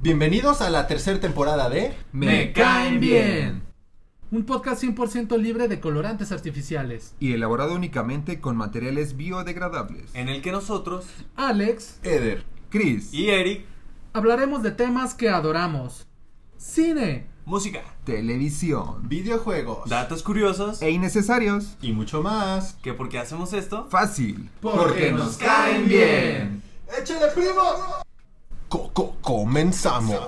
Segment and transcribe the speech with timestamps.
[0.00, 3.62] Bienvenidos a la tercera temporada de Me caen bien.
[4.30, 7.14] Un podcast 100% libre de colorantes artificiales.
[7.18, 10.14] y elaborado únicamente con materiales biodegradables.
[10.14, 12.44] en el que nosotros Alex, Eder.
[12.70, 13.64] Chris, y Eric,
[14.12, 16.06] hablaremos de temas que adoramos.
[16.58, 19.88] Cine, música, televisión Videojuegos.
[19.88, 21.76] datos curiosos e innecesarios.
[21.80, 22.76] y mucho más.
[22.82, 23.86] que por qué hacemos esto.
[23.88, 24.50] Fácil.
[24.60, 26.62] porque nos caen bien.
[27.00, 27.62] ¡Échale, primo!
[28.68, 30.20] Coco, comenzamos.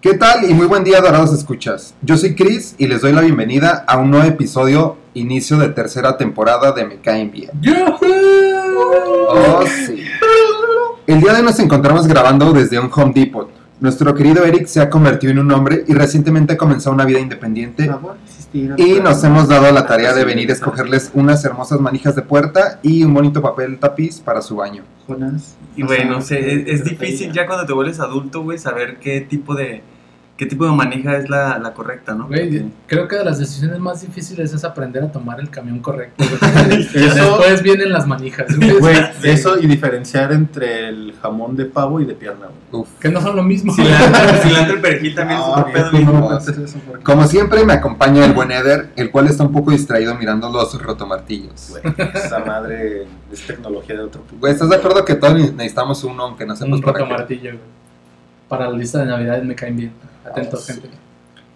[0.00, 0.50] ¿Qué tal?
[0.50, 1.94] Y muy buen día, Dorados Escuchas.
[2.02, 6.16] Yo soy Chris y les doy la bienvenida a un nuevo episodio, inicio de tercera
[6.16, 7.50] temporada de Me Caen Bien.
[9.28, 10.02] Oh, sí.
[11.06, 13.59] El día de hoy nos encontramos grabando desde un Home Depot.
[13.80, 17.18] Nuestro querido Eric se ha convertido en un hombre y recientemente ha comenzado una vida
[17.18, 17.90] independiente
[18.52, 22.78] y nos hemos dado la tarea de venir a escogerles unas hermosas manijas de puerta
[22.82, 24.82] y un bonito papel tapiz para su baño.
[25.76, 29.22] Y güey, no sé, es, es difícil ya cuando te vuelves adulto, güey, saber qué
[29.22, 29.82] tipo de
[30.40, 32.26] qué tipo de manija es la, la correcta, ¿no?
[32.26, 36.24] Güey, creo que de las decisiones más difíciles es aprender a tomar el camión correcto.
[36.24, 36.88] güey.
[36.94, 38.46] Después vienen las manijas.
[38.56, 42.82] Güey, eso y diferenciar entre el jamón de pavo y de pierna, güey.
[42.82, 42.88] Uf.
[42.98, 43.74] Que no son lo mismo.
[43.74, 46.10] Cilantro, cilantro y perejil también es Ah, otro pedo tú bien.
[46.10, 46.52] no eso
[47.02, 50.82] Como siempre me acompaña el buen Eder, el cual está un poco distraído mirando los
[50.82, 51.68] rotomartillos.
[51.82, 54.40] Güey, esa madre es tecnología de otro tipo.
[54.40, 57.12] Güey, ¿estás de acuerdo que todos necesitamos uno aunque no sepas Un para roto qué?
[57.14, 57.60] martillo, güey.
[58.48, 59.92] Para la lista de navidades me caen bien.
[60.28, 60.88] Atentos, Ah, gente.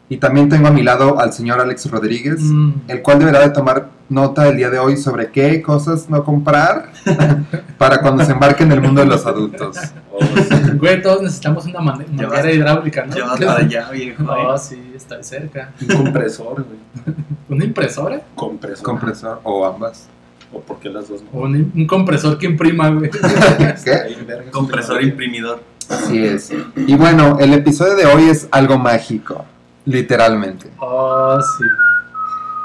[0.09, 2.73] Y también tengo a mi lado al señor Alex Rodríguez, Mm.
[2.89, 6.93] el cual deberá de tomar nota el día de hoy sobre qué cosas no comprar
[7.79, 9.79] para cuando se embarque en el mundo de los adultos.
[10.13, 10.77] Oh, sí.
[10.79, 13.17] Güey, todos necesitamos una man- manguera hidráulica, ¿no?
[13.17, 14.23] Ya vas para allá, viejo.
[14.23, 15.73] No, sí, está cerca.
[15.81, 17.17] Un compresor, güey.
[17.49, 18.21] ¿Una impresora?
[18.35, 18.85] Compresor.
[18.85, 20.09] Compresor o ambas.
[20.53, 21.31] ¿O por qué las dos no?
[21.41, 23.11] ¿O un, un compresor que imprima, güey?
[23.11, 24.51] ¿Qué?
[24.53, 25.61] Compresor imprimidor.
[25.89, 26.51] Así es.
[26.77, 29.45] Y bueno, el episodio de hoy es algo mágico,
[29.85, 30.71] literalmente.
[30.79, 31.65] Oh, sí.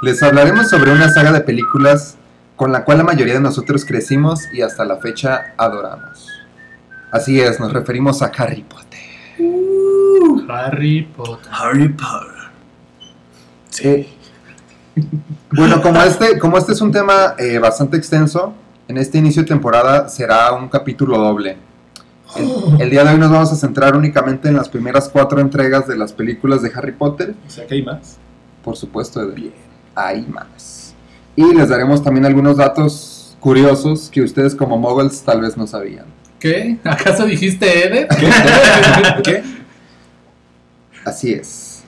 [0.02, 2.16] Les hablaremos sobre una saga de películas
[2.56, 6.28] con la cual la mayoría de nosotros crecimos y hasta la fecha adoramos.
[7.12, 9.00] Así es, nos referimos a Harry Potter.
[10.50, 11.52] Harry Potter.
[11.52, 12.40] Harry Potter.
[13.82, 14.10] Eh,
[15.52, 18.54] bueno, como este, como este es un tema eh, bastante extenso,
[18.88, 21.58] en este inicio de temporada será un capítulo doble.
[22.36, 25.88] El, el día de hoy nos vamos a centrar únicamente en las primeras cuatro entregas
[25.88, 27.34] de las películas de Harry Potter.
[27.48, 28.18] O sea que hay más.
[28.64, 29.52] Por supuesto, de
[29.96, 30.94] hay más.
[31.36, 36.06] Y les daremos también algunos datos curiosos que ustedes como moguls tal vez no sabían.
[36.40, 36.78] ¿Qué?
[36.84, 38.08] ¿Acaso dijiste Eder?
[39.24, 39.44] ¿Qué?
[41.06, 41.84] Así es.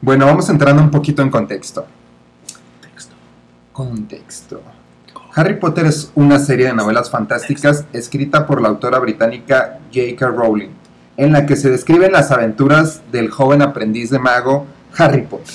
[0.00, 1.86] Bueno, vamos entrando un poquito en contexto.
[3.72, 4.60] Contexto.
[5.38, 10.30] Harry Potter es una serie de novelas fantásticas escrita por la autora británica J.K.
[10.30, 10.70] Rowling,
[11.16, 14.66] en la que se describen las aventuras del joven aprendiz de mago
[14.96, 15.54] Harry Potter.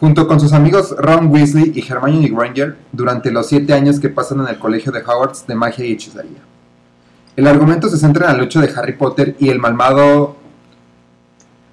[0.00, 4.40] Junto con sus amigos Ron Weasley y Hermione Granger durante los siete años que pasan
[4.40, 6.40] en el colegio de Hogwarts de magia y hechicería.
[7.36, 10.36] El argumento se centra en la lucha de Harry Potter y el malvado...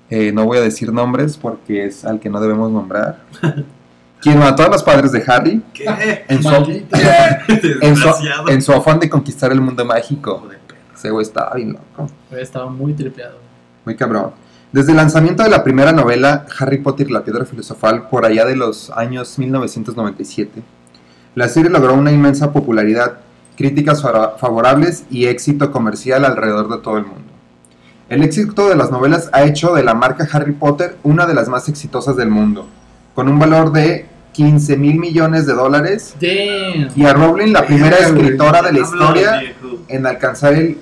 [0.09, 3.21] eh, no voy a decir nombres porque es al que no debemos nombrar.
[4.21, 6.25] Quien mató a los padres de Harry ¿Qué?
[6.27, 6.97] en su, Maldito.
[7.47, 8.49] en su, Desgraciado.
[8.49, 10.47] en su afán de conquistar el mundo mágico.
[10.93, 12.11] Ese güey estaba bien loco.
[12.31, 13.37] Estaba muy tripeado.
[13.85, 14.31] Muy cabrón.
[14.73, 18.45] Desde el lanzamiento de la primera novela, Harry Potter y la Piedra Filosofal, por allá
[18.45, 20.61] de los años 1997,
[21.35, 23.19] la serie logró una inmensa popularidad,
[23.57, 27.23] críticas fa- favorables y éxito comercial alrededor de todo el mundo.
[28.09, 31.47] El éxito de las novelas ha hecho de la marca Harry Potter una de las
[31.47, 32.67] más exitosas del mundo,
[33.19, 36.87] con un valor de 15 mil millones de dólares, Damn.
[36.95, 39.41] y a Rowling la primera escritora de la historia
[39.89, 40.77] en alcanzar el-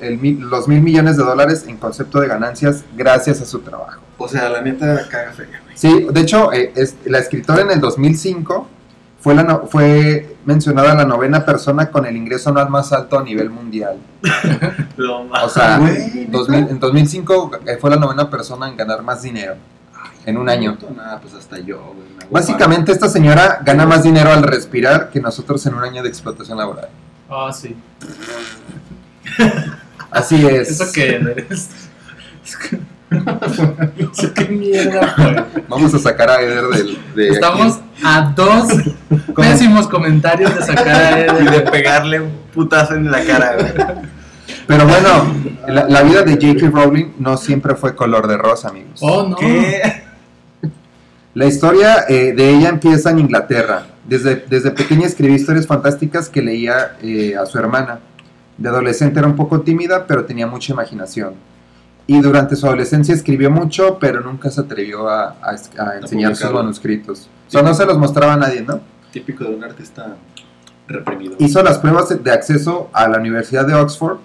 [0.00, 4.00] el mil- los mil millones de dólares en concepto de ganancias gracias a su trabajo.
[4.16, 5.76] O sea, la neta caga fea, güey.
[5.76, 8.66] Sí, de hecho, eh, es- la escritora en el 2005
[9.20, 13.22] fue, la no- fue mencionada la novena persona con el ingreso anual más alto a
[13.24, 13.98] nivel mundial.
[14.96, 15.52] Lo O más.
[15.52, 19.56] sea, Güey, 2000 en 2005 eh, fue la novena persona en ganar más dinero
[20.26, 20.76] en un año.
[20.96, 22.08] Nada, pues hasta yo, güey.
[22.30, 26.58] Básicamente esta señora gana más dinero al respirar que nosotros en un año de explotación
[26.58, 26.88] laboral.
[27.30, 27.76] Ah, sí.
[30.10, 30.70] Así es.
[30.80, 31.68] ¿Eso qué eres?
[34.12, 35.44] ¿Eso qué mierda fue?
[35.68, 36.98] Vamos a sacar a Eder del...
[37.14, 37.82] de Estamos aquí.
[38.04, 38.68] a dos
[39.36, 41.50] pésimos comentarios de sacar a Y Eder.
[41.50, 43.72] de pegarle un putazo en la cara, güey.
[44.66, 45.34] Pero bueno,
[45.68, 46.70] la, la vida de J.K.
[46.70, 48.98] Rowling no siempre fue color de rosa, amigos.
[49.02, 49.36] Oh, no.
[49.36, 50.03] ¿Qué?
[51.34, 53.86] La historia eh, de ella empieza en Inglaterra.
[54.08, 57.98] Desde, desde pequeña escribí historias fantásticas que leía eh, a su hermana.
[58.56, 61.34] De adolescente era un poco tímida, pero tenía mucha imaginación.
[62.06, 66.40] Y durante su adolescencia escribió mucho, pero nunca se atrevió a, a a enseñar sus
[66.42, 66.58] publicarlo.
[66.58, 67.28] manuscritos.
[67.48, 68.80] O sea, no se los mostraba a nadie, ¿no?
[69.10, 70.14] Típico de un artista
[70.86, 71.34] reprimido.
[71.38, 74.18] Hizo las pruebas de acceso a la Universidad de Oxford,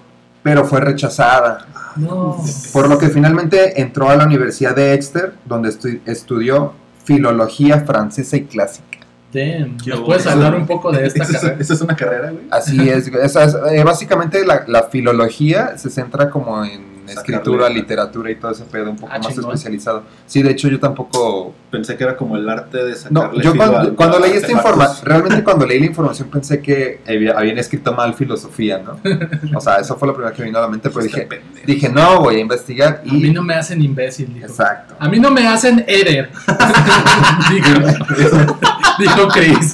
[0.43, 1.65] pero fue rechazada.
[1.95, 2.37] No.
[2.73, 6.73] Por lo que finalmente entró a la Universidad de Exeter, donde estu- estudió
[7.15, 8.99] filología francesa y clásica.
[9.33, 9.77] Damn.
[9.77, 11.61] Qué ¿Nos puedes hablar un poco de esta ¿Esa es, carrera?
[11.61, 12.43] esa es una carrera, güey?
[12.51, 13.07] Así es.
[13.07, 18.35] Esa es, eh, básicamente la, la filología se centra como en Sacarle- escritura, literatura y
[18.35, 19.53] todo ese pedo un poco Ah, más chingón.
[19.53, 20.03] especializado.
[20.25, 21.53] Sí, de hecho yo tampoco...
[21.71, 24.31] Pensé que era como el arte de No, sacarle yo filo cuando, al- cuando leí
[24.33, 28.99] esta información, realmente cuando leí la información pensé que había- habían escrito mal filosofía, ¿no?
[29.57, 31.27] O sea, eso fue lo primero que me vino a la mente, pero Está dije,
[31.27, 31.65] pendejo.
[31.67, 33.31] dije, no, voy a investigar A mí y...
[33.31, 34.47] no me hacen imbécil, dijo.
[34.47, 34.95] Exacto.
[34.99, 36.29] A mí no me hacen Eder.
[37.51, 37.69] dijo,
[38.99, 39.73] dijo Chris.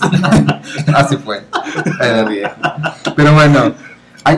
[0.94, 1.42] Así fue.
[3.16, 3.74] Pero bueno,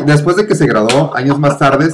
[0.05, 1.89] después de que se graduó, años más tarde,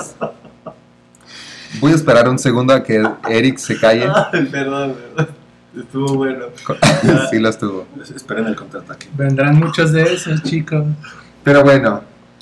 [1.79, 4.07] voy a esperar un segundo a que Eric se calle.
[4.33, 5.35] Ay, perdón, perdón.
[5.77, 6.45] Estuvo bueno.
[7.31, 7.87] Sí lo estuvo.
[8.15, 9.07] Esperen el contraataque.
[9.15, 10.85] Vendrán muchos de esos, chicos.
[11.43, 12.01] Pero bueno,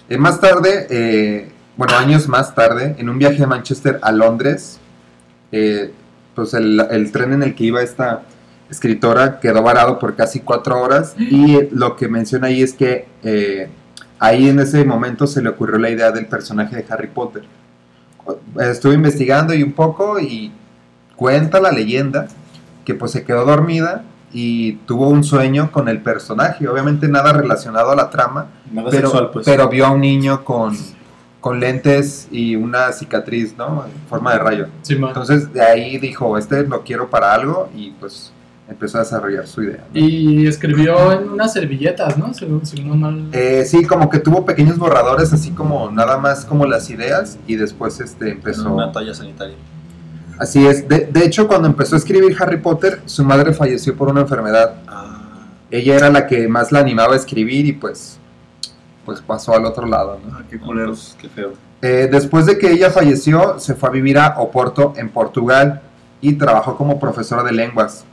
[0.09, 4.79] eh, más tarde, eh, bueno, años más tarde, en un viaje de Manchester a Londres,
[5.51, 5.91] eh,
[6.35, 8.23] pues el, el tren en el que iba esta
[8.71, 13.67] escritora quedó varado por casi cuatro horas y lo que menciona ahí es que eh,
[14.17, 17.43] ahí en ese momento se le ocurrió la idea del personaje de Harry Potter.
[18.59, 20.51] Estuve investigando y un poco y
[21.15, 22.27] cuenta la leyenda
[22.85, 24.03] que pues se quedó dormida
[24.33, 29.09] y tuvo un sueño con el personaje, obviamente nada relacionado a la trama, Nada pero,
[29.09, 29.45] sexual, pues.
[29.45, 30.75] pero vio a un niño con,
[31.41, 33.85] con lentes y una cicatriz, ¿no?
[33.85, 34.67] En forma de rayo.
[34.83, 34.93] Sí.
[34.93, 38.31] Entonces de ahí dijo, este lo quiero para algo y pues
[38.71, 39.83] empezó a desarrollar su idea.
[39.93, 39.99] ¿no?
[39.99, 42.33] Y escribió en unas servilletas, ¿no?
[42.33, 43.27] Según, según no mal.
[43.33, 47.55] Eh, sí, como que tuvo pequeños borradores, así como nada más como las ideas y
[47.57, 48.73] después este En empezó...
[48.73, 49.55] una toalla sanitaria.
[50.39, 54.07] Así es, de, de hecho cuando empezó a escribir Harry Potter, su madre falleció por
[54.09, 54.75] una enfermedad.
[54.87, 58.17] Ah, Ella era la que más la animaba a escribir y pues,
[59.05, 60.37] pues pasó al otro lado, ¿no?
[60.37, 60.87] Ah, qué culero.
[60.93, 61.53] pues, qué feo.
[61.83, 65.81] Eh, después de que ella falleció, se fue a vivir a Oporto, en Portugal,
[66.21, 68.05] y trabajó como profesora de lenguas.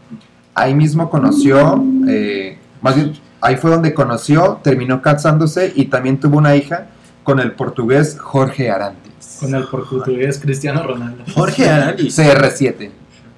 [0.59, 6.39] Ahí mismo conoció, eh, más bien, ahí fue donde conoció, terminó casándose y también tuvo
[6.39, 6.87] una hija
[7.23, 9.39] con el portugués Jorge Arantes.
[9.39, 11.23] Con el portugués Cristiano Ronaldo.
[11.33, 12.19] Jorge Aranis.
[12.19, 12.91] CR7,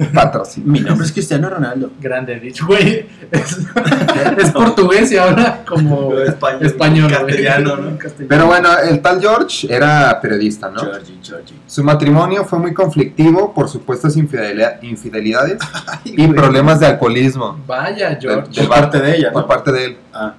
[0.14, 0.70] patrocinio.
[0.72, 1.90] Mi nombre es Cristiano Ronaldo.
[2.00, 3.06] Grande dicho, güey.
[3.30, 3.58] Es,
[4.38, 7.98] es portugués y habla como Español, castellano, ¿no?
[7.98, 8.28] Castellano.
[8.28, 10.80] Pero bueno, el tal George era periodista, ¿no?
[10.80, 11.54] Georgie, Georgie.
[11.66, 15.58] Su matrimonio fue muy conflictivo por supuestas infidelidad- infidelidades
[16.04, 18.60] y problemas de alcoholismo Vaya, George.
[18.62, 19.48] Por parte de ella, por ¿no?
[19.48, 19.96] parte de él.
[20.12, 20.34] Ah,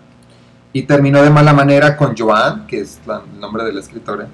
[0.74, 4.28] Y terminó de mala manera con Joan, que es la- el nombre de la escritora,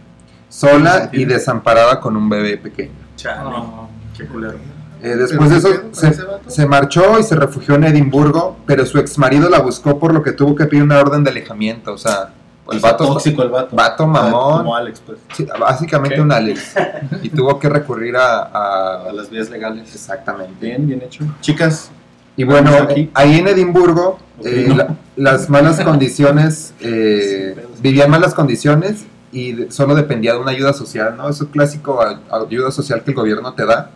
[0.49, 2.91] sola y desamparada con un bebé pequeño.
[3.15, 3.89] Chale, No.
[4.15, 4.57] qué culero.
[5.01, 7.83] Eh, después de eso ¿Pero qué pedo con se, se marchó y se refugió en
[7.85, 11.23] Edimburgo, pero su ex marido la buscó por lo que tuvo que pedir una orden
[11.23, 11.93] de alejamiento.
[11.93, 12.29] O sea,
[12.71, 13.75] el vato, tóxico el vato.
[13.75, 14.57] vato Ah, mamón.
[14.59, 15.19] Como Alex, pues.
[15.35, 16.21] sí, básicamente ¿Qué?
[16.21, 16.73] un Alex.
[17.23, 18.41] Y tuvo que recurrir a...
[18.43, 19.93] a- A las vías legales.
[19.93, 20.65] exactamente.
[20.65, 21.23] Bien, bien hecho.
[21.41, 21.89] Chicas,
[22.35, 23.09] Y bueno, aquí.
[23.13, 24.75] ahí en Edimburgo, eh, no.
[24.75, 31.15] la- las malas condiciones, eh, vivían malas condiciones y solo dependía de una ayuda social,
[31.17, 31.29] ¿no?
[31.29, 31.99] Eso clásico
[32.31, 33.91] ayuda social que el gobierno te da.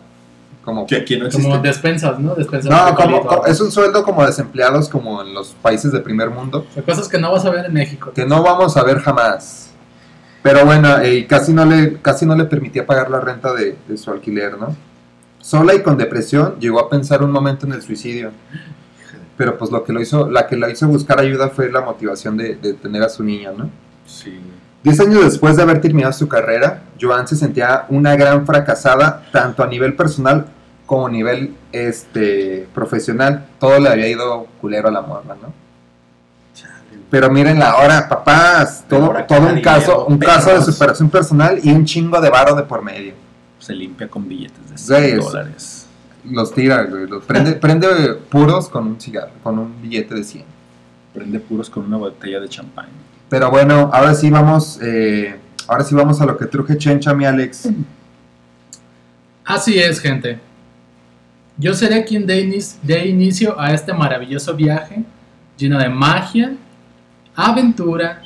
[0.64, 1.48] Como, que aquí no existe.
[1.48, 2.34] Como despensas, ¿no?
[2.34, 2.70] Despensas.
[2.70, 6.72] no, como, es un sueldo como desempleados como en los países de primer mundo, O
[6.72, 8.12] sea, cosas que no vas a ver en México.
[8.14, 9.70] que no vamos a ver jamás.
[10.42, 13.76] Pero bueno, eh, y casi, no le, casi no le permitía pagar la renta de,
[13.88, 14.74] de su alquiler, ¿no?
[15.40, 18.30] Sola y con depresión, llegó a pensar un momento en el suicidio.
[19.36, 22.36] Pero pues lo que lo hizo, la que la hizo buscar ayuda fue la motivación
[22.36, 23.68] de, de tener a su niña, ¿no?
[24.06, 24.38] Sí.
[24.84, 29.62] Diez años después de haber terminado su carrera, Joan se sentía una gran fracasada, tanto
[29.62, 30.46] a nivel personal
[30.92, 33.46] como nivel este, profesional.
[33.58, 35.50] Todo le había ido culero a la morra, ¿no?
[37.08, 41.58] Pero miren ahora, papás, Pero todo, todo un caso, dinero, un caso de superación personal
[41.62, 43.14] y un chingo de varo de por medio.
[43.58, 45.86] Se limpia con billetes de 100 Güey, es- dólares.
[46.30, 47.88] Los tira, güey, los prende, prende
[48.28, 50.44] puros con un cigarro, con un billete de 100.
[51.14, 52.88] Prende puros con una botella de champán.
[53.30, 57.24] Pero bueno, ahora sí vamos, eh, ahora sí vamos a lo que truje Chencha, mi
[57.24, 57.70] Alex.
[59.46, 60.51] Así es, gente.
[61.62, 65.04] Yo seré quien dé, inicio a este maravilloso viaje
[65.56, 66.54] lleno de magia,
[67.36, 68.20] aventura,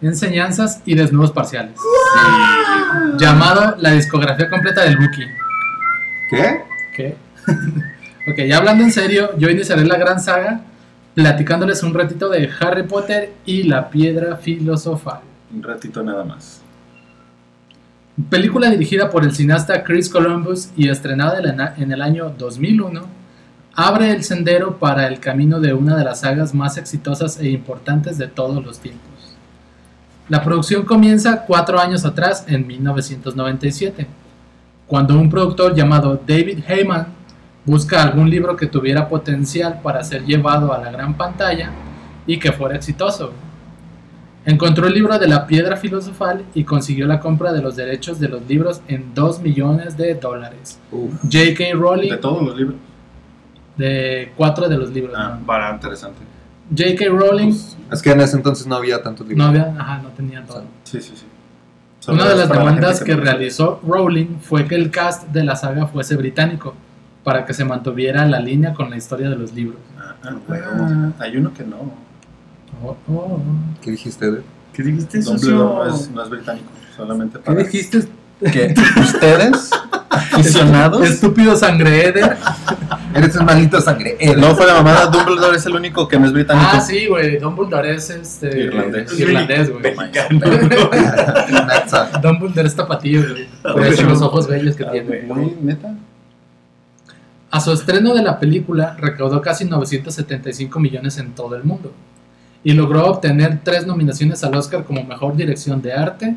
[0.00, 1.78] enseñanzas y desnudos parciales.
[3.18, 5.22] Llamado la discografía completa del Buki.
[6.30, 6.60] ¿Qué?
[6.96, 7.16] ¿Qué?
[8.30, 10.60] Ok, ya hablando en serio, yo iniciaré la gran saga
[11.14, 15.20] platicándoles un ratito de Harry Potter y la piedra filosofal.
[15.50, 16.57] Un ratito nada más.
[18.28, 21.38] Película dirigida por el cineasta Chris Columbus y estrenada
[21.78, 23.02] en el- año 2001,
[23.74, 28.18] abre el sendero para el camino de una de las sagas más exitosas e importantes
[28.18, 29.36] de todos los tiempos.
[30.28, 34.06] La producción comienza cuatro años atrás, en 1997,
[34.88, 37.06] cuando un productor llamado David Heyman
[37.64, 41.70] busca algún libro que tuviera potencial para ser llevado a la gran pantalla
[42.26, 43.32] y que fuera exitoso.
[44.48, 48.30] Encontró el libro de la piedra filosofal y consiguió la compra de los derechos de
[48.30, 50.78] los libros en 2 millones de dólares.
[50.90, 51.64] J.K.
[51.74, 52.76] Rowling De todos los libros.
[53.76, 55.14] de cuatro de los libros.
[55.14, 55.44] Ah, ¿no?
[55.46, 56.20] para interesante.
[56.74, 57.10] J.K.
[57.10, 57.52] Rowling
[57.92, 59.44] Es que en ese entonces no había tantos libros.
[59.44, 60.64] no había, ajá, no tenía todo.
[60.84, 61.26] Sí, sí, sí.
[62.10, 65.88] Una de las la demandas que realizó Rowling fue que el cast de la saga
[65.88, 66.72] fuese británico,
[67.22, 69.78] para que se mantuviera la línea con la historia de los libros.
[69.98, 71.12] Ah, ah, huevo.
[71.18, 72.07] Hay uno que no.
[72.84, 73.40] Oh, oh, oh.
[73.82, 74.26] ¿Qué dijiste?
[74.26, 74.38] Ed?
[74.72, 76.12] ¿Qué dijiste, Dumbledore no es, socio?
[76.14, 76.66] no es británico.
[76.96, 77.62] Solamente ¿Qué para.
[77.62, 78.08] dijiste?
[78.52, 79.68] que ustedes,
[80.10, 82.36] aficionados, Estúpido sangre Eder.
[83.12, 84.16] Eres un maldito sangre.
[84.20, 84.36] Ed.
[84.36, 85.06] no fue la mamada.
[85.06, 86.68] Dumbledore es el único que no es británico.
[86.72, 87.38] Ah, sí, güey.
[87.40, 88.60] Dumbledore es este.
[88.60, 89.18] Irlandés.
[89.18, 89.82] Irlandés, güey.
[92.22, 93.48] Dumbledore es tapatío, güey.
[93.64, 95.22] Ah, Por eso los ojos bellos que Ah, tiene.
[95.22, 95.96] Muy neta.
[97.50, 101.92] A su estreno de la película recaudó casi 975 millones en todo el mundo
[102.64, 106.36] y logró obtener tres nominaciones al Oscar como Mejor Dirección de Arte,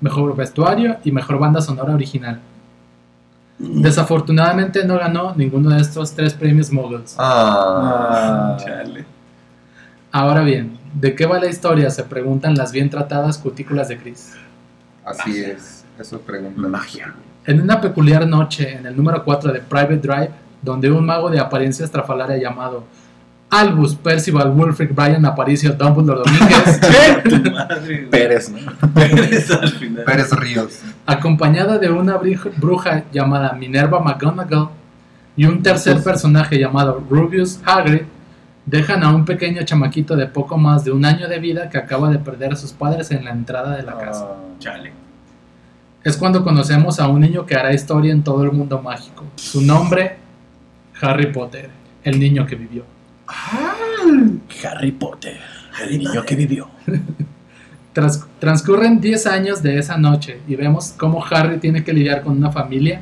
[0.00, 2.40] Mejor Vestuario y Mejor Banda Sonora Original.
[3.58, 7.14] Desafortunadamente no ganó ninguno de estos tres premios Muggles.
[7.18, 8.56] Ah.
[8.58, 9.04] Chale.
[10.10, 11.88] Ahora bien, ¿de qué va la historia?
[11.90, 14.32] Se preguntan las bien tratadas cutículas de Chris.
[15.04, 15.84] Así es.
[15.98, 16.60] Eso pregunta.
[16.60, 17.14] Magia.
[17.46, 21.40] En una peculiar noche en el número 4 de Private Drive, donde un mago de
[21.40, 22.84] apariencia estrafalaria llamado
[23.52, 26.80] Albus Percival Wulfric Brian Aparicio Dumbledore Domínguez,
[27.52, 28.08] madre, güey.
[28.08, 28.88] Pérez, ¿no?
[28.94, 30.04] Pérez al final.
[30.04, 30.80] Pérez Ríos.
[31.04, 32.18] acompañada de una
[32.56, 34.70] bruja llamada Minerva McGonagall
[35.36, 38.02] y un tercer personaje llamado Rubius Hagrid,
[38.64, 42.08] dejan a un pequeño chamaquito de poco más de un año de vida que acaba
[42.08, 44.28] de perder a sus padres en la entrada de la casa.
[44.30, 44.92] Ah, Chale.
[46.04, 49.24] Es cuando conocemos a un niño que hará historia en todo el mundo mágico.
[49.36, 50.16] Su nombre,
[51.02, 51.68] Harry Potter,
[52.02, 52.84] el niño que vivió.
[54.64, 55.38] Harry Potter,
[55.82, 56.68] el niño que vivió.
[58.40, 62.50] Transcurren 10 años de esa noche y vemos cómo Harry tiene que lidiar con una
[62.50, 63.00] familia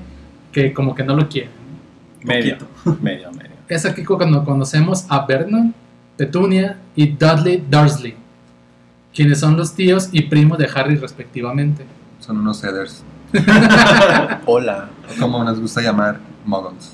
[0.52, 1.50] que como que no lo quiere.
[2.22, 2.56] Medio,
[3.00, 3.50] medio, medio.
[3.68, 5.74] Es aquí cuando conocemos a Vernon,
[6.16, 8.14] Petunia y Dudley Dursley,
[9.14, 11.84] quienes son los tíos y primos de Harry respectivamente.
[12.18, 13.04] Son unos headers.
[14.46, 16.92] Hola, O como nos gusta llamar muggles.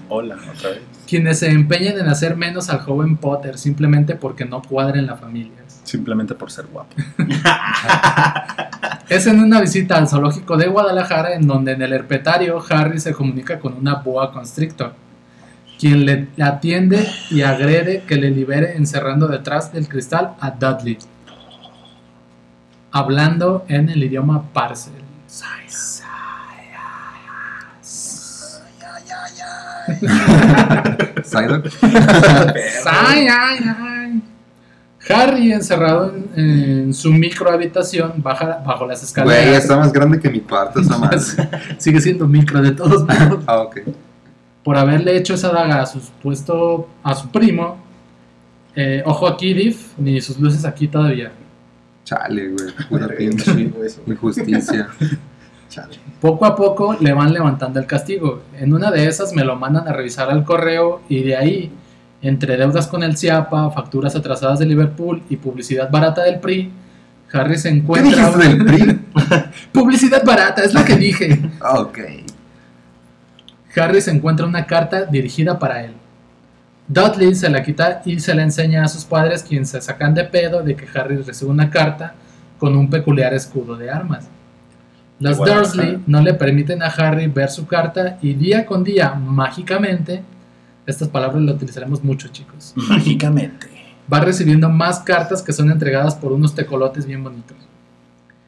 [0.08, 0.80] hola, otra vez.
[1.06, 5.16] Quienes se empeñan en hacer menos al joven Potter simplemente porque no cuadra en la
[5.16, 5.64] familia.
[5.84, 6.94] Simplemente por ser guapo.
[9.10, 13.12] Es en una visita al zoológico de Guadalajara en donde en el herpetario Harry se
[13.12, 14.94] comunica con una boa constrictor,
[15.80, 20.96] quien le atiende y agrede que le libere encerrando detrás del cristal a Dudley,
[22.92, 25.02] hablando en el idioma parcel.
[31.24, 31.66] Psyduck.
[32.86, 34.22] Ay, ay, ay.
[35.08, 36.30] Harry encerrado en,
[36.86, 39.06] en su micro habitación baja, bajo las Güey,
[39.38, 39.62] escaleras.
[39.64, 41.18] está más grande que mi cuarto esa madre.
[41.78, 43.42] Sigue siendo micro de todos modos.
[43.46, 43.80] Ah, ok.
[44.62, 47.78] por haberle hecho esa daga a su supuesto a su primo.
[48.76, 51.32] eh, ojo aquí, Diff, ni sus luces aquí todavía.
[52.04, 52.72] Chale, güey.
[52.88, 53.70] Pura pinche
[54.06, 54.88] injusticia.
[55.70, 55.94] Chale.
[56.20, 58.42] Poco a poco le van levantando el castigo.
[58.58, 61.72] En una de esas me lo mandan a revisar al correo y de ahí,
[62.20, 66.70] entre deudas con el CIAPA, facturas atrasadas de Liverpool y publicidad barata del PRI,
[67.32, 68.10] Harry se ¿Qué encuentra...
[68.10, 69.00] dijiste del PRI?
[69.72, 71.40] Publicidad barata, es lo que dije.
[71.60, 71.98] Ah, ok.
[73.76, 75.92] Harry se encuentra una carta dirigida para él.
[76.88, 80.24] Dudley se la quita y se la enseña a sus padres, quienes se sacan de
[80.24, 82.14] pedo de que Harry recibe una carta
[82.58, 84.28] con un peculiar escudo de armas.
[85.20, 89.14] Los Igual, Dursley no le permiten a Harry ver su carta y día con día,
[89.14, 90.22] mágicamente,
[90.86, 93.68] estas palabras las utilizaremos mucho, chicos, Mágicamente.
[94.12, 97.56] va recibiendo más cartas que son entregadas por unos tecolotes bien bonitos.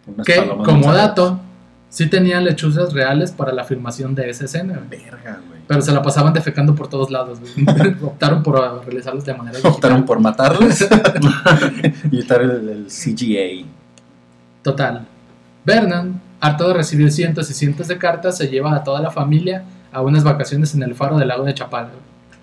[0.07, 1.41] Unas Que, como dato,
[1.91, 4.81] sí tenían lechuzas reales para la filmación de esa escena.
[4.89, 5.61] Verga, güey.
[5.69, 7.95] Pero se la pasaban defecando por todos lados, güey.
[8.03, 9.73] Optaron por realizarlos de manera digital.
[9.75, 10.81] Optaron por matarlos
[12.11, 13.67] y evitar el, el CGA.
[14.63, 15.07] Total.
[15.65, 19.63] Vernon, harto de recibir cientos y cientos de cartas, se lleva a toda la familia
[19.93, 21.91] a unas vacaciones en el faro del lago de Chapala.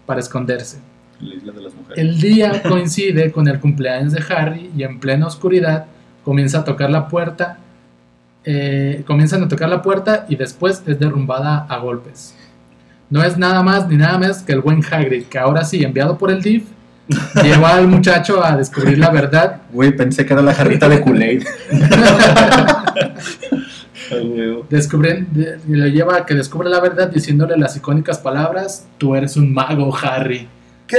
[0.06, 0.80] para esconderse.
[1.20, 1.98] La isla de las mujeres.
[2.00, 5.86] El día coincide con el cumpleaños de Harry y en plena oscuridad
[6.24, 7.58] comienza a tocar la puerta.
[8.46, 12.36] eh, comienzan a tocar la puerta y después es derrumbada a golpes.
[13.10, 16.18] No es nada más ni nada menos que el buen Hagrid, que ahora sí, enviado
[16.18, 16.64] por el DIF,
[17.44, 19.58] lleva al muchacho a descubrir la verdad.
[19.74, 21.44] Güey, pensé que era la jarrita de Kool-Aid.
[24.70, 29.36] Descubren, de- lo lleva a que descubre la verdad diciéndole las icónicas palabras: Tú eres
[29.38, 30.48] un mago, Harry.
[30.88, 30.98] ¿Qué?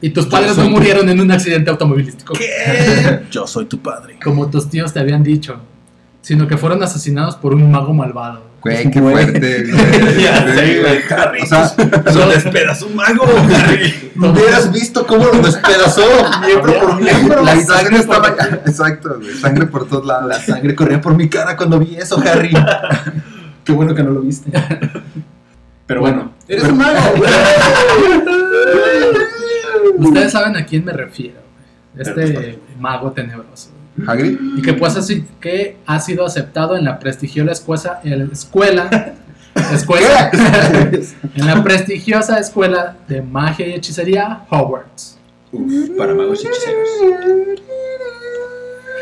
[0.00, 2.34] Y tus padres no murieron en un accidente automovilístico.
[3.30, 4.18] Yo soy tu padre.
[4.22, 5.58] como tus tíos te habían dicho,
[6.20, 8.45] sino que fueron asesinados por un mago malvado.
[8.62, 9.14] Güey, qué Güey.
[9.14, 9.64] fuerte.
[9.72, 10.22] güey.
[10.22, 11.00] Ya sé, güey.
[11.20, 11.42] Harry.
[11.42, 11.72] O sea,
[12.14, 14.12] Lo despedas un mago, Harry.
[14.16, 16.02] Hubieras visto cómo lo despedazó
[16.44, 17.42] miembro por miembro.
[17.42, 18.28] la sangre estaba.
[18.66, 19.34] Exacto, güey.
[19.34, 20.26] Sangre por todos lados.
[20.28, 22.50] La sangre corría por mi cara cuando vi eso, Harry.
[23.64, 24.50] Qué bueno que no lo viste.
[25.86, 26.98] Pero bueno, Eres un mago.
[29.98, 31.40] Ustedes saben a quién me refiero,
[31.96, 33.70] este mago tenebroso.
[34.06, 34.38] Hagrid.
[34.56, 38.88] Y que pues así que ha sido aceptado en la prestigiosa escuela, el- escuela,
[39.72, 40.30] escuela
[41.34, 45.18] en la prestigiosa escuela de magia y hechicería Hogwarts.
[45.52, 46.88] uf, para magos y hechiceros.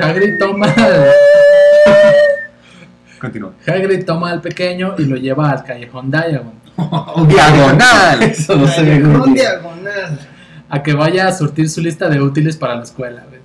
[0.00, 0.74] Hagrid toma,
[3.20, 3.52] Continúa.
[3.66, 6.52] Hagrid toma al pequeño y lo lleva al callejón Diagon
[7.28, 8.22] Diagonal.
[8.22, 8.98] Eso no se ve
[9.32, 10.18] diagonal.
[10.68, 13.24] a que vaya a surtir su lista de útiles para la escuela.
[13.28, 13.40] güey.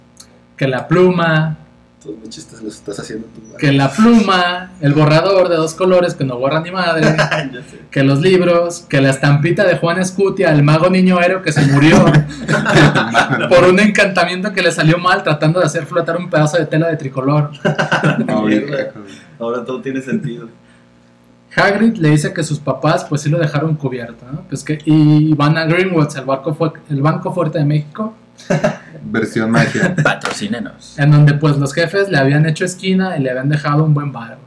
[0.59, 1.55] Que la pluma,
[2.03, 3.41] Todos los chistes los estás haciendo tú.
[3.57, 7.79] que la pluma, el borrador de dos colores que no borra ni madre, Ya sé.
[7.89, 11.61] que los libros, que la estampita de Juan Escutia, el mago niño héroe que se
[11.67, 11.97] murió
[13.49, 16.87] por un encantamiento que le salió mal tratando de hacer flotar un pedazo de tela
[16.89, 17.51] de tricolor.
[18.27, 18.45] No.
[19.39, 20.49] Ahora todo tiene sentido.
[21.55, 24.41] Hagrid le dice que sus papás pues sí lo dejaron cubierto, ¿no?
[24.49, 28.13] Pues que, y van a Greenwoods, el, barco fue, el Banco Fuerte de México,
[29.03, 29.95] Versión magia.
[30.03, 30.97] Patrocínenos.
[30.99, 34.11] en donde pues los jefes le habían hecho esquina y le habían dejado un buen
[34.11, 34.37] varo.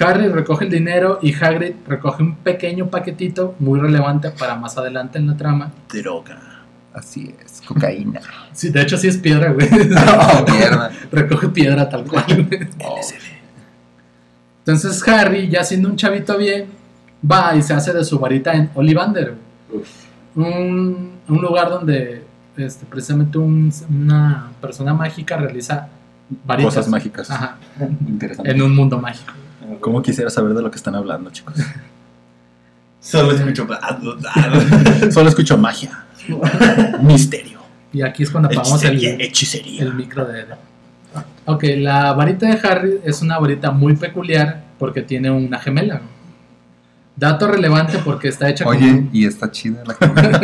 [0.00, 5.18] Harry recoge el dinero y Hagrid recoge un pequeño paquetito muy relevante para más adelante
[5.18, 5.70] en la trama.
[5.92, 6.36] Droga.
[6.92, 8.20] Así es, cocaína.
[8.52, 9.68] Sí, de hecho sí es piedra, güey.
[9.72, 10.90] Oh, mierda.
[11.12, 12.24] recoge piedra tal cual.
[12.48, 12.68] güey.
[12.84, 12.98] Oh.
[14.60, 16.66] Entonces Harry, ya siendo un chavito bien,
[17.30, 19.34] va y se hace de su varita en Ollivander.
[20.34, 22.23] Un, un lugar donde
[22.56, 25.88] este, precisamente un- una persona mágica realiza
[26.46, 26.74] varitas.
[26.74, 27.30] Cosas mágicas.
[27.30, 27.56] Ajá,
[28.06, 28.50] Interesante.
[28.50, 29.32] en un mundo mágico.
[29.80, 31.54] ¿Cómo quisiera saber de lo que están hablando, chicos?
[33.00, 33.66] Solo escucho.
[35.10, 36.04] Solo escucho magia.
[37.02, 37.60] Misterio.
[37.92, 39.14] Y aquí es cuando apagamos Hechicería.
[39.14, 39.82] el, Hechicería.
[39.82, 40.46] el micro de...
[41.46, 46.00] Ok, la varita de Harry es una varita muy peculiar porque tiene una gemela.
[47.14, 50.40] Dato relevante porque está hecha con Oye, y está chida la cámara.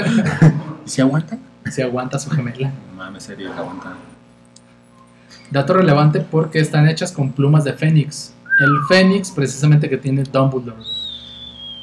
[0.87, 1.38] ¿Y si aguanta?
[1.70, 2.68] Se aguanta su gemela.
[2.68, 3.94] No Mames, serio, que aguanta.
[5.51, 8.35] Dato relevante porque están hechas con plumas de fénix.
[8.61, 10.83] El fénix precisamente que tiene Dumbledore.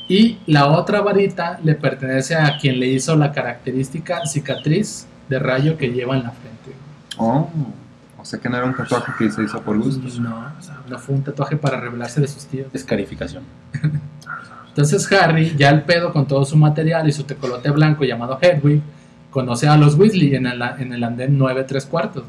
[0.08, 5.78] Y la otra varita le pertenece a quien le hizo la característica cicatriz de rayo
[5.78, 6.72] que lleva en la frente.
[7.18, 7.50] Oh,
[8.18, 10.08] o sea que no era un tatuaje que se hizo por gusto.
[10.22, 10.52] No,
[10.90, 12.68] no fue un tatuaje para revelarse de sus tíos.
[12.74, 13.44] Escarificación.
[14.70, 18.82] Entonces Harry, ya el pedo con todo su material y su tecolote blanco llamado Hedwig,
[19.30, 22.24] conoce a los Weasley en el, en el andén 9 3 cuartos.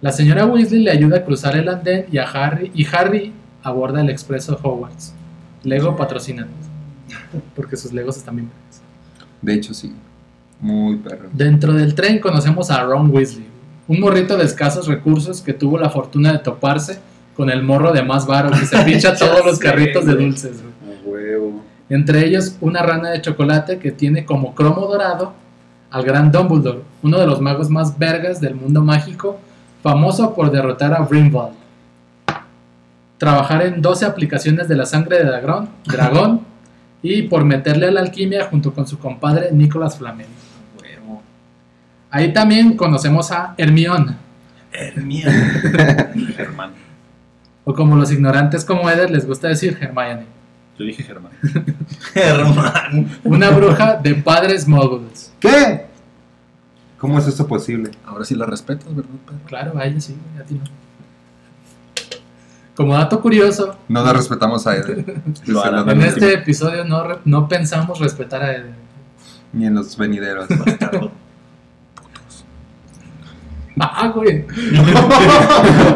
[0.00, 4.00] La señora Weasley le ayuda a cruzar el andén y a Harry, y Harry aborda
[4.00, 5.14] el expreso Hogwarts.
[5.62, 6.46] Lego patrocina.
[7.54, 8.48] Porque sus Legos están bien.
[8.48, 8.80] verdes.
[9.40, 9.92] De hecho, sí.
[10.60, 11.28] Muy perro.
[11.32, 13.46] Dentro del tren conocemos a Ron Weasley,
[13.88, 16.98] un morrito de escasos recursos que tuvo la fortuna de toparse
[17.36, 20.62] con el morro de más varo que se pincha todos los carritos de dulces.
[21.04, 21.22] güey.
[21.88, 25.34] Entre ellos una rana de chocolate que tiene como cromo dorado
[25.92, 29.38] al gran Dumbledore, uno de los magos más vergas del mundo mágico,
[29.82, 31.54] famoso por derrotar a Grindelwald.
[33.18, 36.40] Trabajar en 12 aplicaciones de la sangre de dragón, dragón
[37.02, 40.26] y por meterle a la alquimia junto con su compadre Nicolas Flamel.
[40.80, 41.22] Huevo.
[42.10, 44.16] Ahí también conocemos a Hermione,
[44.72, 45.32] Hermione.
[46.36, 46.70] Germán.
[47.64, 50.24] o como los ignorantes como Eder les gusta decir Hermione,
[50.78, 51.32] Yo dije Germán.
[52.14, 53.10] Germán.
[53.24, 55.32] una bruja de padres moguls.
[55.38, 55.86] ¿Qué?
[56.98, 57.90] ¿Cómo es eso posible?
[58.06, 59.38] Ahora sí la respetas, ¿verdad, Pedro?
[59.46, 60.64] Claro, a ella sí, a ti no.
[62.74, 65.04] Como dato curioso, No la respetamos a Eder.
[65.46, 68.74] Lo lo en este episodio no, re- no pensamos respetar a Eden.
[69.52, 70.46] Ni en los venideros.
[73.80, 74.44] Ah, güey.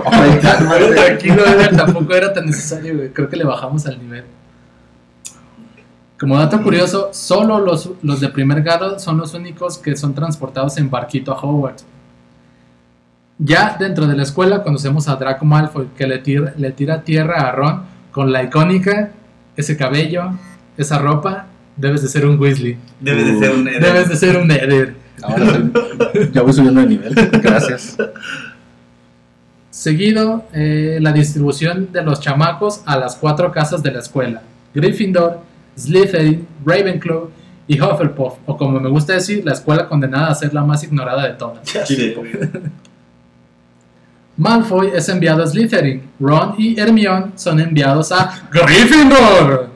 [0.06, 0.38] Ay.
[0.40, 3.12] Tranquilo, Eden, tampoco era tan necesario, güey.
[3.12, 4.24] Creo que le bajamos al nivel.
[6.18, 10.78] Como dato curioso, solo los, los de primer grado son los únicos que son transportados
[10.78, 11.84] en barquito a Hogwarts.
[13.38, 17.48] Ya dentro de la escuela conocemos a Draco Malfoy que le tira, le tira tierra
[17.48, 19.10] a Ron con la icónica,
[19.56, 20.30] ese cabello,
[20.78, 23.80] esa ropa, debes de ser un Weasley, Debe de ser un héroe.
[23.92, 24.94] debes de ser un Eder.
[25.22, 27.14] Ahora soy- ya voy subiendo de nivel.
[27.42, 27.98] Gracias.
[29.70, 34.42] Seguido, eh, la distribución de los chamacos a las cuatro casas de la escuela.
[34.74, 35.40] Gryffindor,
[35.76, 37.28] Slytherin, Ravenclaw
[37.68, 41.26] y Hufflepuff, o como me gusta decir, la escuela condenada a ser la más ignorada
[41.26, 41.60] de todas.
[44.36, 49.70] Malfoy es enviado a Slytherin, Ron y Hermione son enviados a Gryffindor,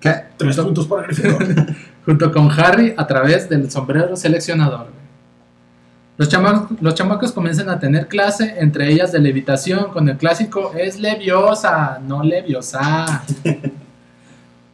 [0.00, 0.14] ¿Qué?
[0.36, 1.66] Tres puntos para Gryffindor.
[2.04, 4.88] junto con Harry a través del sombrero seleccionador.
[6.16, 10.72] Los, chama- los chamacos comienzan a tener clase, entre ellas de levitación, con el clásico
[10.76, 13.22] es leviosa, no leviosa.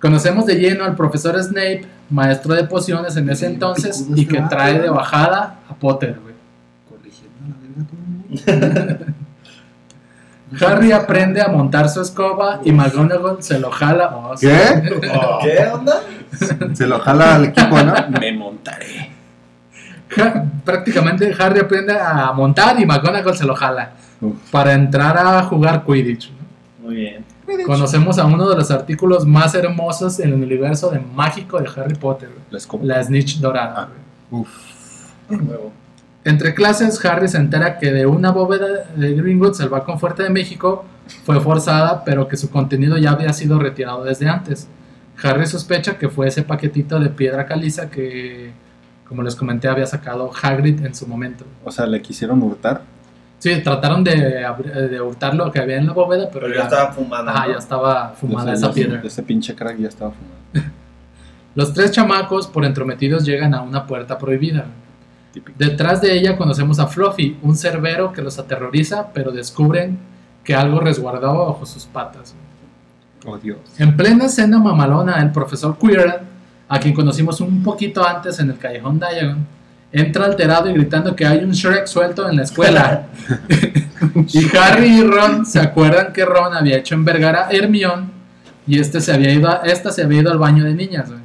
[0.01, 4.79] Conocemos de lleno al profesor Snape, maestro de pociones en ese entonces, y que trae
[4.79, 6.19] de bajada a Potter.
[6.23, 6.35] güey.
[10.61, 14.15] Harry aprende a montar su escoba y McGonagall se lo jala.
[14.15, 14.35] Oh.
[14.41, 14.83] ¿Qué?
[15.43, 16.03] ¿Qué onda?
[16.75, 17.95] Se lo jala al equipo, ¿no?
[18.21, 19.11] Me montaré.
[20.65, 24.37] Prácticamente Harry aprende a montar y McGonagall se lo jala Uf.
[24.51, 26.31] para entrar a jugar Quidditch.
[26.31, 26.87] ¿no?
[26.87, 27.25] Muy bien.
[27.65, 31.95] Conocemos a uno de los artículos más hermosos en el universo de mágico de Harry
[31.95, 32.31] Potter.
[32.83, 33.75] La Snitch dorada.
[33.77, 33.89] Ah.
[34.31, 34.49] Uf.
[36.25, 40.31] Entre clases, Harry se entera que de una bóveda de Greenwoods, el balcón fuerte de
[40.31, 40.85] México,
[41.25, 44.67] fue forzada, pero que su contenido ya había sido retirado desde antes.
[45.23, 48.51] Harry sospecha que fue ese paquetito de piedra caliza que,
[49.09, 51.45] como les comenté, había sacado Hagrid en su momento.
[51.65, 52.83] O sea, le quisieron hurtar.
[53.38, 54.14] Sí, trataron de,
[54.90, 57.31] de hurtar lo que había en la bóveda, pero, Pero ya, ya estaba fumando.
[57.31, 57.53] ajá, ¿no?
[57.53, 59.01] ya estaba fumada Ese- esa piedra.
[59.05, 60.72] Ese pinche crack ya estaba fumando.
[61.55, 64.66] Los tres chamacos, por entrometidos, llegan a una puerta prohibida.
[65.33, 65.57] Típico.
[65.59, 69.99] Detrás de ella conocemos a Fluffy, un cerbero que los aterroriza, pero descubren
[70.44, 72.35] que algo resguardaba bajo sus patas.
[73.27, 73.59] Oh, Dios.
[73.79, 76.14] En plena escena mamalona, el profesor Quirrell,
[76.68, 79.46] a quien conocimos un poquito antes en el callejón Diagon,
[79.92, 83.07] entra alterado y gritando que hay un Shrek suelto en la escuela.
[84.33, 88.09] y Harry y Ron se acuerdan que Ron había hecho envergar a Hermione
[88.66, 91.09] y este se había ido a- esta se había ido al baño de niñas.
[91.09, 91.20] güey.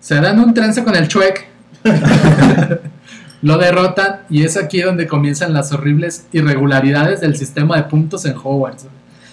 [0.00, 1.46] Se dan un trance con el Chuec.
[3.42, 8.34] Lo derrotan y es aquí donde comienzan las horribles irregularidades del sistema de puntos en
[8.36, 8.86] Hogwarts.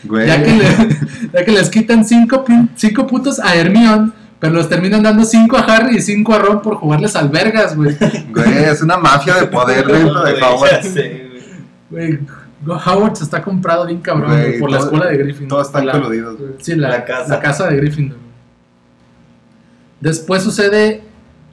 [0.06, 0.28] güey.
[0.28, 0.98] Ya que, le-
[1.34, 5.62] ya que les quitan 5 cinco puntos a Hermione, pero los terminan dando 5 a
[5.62, 7.96] Harry y 5 a Ron por jugarles albergas, güey.
[8.32, 10.34] Güey, es una mafia de poder dentro de
[10.84, 11.28] sé,
[11.90, 12.20] güey.
[12.66, 15.50] Howard está comprado bien cabrón Güey, güey, por la escuela de Gryffindor.
[15.50, 16.38] Todos están coludidos.
[16.38, 16.52] güey.
[16.60, 17.30] Sí, la, La casa.
[17.36, 18.18] la casa de Gryffindor.
[20.00, 21.02] Después sucede,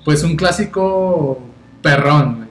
[0.05, 1.41] pues, un clásico
[1.83, 2.49] perrón, güey,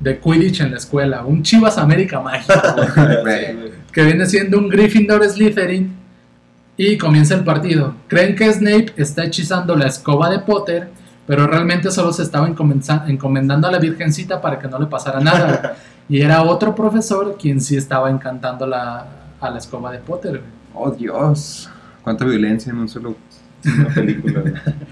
[0.00, 1.24] de Quidditch en la escuela.
[1.24, 2.54] Un Chivas América mágico,
[3.22, 3.72] güey.
[3.92, 5.94] que viene siendo un Gryffindor Slytherin.
[6.76, 7.94] Y comienza el partido.
[8.08, 10.90] Creen que Snape está hechizando la escoba de Potter,
[11.26, 15.76] pero realmente solo se estaba encomendando a la Virgencita para que no le pasara nada.
[16.08, 19.06] Y era otro profesor quien sí estaba encantando la,
[19.40, 20.40] a la escoba de Potter.
[20.72, 21.68] Oh, Dios.
[22.04, 23.16] Cuánta violencia en un solo
[23.64, 24.40] una película.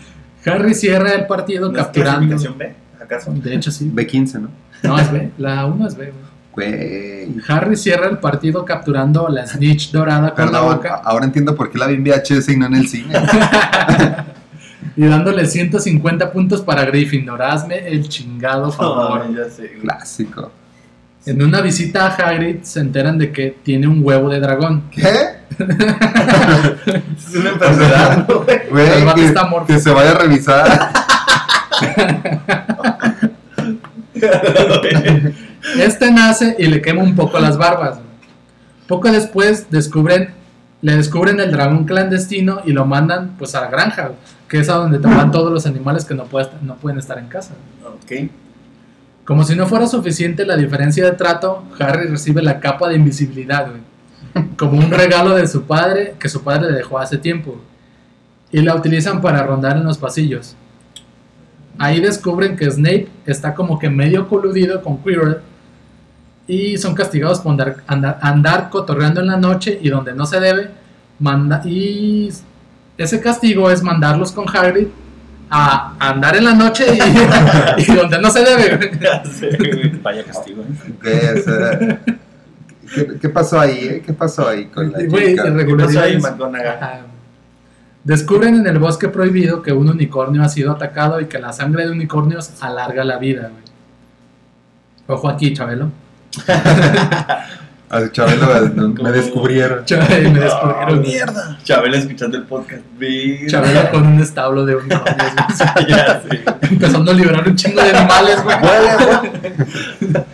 [0.45, 2.19] Harry cierra el partido ¿No es capturando.
[2.27, 2.75] clasificación B?
[3.01, 3.33] ¿Acaso?
[3.33, 3.93] De hecho, sí.
[3.95, 4.49] B15, ¿no?
[4.83, 5.31] No, es B.
[5.39, 6.07] La 1 es B.
[6.07, 6.34] güey.
[6.55, 7.37] Güey.
[7.49, 11.79] Harry cierra el partido capturando la snitch dorada con la boca ahora entiendo por qué
[11.79, 13.15] la vi en VHS y no en el cine.
[14.97, 17.43] y dándole 150 puntos para Gryffindor.
[17.43, 19.27] Hazme el chingado favor.
[19.27, 19.81] No, ya sé, güey.
[19.81, 20.53] Clásico.
[21.27, 24.85] En una visita a Hagrid se enteran de que tiene un huevo de dragón.
[24.91, 25.03] ¿Qué?
[27.17, 28.61] Es una enfermedad, ¿no, güey.
[29.15, 29.35] Que,
[29.67, 30.93] que se vaya a revisar.
[35.79, 37.99] Este nace y le quema un poco las barbas.
[38.87, 40.31] Poco después descubren,
[40.83, 44.13] le descubren el dragón clandestino y lo mandan pues a la granja,
[44.49, 47.27] que es a donde van todos los animales que no, puede- no pueden estar en
[47.29, 47.55] casa.
[47.87, 48.29] Ok.
[49.25, 53.69] Como si no fuera suficiente la diferencia de trato, Harry recibe la capa de invisibilidad,
[53.71, 57.59] güey, como un regalo de su padre que su padre le dejó hace tiempo.
[58.53, 60.55] Y la utilizan para rondar en los pasillos.
[61.79, 65.39] Ahí descubren que Snape está como que medio coludido con Quirrell
[66.47, 70.41] y son castigados por andar, andar, andar cotorreando en la noche y donde no se
[70.41, 70.71] debe.
[71.19, 72.31] Manda, y
[72.99, 74.89] ese castigo es mandarlos con Hagrid
[75.49, 76.99] a andar en la noche y,
[77.91, 78.91] y donde no se debe.
[80.03, 80.63] Vaya castigo,
[81.05, 81.99] ¿eh?
[82.95, 83.79] ¿qué, qué pasó ahí?
[83.89, 84.03] eh?
[84.05, 85.45] ¿Qué pasó ahí con la chica?
[85.65, 86.19] ¿Qué pasó ahí?
[86.67, 87.01] Ajá.
[88.03, 91.87] Descubren en el bosque prohibido que un unicornio ha sido atacado y que la sangre
[91.87, 93.65] de unicornios alarga la vida, güey.
[95.07, 95.91] Ojo aquí, Chabelo.
[97.91, 99.85] Al Chabelo no- me descubrieron.
[99.85, 101.01] Chabelo, me descubrieron.
[101.03, 101.59] ¡Mierda!
[101.63, 102.83] Chabela escuchando el podcast.
[103.47, 105.33] Chabelo con un establo de unicornios.
[105.89, 106.43] Ya sé.
[106.63, 108.57] empezando a liberar un chingo de animales, güey.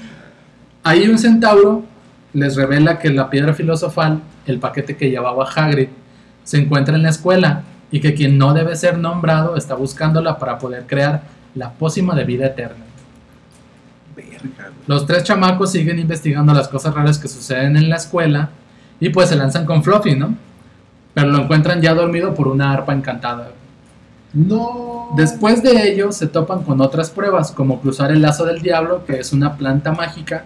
[0.84, 1.84] Ahí un centauro
[2.32, 5.88] les revela que la piedra filosofal, el paquete que llevaba Hagrid,
[6.44, 10.58] se encuentra en la escuela y que quien no debe ser nombrado está buscándola para
[10.58, 11.22] poder crear
[11.54, 12.84] la pócima de vida eterna.
[14.86, 18.50] Los tres chamacos siguen investigando las cosas raras que suceden en la escuela
[18.98, 20.34] y pues se lanzan con Fluffy, ¿no?
[21.14, 23.50] Pero lo encuentran ya dormido por una arpa encantada.
[24.32, 25.08] No.
[25.16, 29.18] Después de ello se topan con otras pruebas, como cruzar el lazo del diablo, que
[29.18, 30.44] es una planta mágica,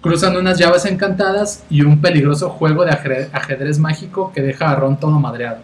[0.00, 4.98] cruzan unas llaves encantadas y un peligroso juego de ajedrez, mágico que deja a Ron
[4.98, 5.58] todo madreado.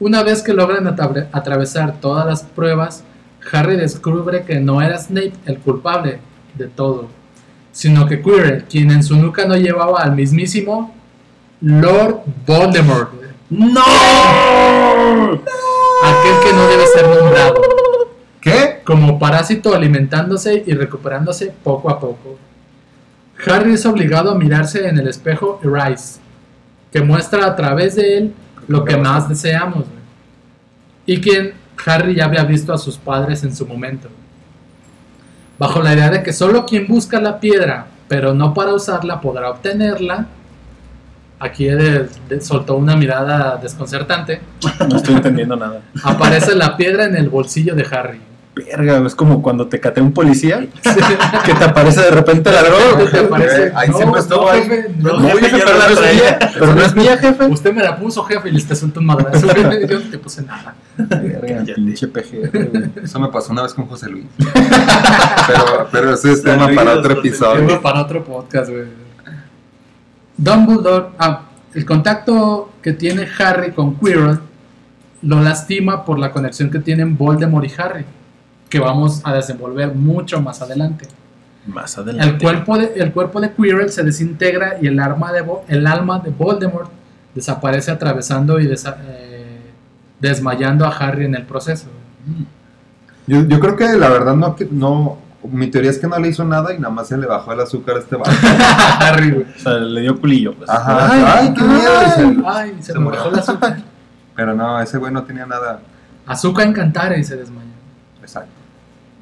[0.00, 0.86] Una vez que logran
[1.32, 3.04] atravesar todas las pruebas,
[3.52, 6.18] Harry descubre que no era Snape el culpable
[6.54, 7.08] de todo,
[7.72, 10.94] sino que Quirrell, quien en su nuca no llevaba al mismísimo
[11.60, 13.12] Lord Voldemort.
[13.50, 13.82] ¡No!
[16.02, 17.54] Aquel que no debe ser nombrado.
[18.40, 18.80] ¿Qué?
[18.84, 22.38] Como parásito alimentándose y recuperándose poco a poco.
[23.46, 26.20] Harry es obligado a mirarse en el espejo Rise,
[26.92, 28.34] que muestra a través de él
[28.68, 29.84] lo que más deseamos.
[31.06, 31.54] Y quien
[31.86, 34.08] Harry ya había visto a sus padres en su momento.
[35.58, 39.50] Bajo la idea de que solo quien busca la piedra, pero no para usarla, podrá
[39.50, 40.26] obtenerla.
[41.38, 44.40] Aquí de- de- soltó una mirada desconcertante.
[44.88, 45.80] No estoy entendiendo nada.
[46.02, 48.20] Aparece la piedra en el bolsillo de Harry.
[48.64, 50.66] Verga, es como cuando te catea un policía
[51.44, 53.10] que te aparece de repente la droga.
[53.10, 54.62] Te aparece- ahí siempre estuvo ahí.
[54.62, 56.38] jefe, no, No, jefe, pero no es mía.
[56.54, 57.44] Pero no es mía, jefe.
[57.46, 59.46] Usted me la puso, jefe, y te suelto un madrazo.
[59.88, 60.74] Yo no te puse nada.
[60.96, 62.08] Verga, pinche.
[63.02, 64.26] Eso me pasó una vez con José Luis.
[65.46, 67.80] pero, pero ese es tema para otro Tema episodio.
[67.82, 68.84] para otro podcast, güey.
[70.36, 71.42] Dumbledore, ah,
[71.74, 74.38] el contacto que tiene Harry con Quirrell
[75.22, 78.04] lo lastima por la conexión que tienen Voldemort y Harry,
[78.70, 81.06] que vamos a desenvolver mucho más adelante.
[81.66, 82.34] Más adelante.
[82.36, 86.20] El cuerpo de, el cuerpo de Quirrell se desintegra y el, arma de, el alma
[86.20, 86.90] de Voldemort
[87.34, 89.60] desaparece atravesando y desa- eh,
[90.20, 91.88] desmayando a Harry en el proceso.
[93.26, 95.18] Yo, yo creo que la verdad no, no.
[95.42, 97.60] Mi teoría es que no le hizo nada y nada más se le bajó el
[97.60, 98.30] azúcar a este vato.
[99.00, 99.46] Harry, güey.
[99.56, 100.68] O sea, le dio culillo, pues.
[100.68, 101.38] Ajá.
[101.38, 102.44] Ay, qué miedo.
[102.46, 103.18] Ay, se se me murió.
[103.20, 103.78] bajó el azúcar.
[104.36, 105.80] Pero no, ese güey no tenía nada.
[106.26, 107.68] Azúcar encantara y se desmayó.
[108.20, 108.50] Exacto.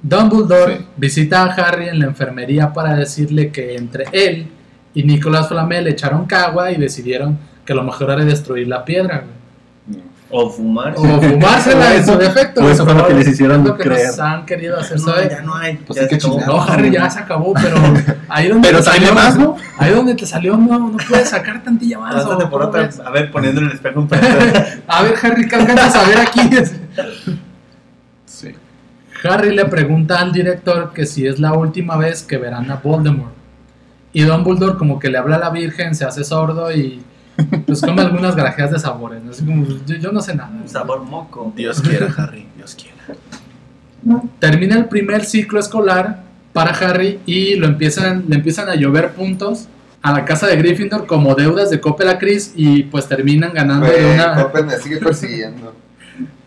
[0.03, 0.87] Dumbledore Sí.
[0.97, 4.49] visita a Harry en la enfermería para decirle que entre él
[4.95, 9.25] y Nicolás Flamel le echaron cagua y decidieron que lo mejor era destruir la piedra,
[9.25, 9.39] güey.
[10.31, 10.93] O fumar.
[10.95, 12.63] O fumársela en su defecto.
[12.63, 14.09] O eso fue lo que les hicieron lo que creer.
[14.09, 15.77] nos han querido hacer No, ya no hay.
[15.77, 16.55] Pues ya es que chingado.
[16.55, 17.77] No, Harry, ya se acabó, pero
[18.29, 19.57] ahí donde Pero te salió más, ¿no?
[19.79, 22.27] Ahí donde te salió, no, no puedes sacar tantilla más.
[22.27, 24.07] A ver, poniendo en el espejo.
[24.87, 26.41] A ver, Harry, ¿qué alcanzas a ver aquí?
[29.25, 33.33] Harry le pregunta al director que si es la última vez que verán a Voldemort.
[34.13, 37.03] Y Dumbledore como que le habla a la Virgen, se hace sordo y
[37.67, 39.23] pues come algunas grajeas de sabores.
[39.23, 39.31] ¿no?
[39.31, 40.51] Así como, yo, yo no sé nada.
[40.51, 41.53] Un sabor moco.
[41.55, 42.47] Dios quiera, Harry.
[42.57, 43.19] Dios quiera.
[44.39, 49.69] Termina el primer ciclo escolar para Harry y lo empiezan, le empiezan a llover puntos
[50.03, 53.87] a la casa de Gryffindor como deudas de Coppel a Chris y pues terminan ganando
[53.87, 55.75] de una, Coppel me sigue persiguiendo.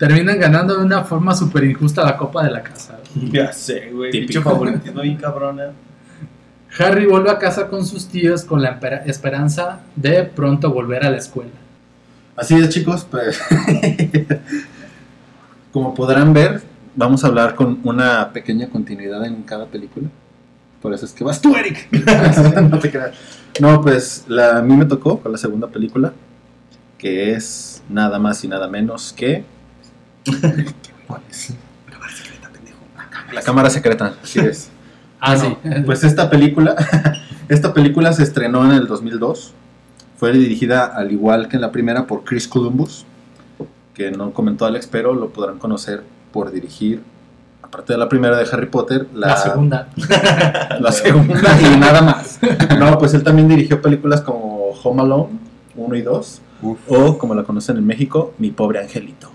[0.01, 2.97] Terminan ganando de una forma súper injusta la copa de la casa.
[3.13, 4.09] Ya sé, güey.
[4.09, 4.31] Típico.
[4.33, 5.73] Pinche favoritismo bien cabrona.
[6.79, 11.11] Harry vuelve a casa con sus tíos con la espera- esperanza de pronto volver a
[11.11, 11.51] la escuela.
[12.35, 13.39] Así es, chicos, pues.
[15.71, 16.63] Como podrán ver,
[16.95, 20.07] vamos a hablar con una pequeña continuidad en cada película.
[20.81, 21.87] Por eso es que vas tú, Eric.
[22.71, 23.11] no te creas.
[23.59, 26.11] No, pues la, a mí me tocó con la segunda película,
[26.97, 29.60] que es nada más y nada menos que
[33.33, 34.15] La Cámara Secreta.
[34.23, 34.69] Así es.
[35.19, 35.81] Ah, Bueno, sí.
[35.85, 36.75] Pues esta película,
[37.49, 39.53] esta película se estrenó en el 2002.
[40.17, 43.05] Fue dirigida al igual que en la primera por Chris Columbus,
[43.93, 47.01] que no comentó Alex, pero lo podrán conocer por dirigir,
[47.63, 49.87] aparte de la primera de Harry Potter, la, la segunda.
[50.79, 52.39] la segunda y nada más.
[52.77, 55.29] No, pues él también dirigió películas como Home Alone
[55.75, 56.79] 1 y 2, Uf.
[56.87, 59.31] o como la conocen en México, Mi Pobre Angelito.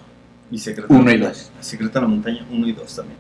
[0.50, 1.50] Y Secreto Uno y de la- dos.
[1.60, 3.18] Secreto de la Montaña 1 y 2 también.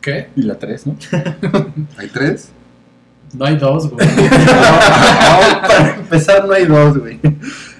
[0.00, 0.28] ¿Qué?
[0.36, 0.96] Y la 3, ¿no?
[1.96, 2.48] ¿Hay tres?
[3.34, 4.06] No hay dos, güey.
[5.66, 7.18] Para empezar, no hay dos, güey.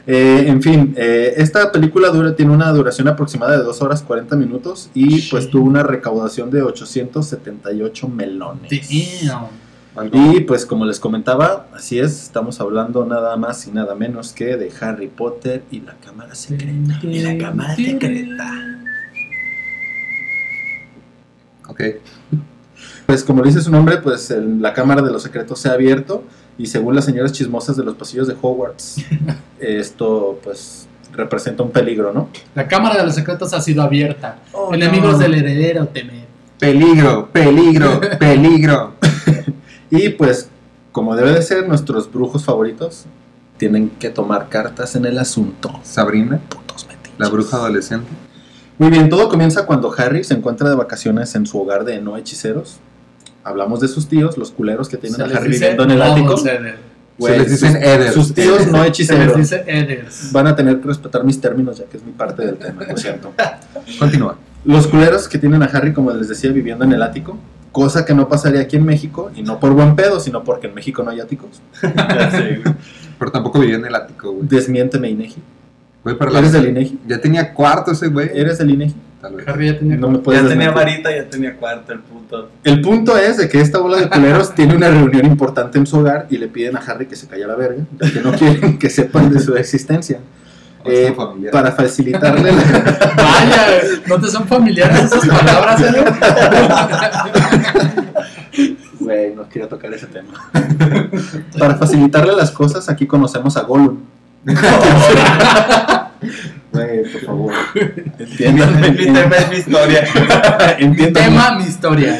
[0.06, 4.34] Eh, en fin, eh, esta película dura, tiene una duración aproximada de 2 horas 40
[4.36, 8.70] minutos y pues tuvo una recaudación de 878 melones.
[9.24, 9.46] Damn.
[9.94, 14.32] Algo- Y pues como les comentaba, así es, estamos hablando nada más y nada menos
[14.32, 16.98] que de Harry Potter y la cámara secreta.
[17.02, 18.50] Y la cámara secreta.
[21.68, 21.80] Ok.
[23.06, 26.24] Pues como dice su nombre, pues el- la cámara de los secretos se ha abierto
[26.58, 29.04] y según las señoras chismosas de los pasillos de Hogwarts,
[29.60, 32.30] esto pues representa un peligro, ¿no?
[32.54, 34.38] La cámara de los secretos ha sido abierta.
[34.52, 35.18] Oh, Enemigos no.
[35.18, 36.22] del heredero temer.
[36.58, 38.91] Peligro, peligro, peligro.
[39.92, 40.48] Y pues
[40.90, 43.04] como debe de ser, nuestros brujos favoritos
[43.58, 45.78] tienen que tomar cartas en el asunto.
[45.84, 47.18] Sabrina, Putos metiches.
[47.18, 48.08] la bruja adolescente.
[48.78, 52.16] Muy bien, todo comienza cuando Harry se encuentra de vacaciones en su hogar de no
[52.16, 52.78] hechiceros.
[53.44, 56.36] Hablamos de sus tíos, los culeros que tienen Se a Harry viviendo en el ático.
[57.18, 58.12] Güey, Se les dicen sus- Eder.
[58.12, 59.36] Sus tíos no Se les hechiceros.
[59.36, 60.32] dice Eders.
[60.32, 62.96] Van a tener que respetar mis términos ya que es mi parte del tema, lo
[62.96, 63.32] siento.
[63.98, 64.36] Continúa.
[64.64, 67.36] Los culeros que tienen a Harry, como les decía, viviendo en el ático,
[67.72, 70.74] cosa que no pasaría aquí en México, y no por buen pedo, sino porque en
[70.74, 71.60] México no hay áticos.
[73.18, 74.46] Pero tampoco vivía en el ático, güey.
[74.48, 75.40] Desmiénteme, Inegi.
[76.04, 76.98] Güey, pero la- ¿Eres del Inegi?
[77.06, 78.28] Ya tenía cuarto ese güey.
[78.34, 78.94] ¿Eres del Inegi?
[79.20, 79.46] Tal vez.
[79.46, 80.92] Harry ya tenía No me puedes Ya tenía desmentir.
[81.04, 82.50] varita, ya tenía cuarto el puto.
[82.64, 85.98] El punto es de que esta bola de culeros tiene una reunión importante en su
[85.98, 88.78] hogar y le piden a Harry que se calle la verga, ya que no quieren
[88.80, 90.18] que sepan de su existencia.
[90.84, 91.16] Sea, Eh,
[91.50, 92.62] para facilitarle la,
[93.16, 93.66] Vaya,
[94.06, 96.12] ¿no te son familiares esas palabras, Eder?
[99.00, 100.32] Güey, no quiero tocar ese tema.
[101.58, 103.98] Para facilitarle las cosas, aquí conocemos a Gollum.
[106.72, 107.52] Güey, por favor.
[108.18, 108.90] Entiéndanme.
[108.92, 110.04] Mi tema es mi historia.
[110.78, 111.12] Entiéndanme.
[111.12, 112.18] Tema, mi historia.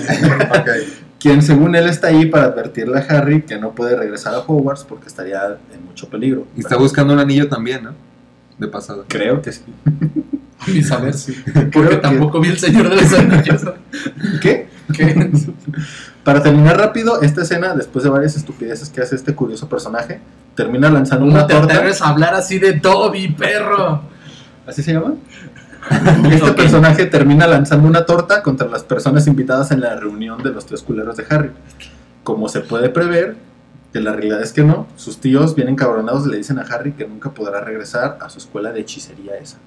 [1.19, 4.85] Quien según él está ahí para advertirle a Harry que no puede regresar a Hogwarts
[4.85, 6.47] porque estaría en mucho peligro.
[6.57, 7.95] Y está buscando un anillo también, ¿no?
[8.63, 9.03] De pasada.
[9.09, 9.63] Creo que sí.
[10.69, 11.33] Ni saber si.
[11.35, 13.63] Creo Porque que- tampoco vi el Señor de los Anillos.
[14.41, 14.69] ¿Qué?
[14.95, 15.31] ¿Qué?
[16.23, 20.21] Para terminar rápido, esta escena, después de varias estupideces que hace este curioso personaje,
[20.55, 22.05] termina lanzando ¿Cómo una te torta.
[22.05, 24.03] a hablar así de Toby, perro?
[24.67, 25.15] ¿Así se llama?
[26.31, 30.65] Este personaje termina lanzando una torta contra las personas invitadas en la reunión de los
[30.65, 31.51] tres culeros de Harry.
[32.23, 33.35] Como se puede prever,
[33.93, 37.07] que la realidad es que no, sus tíos bien encabronados le dicen a Harry que
[37.07, 39.59] nunca podrá regresar a su escuela de hechicería esa.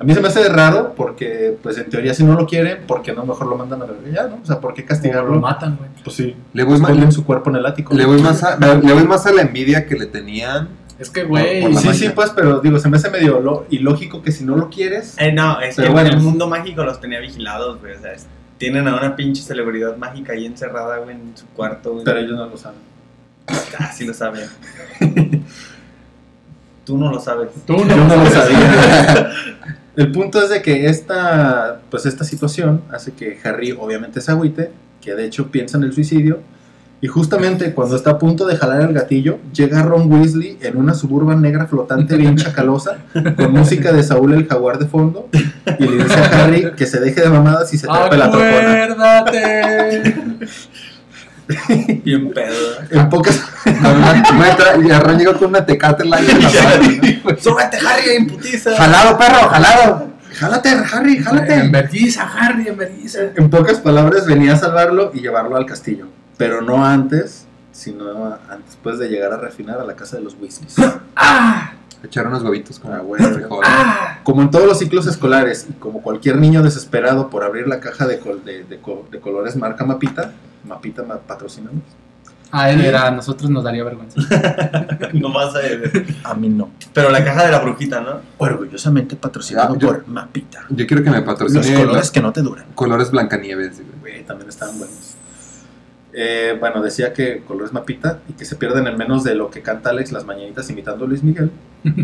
[0.00, 3.02] A mí se me hace raro porque, pues en teoría si no lo quieren, ¿por
[3.02, 4.40] qué no mejor lo mandan a la verga ya, no?
[4.42, 5.34] O sea, ¿por qué O castigarlo?
[5.34, 5.90] lo matan, güey.
[6.02, 7.94] Pues sí, Le voy, más, esconden su cuerpo en el ático.
[7.94, 10.68] le, voy más a, le voy más a la envidia que le tenían.
[10.98, 11.62] Es que, güey.
[11.62, 11.94] Sí, magia.
[11.94, 15.14] sí, pues, pero digo, se me hace medio lo- ilógico que si no lo quieres,
[15.18, 16.08] Eh, no, es que bueno.
[16.10, 17.94] en el mundo mágico los tenía vigilados, güey.
[17.94, 18.26] O sea, es-
[18.58, 22.04] tienen a una pinche celebridad mágica ahí encerrada, güey, en su cuarto, güey.
[22.04, 22.78] pero ellos no lo saben.
[23.78, 24.48] Ah, sí lo saben.
[26.84, 27.48] Tú no lo sabes.
[27.66, 29.30] Tú Yo no, no lo sabía.
[29.96, 34.70] El punto es de que esta, pues esta situación hace que Harry obviamente se agüite,
[35.02, 36.40] que de hecho piensa en el suicidio,
[37.02, 40.94] y justamente cuando está a punto de jalar el gatillo, llega Ron Weasley en una
[40.94, 42.98] suburban negra flotante bien chacalosa,
[43.36, 45.28] con música de Saúl el jaguar de fondo,
[45.78, 49.24] y le dice a Harry que se deje de mamadas y se tape la trocona.
[52.04, 52.54] Bien pedo.
[52.90, 57.36] En pocas, y Ron llegó con una tecate en la mano, ¿no?
[57.38, 58.76] ¡Súbete, Harry, en putiza!
[58.76, 60.12] Jalado, perro, jalado.
[60.34, 61.68] Jálate, Harry, jálate.
[61.68, 63.18] vergüenza, Harry, en vergüenza.
[63.36, 66.06] en pocas palabras venía a salvarlo y llevarlo al castillo,
[66.38, 70.34] pero no antes, sino a- después de llegar a refinar a la casa de los
[70.40, 70.74] Weasleys.
[71.16, 71.72] ¡Ah!
[72.02, 73.28] Echar unos huevitos como Ah, bueno.
[73.28, 73.70] frijoles.
[73.72, 74.18] ¡Ah!
[74.24, 78.06] Como en todos los ciclos escolares y como cualquier niño desesperado por abrir la caja
[78.06, 80.32] de, col- de, de de colores marca Mapita,
[80.64, 81.82] Mapita ma- patrocinamos.
[82.54, 84.20] A él era, a nosotros nos daría vergüenza.
[85.14, 85.90] No vas a ver.
[86.24, 86.70] A mí no.
[86.92, 88.20] Pero la caja de la brujita, ¿no?
[88.38, 90.64] Orgullosamente patrocinado Ah, yo- por Mapita.
[90.70, 92.66] Yo quiero que me Los patrocine colores los que no te duran.
[92.74, 93.76] colores Blancanieves.
[93.78, 94.00] güey.
[94.16, 95.14] Güey, también estaban buenos.
[96.14, 99.62] Eh, bueno, decía que colores Mapita y que se pierden en menos de lo que
[99.62, 101.50] canta Alex las mañanitas imitando a Luis Miguel,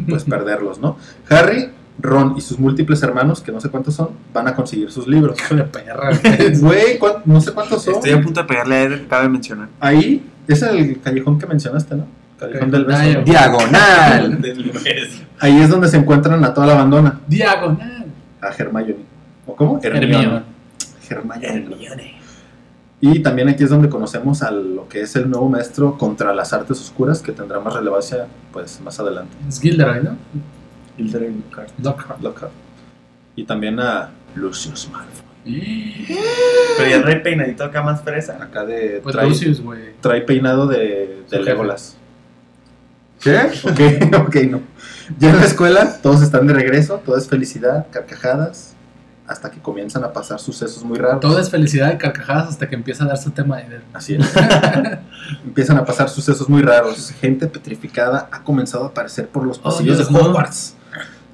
[0.08, 0.96] pues perderlos, ¿no?
[1.28, 1.70] Harry,
[2.00, 5.36] Ron y sus múltiples hermanos, que no sé cuántos son, van a conseguir sus libros.
[5.40, 6.58] Hijo de perra, güey.
[6.60, 7.94] Güey, ¿cuán- no sé cuántos son.
[7.94, 9.68] Estoy a punto de pegarle a Eder, cabe mencionar.
[9.80, 12.06] Ahí es el callejón que mencionaste, ¿no?
[12.38, 13.22] Callejón del beso.
[13.24, 14.40] Diagonal.
[14.40, 14.72] Del.
[15.40, 18.06] Ahí es donde se encuentran a toda la abandona, Diagonal.
[18.40, 18.96] a Hermione.
[19.46, 19.80] ¿O cómo?
[19.82, 20.42] Hermione.
[21.10, 22.14] Hermione.
[23.00, 26.52] Y también aquí es donde conocemos a lo que es el nuevo maestro contra las
[26.52, 29.36] artes oscuras, que tendrá más relevancia pues más adelante.
[29.48, 30.16] Es Gilderoy, ¿no?
[30.98, 32.20] Lockhart.
[32.20, 32.52] Lockhart.
[33.36, 35.24] Y también a Lucius Malfoy.
[36.76, 38.38] Pero ya trae peinadito acá más fresa.
[38.42, 39.94] Acá de Pues trae, Lucius, güey.
[40.00, 41.42] trae peinado de, de.
[41.42, 41.96] Legolas.
[43.22, 43.36] ¿Qué?
[43.64, 44.60] Ok, ok, no.
[45.18, 48.74] Ya en la escuela todos están de regreso, todo es felicidad, carcajadas,
[49.26, 51.20] hasta que comienzan a pasar sucesos muy raros.
[51.20, 54.34] Todo es felicidad y carcajadas hasta que empieza a dar su tema de Así es.
[55.44, 57.10] Empiezan a pasar sucesos muy raros.
[57.20, 60.18] Gente petrificada ha comenzado a aparecer por los pasillos de.
[60.18, 60.74] Hogwarts.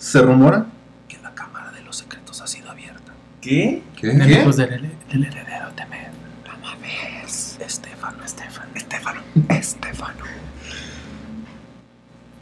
[0.04, 0.66] Se rumora
[1.08, 3.14] que la cámara de los secretos ha sido abierta.
[3.40, 3.82] ¿Qué?
[3.96, 4.10] ¿Qué?
[4.10, 4.68] enemigos del,
[5.10, 6.10] del heredero temer.
[7.58, 10.18] Estefano, Estefano, Estefano, Estefano.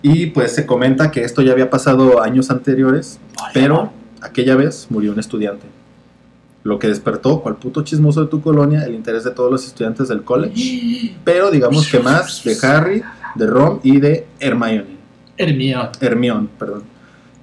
[0.03, 3.21] Y pues se comenta que esto ya había pasado años anteriores,
[3.55, 5.69] pero aquella vez murió un estudiante.
[6.65, 10.09] Lo que despertó, cual puto chismoso de tu colonia, el interés de todos los estudiantes
[10.09, 11.15] del college.
[11.25, 13.03] Pero digamos que más de Harry,
[13.37, 14.97] de Ron y de Hermione.
[15.39, 15.91] Hermione.
[16.01, 16.92] Hermione, perdón.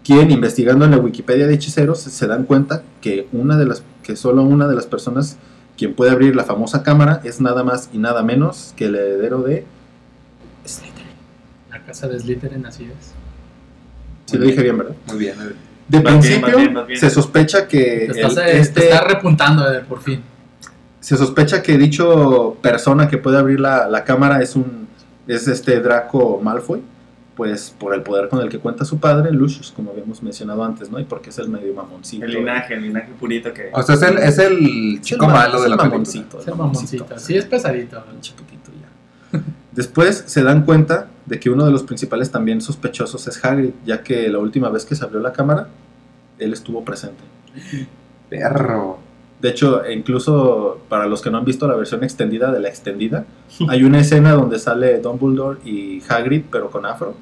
[0.10, 4.16] Quien investigando en la Wikipedia de hechiceros se dan cuenta que una de las que
[4.16, 5.38] solo una de las personas
[5.78, 9.44] quien puede abrir la famosa cámara es nada más y nada menos que el heredero
[9.44, 9.66] de
[10.66, 11.06] Slytherin.
[11.70, 13.12] La casa de Slytherin, así es.
[14.26, 14.96] Sí lo dije bien, ¿verdad?
[15.08, 15.36] Muy bien.
[15.88, 17.00] De Más bien, principio más bien, más bien.
[17.00, 20.22] se sospecha que Te estás, el- eh, te este repuntando, por fin.
[21.00, 24.88] se sospecha que dicho persona que puede abrir la, la cámara es un
[25.28, 26.82] es este Draco Malfoy,
[27.40, 30.92] pues por el poder con el que cuenta su padre, Lucius, como habíamos mencionado antes,
[30.92, 31.00] ¿no?
[31.00, 32.26] Y porque es el medio mamoncito.
[32.26, 33.70] El linaje, el linaje purito que.
[33.74, 35.90] O sea, es el, es el chico ma- malo es de el la película.
[35.90, 37.06] mamoncito, Es el mamoncito.
[37.18, 38.04] Sí, es pesadito.
[38.12, 39.40] pinche putito ya.
[39.72, 44.04] Después se dan cuenta de que uno de los principales también sospechosos es Hagrid, ya
[44.04, 45.70] que la última vez que se abrió la cámara,
[46.40, 47.24] él estuvo presente.
[48.30, 49.00] Perro.
[49.42, 52.68] De hecho, e incluso para los que no han visto la versión extendida de la
[52.68, 53.24] extendida,
[53.70, 57.16] hay una escena donde sale Dumbledore y Hagrid, pero con afro,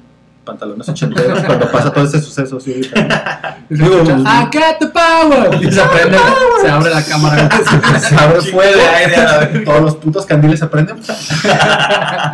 [0.48, 2.58] pantalones ochenteros, cuando pasa todo ese suceso.
[2.58, 2.80] ¿sí?
[3.68, 5.62] Digo, I got the power.
[5.62, 6.18] Y se prende,
[6.62, 7.50] se abre la cámara.
[8.00, 10.96] se abre fuego, de aire todos los putos candiles se prenden,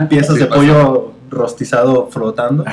[0.08, 0.60] piezas Sí, de pasa.
[0.60, 2.64] pollo rostizado flotando.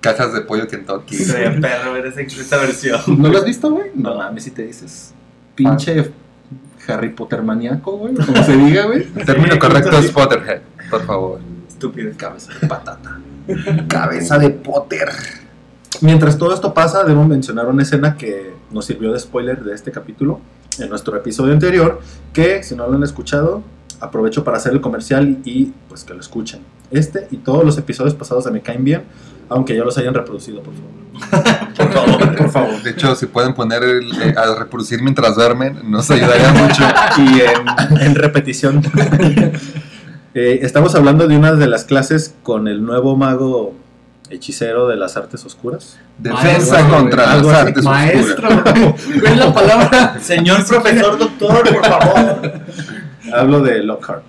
[0.00, 1.16] Cajas de pollo Kentucky.
[1.16, 3.00] Se veía perro ver esa, versión.
[3.06, 3.90] ¿No lo has visto, güey?
[3.94, 5.14] No mames, si te dices.
[5.54, 6.10] Pinche
[6.88, 8.14] Harry Potter maníaco, güey.
[8.14, 9.06] Como se diga, güey.
[9.14, 11.40] El término correcto es Potterhead, por favor.
[11.68, 12.12] Estúpido.
[12.16, 13.20] Cabeza de patata.
[13.88, 15.08] Cabeza de Potter.
[16.00, 19.90] Mientras todo esto pasa, debo mencionar una escena que nos sirvió de spoiler de este
[19.90, 20.40] capítulo
[20.78, 22.00] en nuestro episodio anterior,
[22.32, 23.62] que si no lo han escuchado,
[24.00, 26.60] aprovecho para hacer el comercial y pues que lo escuchen.
[26.90, 29.02] Este y todos los episodios pasados de Me Caen Bien,
[29.48, 31.64] aunque ya los hayan reproducido, por favor.
[31.76, 32.36] Por favor.
[32.36, 32.82] Por favor.
[32.82, 36.82] De hecho, si pueden poner el- eh, a reproducir mientras duermen, nos ayudaría mucho.
[37.18, 38.82] y en, en repetición.
[40.40, 43.74] Eh, estamos hablando de una de las clases con el nuevo mago
[44.30, 45.98] hechicero de las artes oscuras.
[46.16, 48.94] Defensa Maestro, contra las artes Maestro, oscuras.
[49.20, 50.16] güey, la palabra.
[50.20, 52.52] Señor profesor, doctor, por favor.
[53.34, 54.22] Hablo de Lockhart.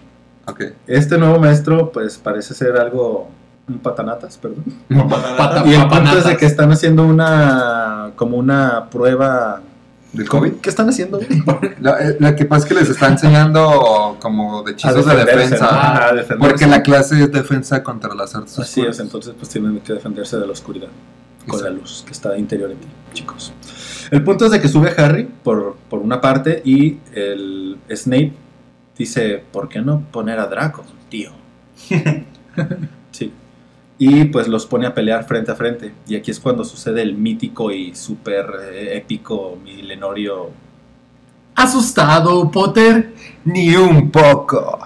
[0.88, 3.30] Este nuevo maestro, pues parece ser algo.
[3.68, 4.64] Un patanatas, perdón.
[5.38, 8.14] Pata- Y el punto es de que están haciendo una.
[8.16, 9.62] como una prueba.
[10.14, 10.54] ¿Del COVID?
[10.54, 11.20] ¿Qué están haciendo?
[11.82, 16.12] Lo, eh, que pasa es que les está enseñando como de hechizos de defensa.
[16.40, 18.96] Porque la clase es defensa contra las artes Así oscuras.
[18.96, 20.90] es, entonces pues tienen que defenderse de la oscuridad
[21.48, 23.54] con la luz que está interior en ti, chicos.
[24.12, 28.34] El punto es de que sube Harry por, por una parte y el Snape
[28.98, 31.32] dice, ¿por qué no poner a Draco, tío?
[33.12, 33.32] sí.
[34.02, 35.94] Y pues los pone a pelear frente a frente.
[36.08, 40.50] Y aquí es cuando sucede el mítico y súper eh, épico milenorio.
[41.54, 43.14] Asustado, Potter.
[43.44, 44.80] Ni un poco.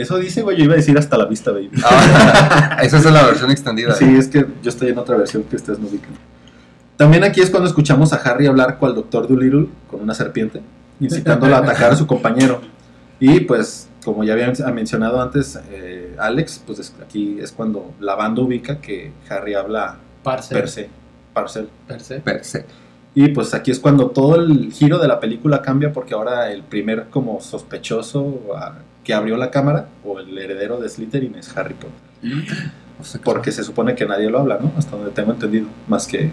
[0.00, 1.70] Eso dice, güey, yo iba a decir hasta la vista, baby.
[1.84, 3.94] Ah, esa es la versión extendida.
[3.94, 6.12] Sí, es que yo estoy en otra versión que ustedes no ubican.
[6.96, 10.62] También aquí es cuando escuchamos a Harry hablar con el Doctor Dolittle con una serpiente,
[11.00, 12.62] incitándolo a atacar a su compañero.
[13.18, 18.14] Y pues, como ya habían mencionado antes, eh, Alex, pues es- aquí es cuando la
[18.14, 20.54] banda ubica que Harry habla Parce.
[20.54, 20.88] per se,
[21.32, 21.68] parcel.
[21.86, 22.20] Per se.
[22.20, 22.66] Per se.
[23.14, 26.62] Y pues aquí es cuando todo el giro de la película cambia porque ahora el
[26.62, 31.74] primer como sospechoso ah, que abrió la cámara o el heredero de Slytherin es Harry
[31.74, 31.90] Potter.
[33.00, 34.70] O sea, que Porque se supone que nadie lo habla, ¿no?
[34.76, 35.66] Hasta donde tengo entendido.
[35.88, 36.30] Más que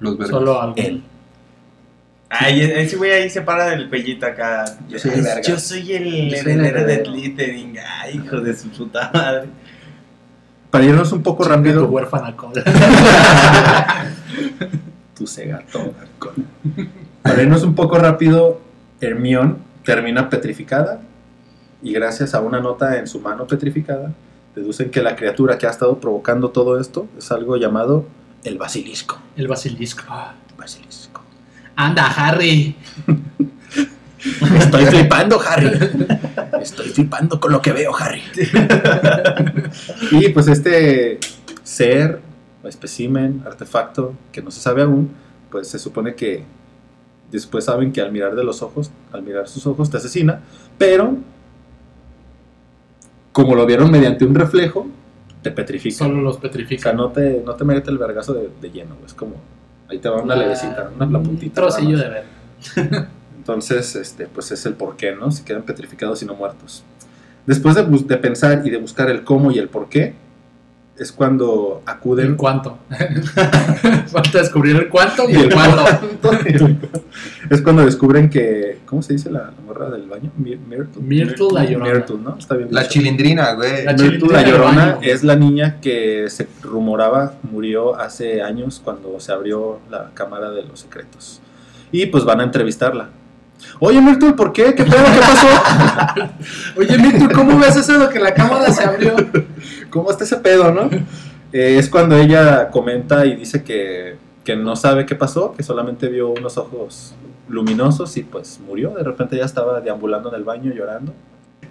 [0.00, 0.16] los.
[0.28, 0.74] Solo algo.
[0.76, 1.02] él.
[2.40, 4.64] Ay, ese güey ahí se para del cuellito acá.
[4.88, 5.42] Yo soy el verga.
[5.42, 7.04] Yo soy el Yo soy el heredero de.
[7.04, 7.76] Slytherin.
[7.78, 9.48] Ay, hijo de su puta madre.
[10.70, 12.64] Para irnos un poco Tu rápido, huérfana cola.
[15.14, 15.94] tu cegato.
[17.22, 18.60] Para irnos un poco rápido,
[19.00, 19.54] Hermione
[19.84, 21.00] termina petrificada
[21.82, 24.12] y gracias a una nota en su mano petrificada,
[24.56, 28.06] deducen que la criatura que ha estado provocando todo esto es algo llamado
[28.42, 29.18] el basilisco.
[29.36, 30.04] El basilisco.
[30.56, 31.03] Basilisco.
[31.76, 32.76] Anda, Harry.
[34.58, 35.70] Estoy flipando, Harry.
[36.60, 38.22] Estoy flipando con lo que veo, Harry.
[40.12, 41.18] y pues este
[41.62, 42.20] ser,
[42.62, 45.10] o espécimen, artefacto que no se sabe aún,
[45.50, 46.44] pues se supone que
[47.30, 50.40] después saben que al mirar de los ojos, al mirar sus ojos te asesina,
[50.78, 51.16] pero
[53.32, 54.86] como lo vieron mediante un reflejo,
[55.42, 55.96] te petrifica.
[55.96, 56.40] Solo los O
[56.78, 59.06] sea, no te, no te merece el vergazo de, de lleno, güey.
[59.06, 59.34] Es como,
[59.94, 61.54] ahí te va una levecita, una la Un puntita.
[61.54, 62.12] trocillo de más.
[62.12, 63.08] ver.
[63.36, 65.30] Entonces, este, pues es el por qué, ¿no?
[65.30, 66.84] Se quedan petrificados y no muertos.
[67.46, 70.14] Después de, de pensar y de buscar el cómo y el por qué,
[70.96, 72.36] es cuando ¿El acuden...
[72.36, 72.78] cuánto?
[74.06, 75.84] Falta descubrir el cuánto y el cuánto.
[77.50, 78.78] es cuando descubren que...
[78.86, 80.30] ¿Cómo se dice la, morra del baño?
[80.36, 81.02] Myrtle.
[81.02, 81.92] Myrtle la Llorona.
[81.92, 82.36] Myrtle, ¿no?
[82.38, 82.92] Está bien La dicho.
[82.92, 83.84] chilindrina, güey.
[83.84, 89.18] La Myrtle chilindrina la Llorona es la niña que se rumoraba murió hace años cuando
[89.18, 91.40] se abrió la cámara de los secretos.
[91.90, 93.08] Y pues van a entrevistarla.
[93.80, 94.74] Oye, Myrtle, ¿por qué?
[94.74, 95.04] ¿Qué pedo?
[95.04, 96.30] ¿Qué pasó?
[96.76, 99.16] Oye, Mito, ¿cómo ves eso de que la cámara se abrió?
[99.94, 100.90] ¿Cómo está ese pedo, no?
[101.56, 106.08] Eh, es cuando ella comenta y dice que, que no sabe qué pasó, que solamente
[106.08, 107.14] vio unos ojos
[107.48, 108.90] luminosos y pues murió.
[108.90, 111.14] De repente ya estaba deambulando en el baño llorando.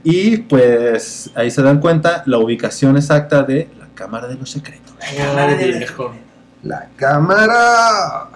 [0.02, 4.94] Y pues ahí se dan cuenta la ubicación exacta de la cámara de los secretos.
[5.20, 6.14] Oh, viejo.
[6.62, 8.30] La cámara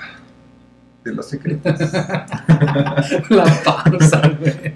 [1.06, 1.80] de los secretos.
[3.30, 4.74] La pausa, güey.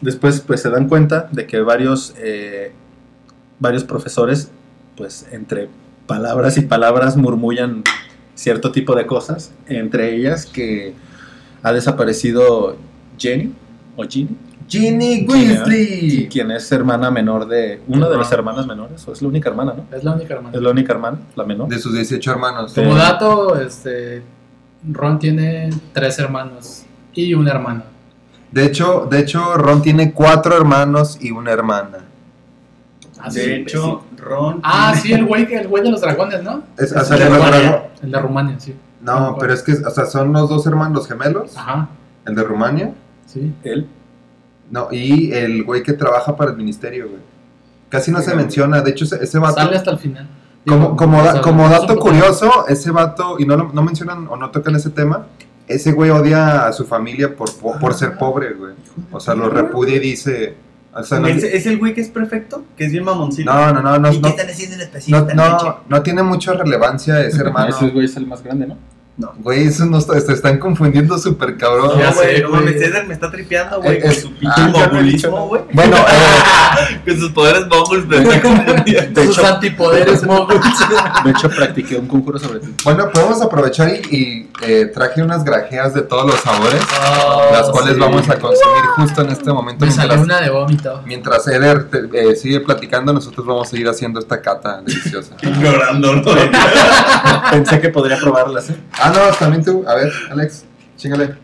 [0.00, 2.72] Después pues se dan cuenta de que varios, eh,
[3.58, 4.50] varios profesores,
[4.96, 5.68] pues entre
[6.06, 7.84] palabras y palabras murmullan
[8.34, 10.94] cierto tipo de cosas, entre ellas que
[11.62, 12.76] ha desaparecido
[13.18, 13.52] Jenny
[13.96, 14.36] o Ginny,
[14.66, 16.28] Ginny Weasley.
[16.28, 19.74] quien es hermana menor de una de las hermanas menores, o es la única hermana,
[19.76, 19.96] ¿no?
[19.96, 20.56] Es la única hermana.
[20.56, 21.68] Es la única hermana, la menor.
[21.68, 22.72] De sus 18 hermanos.
[22.72, 24.22] Como dato, este,
[24.88, 27.84] Ron tiene tres hermanos y una hermana.
[28.52, 31.98] De hecho, de hecho, Ron tiene cuatro hermanos y una hermana.
[33.22, 34.60] Ah, sí, De hecho, Ron.
[34.62, 36.62] Ah, sí, el güey, que- el güey de los dragones, ¿no?
[36.78, 37.90] Es, de Rumania.
[38.02, 38.74] El de Rumania, sí.
[39.02, 41.56] No, pero es que, o sea, son los dos hermanos gemelos.
[41.56, 41.88] Ajá,
[42.26, 42.92] El de Rumania.
[43.26, 43.52] sí.
[43.62, 43.86] Él.
[44.70, 47.20] No, y el güey que trabaja para el ministerio, güey.
[47.88, 48.80] Casi no se menciona.
[48.82, 49.54] De hecho, ese, ese vato.
[49.56, 50.28] Sale hasta el final.
[50.66, 54.76] Como, como, da- dato curioso, ese vato, y no, lo- no mencionan o no tocan
[54.76, 55.26] ese tema,
[55.70, 58.74] ese güey odia a su familia por, por, por ser pobre, güey.
[59.12, 60.54] O sea, lo repudia y dice...
[60.92, 62.64] O sea, no, ¿Es, es el güey que es perfecto?
[62.76, 63.52] Que es bien mamoncito.
[63.52, 66.52] no, no, no, no, ¿Y qué están haciendo en especial no, no, no tiene mucha
[66.54, 67.68] relevancia ese hermano.
[67.68, 68.76] Ese güey es el más grande, ¿no?
[69.38, 71.98] Güey, eso no está, se están confundiendo súper cabrón.
[71.98, 74.72] Ya No, güey, no mames, Eder me está tripeando, güey, Eh, con su pinche ah,
[74.74, 75.62] ya no he mogulismo, güey.
[75.72, 79.20] Bueno, eh, Con sus poderes moguls, me está confundiendo.
[79.20, 80.60] De Sus hecho, antipoderes moguls.
[81.24, 82.68] de hecho, practiqué un conjuro sobre ti.
[82.84, 86.80] bueno, podemos aprovechar y, y, eh, traje unas grajeas de todos los sabores,
[87.52, 88.00] las cuales sí.
[88.00, 89.84] vamos a consumir justo en este momento.
[89.84, 91.02] Me salió mientras- una de vómito.
[91.06, 95.34] Mientras Eder te- eh, sigue platicando, nosotros vamos a seguir haciendo esta cata deliciosa.
[95.42, 96.22] Ignorando, ¿no?
[97.50, 98.76] Pensé que podría probarlas, ¿eh?
[99.00, 99.84] ah, no, también tú.
[99.86, 100.64] A ver, Alex,
[100.96, 101.34] chingale.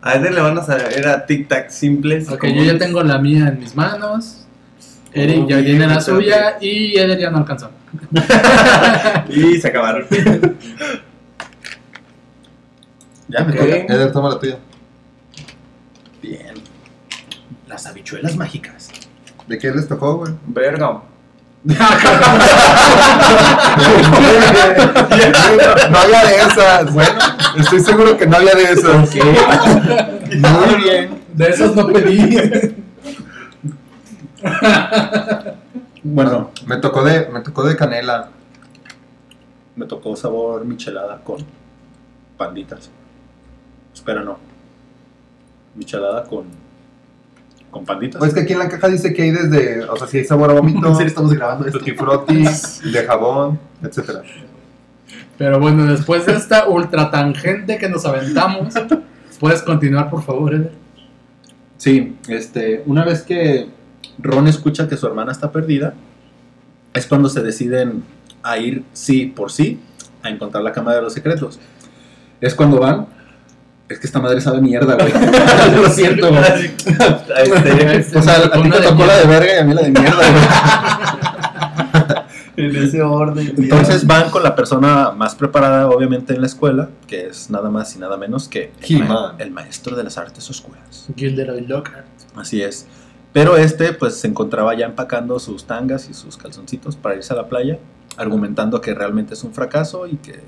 [0.00, 2.28] A Eder le van a saber a Tic Tac simples.
[2.30, 4.46] Ok, yo ya tengo la mía en mis manos.
[5.12, 7.70] Eric ya tiene la suya y Eder ya no alcanzó.
[9.28, 10.06] Y se acabaron.
[13.28, 13.58] Ya me Ok.
[13.58, 13.94] toca.
[13.94, 14.58] Eder, toma la tuya.
[16.22, 16.54] Bien.
[17.66, 18.88] Las habichuelas mágicas.
[19.46, 20.32] ¿De qué les tocó, güey?
[20.46, 21.02] Verga.
[21.64, 21.74] no
[25.98, 26.92] había de esas.
[26.92, 27.18] Bueno,
[27.58, 29.14] estoy seguro que no había de esas.
[29.14, 31.22] Muy bien.
[31.34, 32.74] De esos no pedí.
[36.04, 38.30] Bueno, Me tocó de, me tocó de canela.
[39.76, 41.44] me tocó sabor michelada con
[42.36, 42.90] panditas.
[43.92, 44.38] Espera, no.
[45.74, 46.46] Michelada con,
[47.70, 48.18] con panditas.
[48.18, 50.50] Pues que aquí en la caja dice que hay desde, o sea, si hay sabor
[50.50, 51.78] a vómito, serio, estamos grabando esto.
[51.78, 52.44] tutti frutti,
[52.92, 54.22] de jabón, etcétera.
[55.36, 58.74] Pero bueno, después de esta ultra tangente que nos aventamos,
[59.38, 60.72] puedes continuar, por favor, Eder.
[61.76, 63.68] Sí, este, una vez que
[64.18, 65.94] Ron escucha que su hermana está perdida,
[66.92, 68.02] es cuando se deciden
[68.42, 69.80] a ir sí por sí
[70.22, 71.60] a encontrar la cámara de los secretos.
[72.40, 73.06] Es cuando van.
[73.88, 75.12] Es que esta madre sabe mierda, güey.
[75.82, 76.42] Lo siento, güey.
[76.84, 79.82] Este, O sea, a ti te de tocó la de verga y a mí la
[79.82, 80.44] de mierda, güey.
[82.56, 83.54] en ese orden.
[83.56, 87.94] Entonces van con la persona más preparada, obviamente, en la escuela, que es nada más
[87.96, 91.08] y nada menos que el, ma- el maestro de las artes oscuras.
[91.16, 92.06] Gilderoy Lockhart.
[92.36, 92.86] Así es.
[93.32, 97.36] Pero este, pues, se encontraba ya empacando sus tangas y sus calzoncitos para irse a
[97.36, 97.78] la playa,
[98.16, 100.40] argumentando que realmente es un fracaso y que,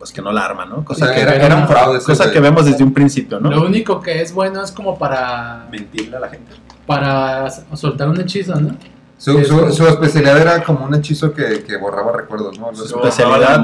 [0.00, 0.82] pues, que no la arma, ¿no?
[0.82, 2.00] Cosa, que, era, era un fraude.
[2.00, 3.62] cosa que vemos desde un principio, Lo ¿no?
[3.62, 6.52] único que es bueno es como para Mentirle a la gente.
[6.86, 8.76] para soltar un hechizo, ¿no?
[9.18, 12.74] Su, especialidad era como un hechizo que, que borraba recuerdos, ¿no?
[12.74, 13.62] Su especialidad-.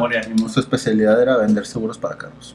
[0.51, 2.55] Su especialidad era vender seguros para carros.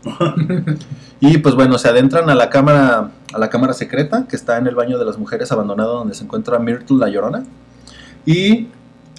[1.20, 4.68] y pues bueno, se adentran a la cámara a la cámara secreta que está en
[4.68, 7.44] el baño de las mujeres abandonado donde se encuentra Myrtle la Llorona.
[8.28, 8.68] Y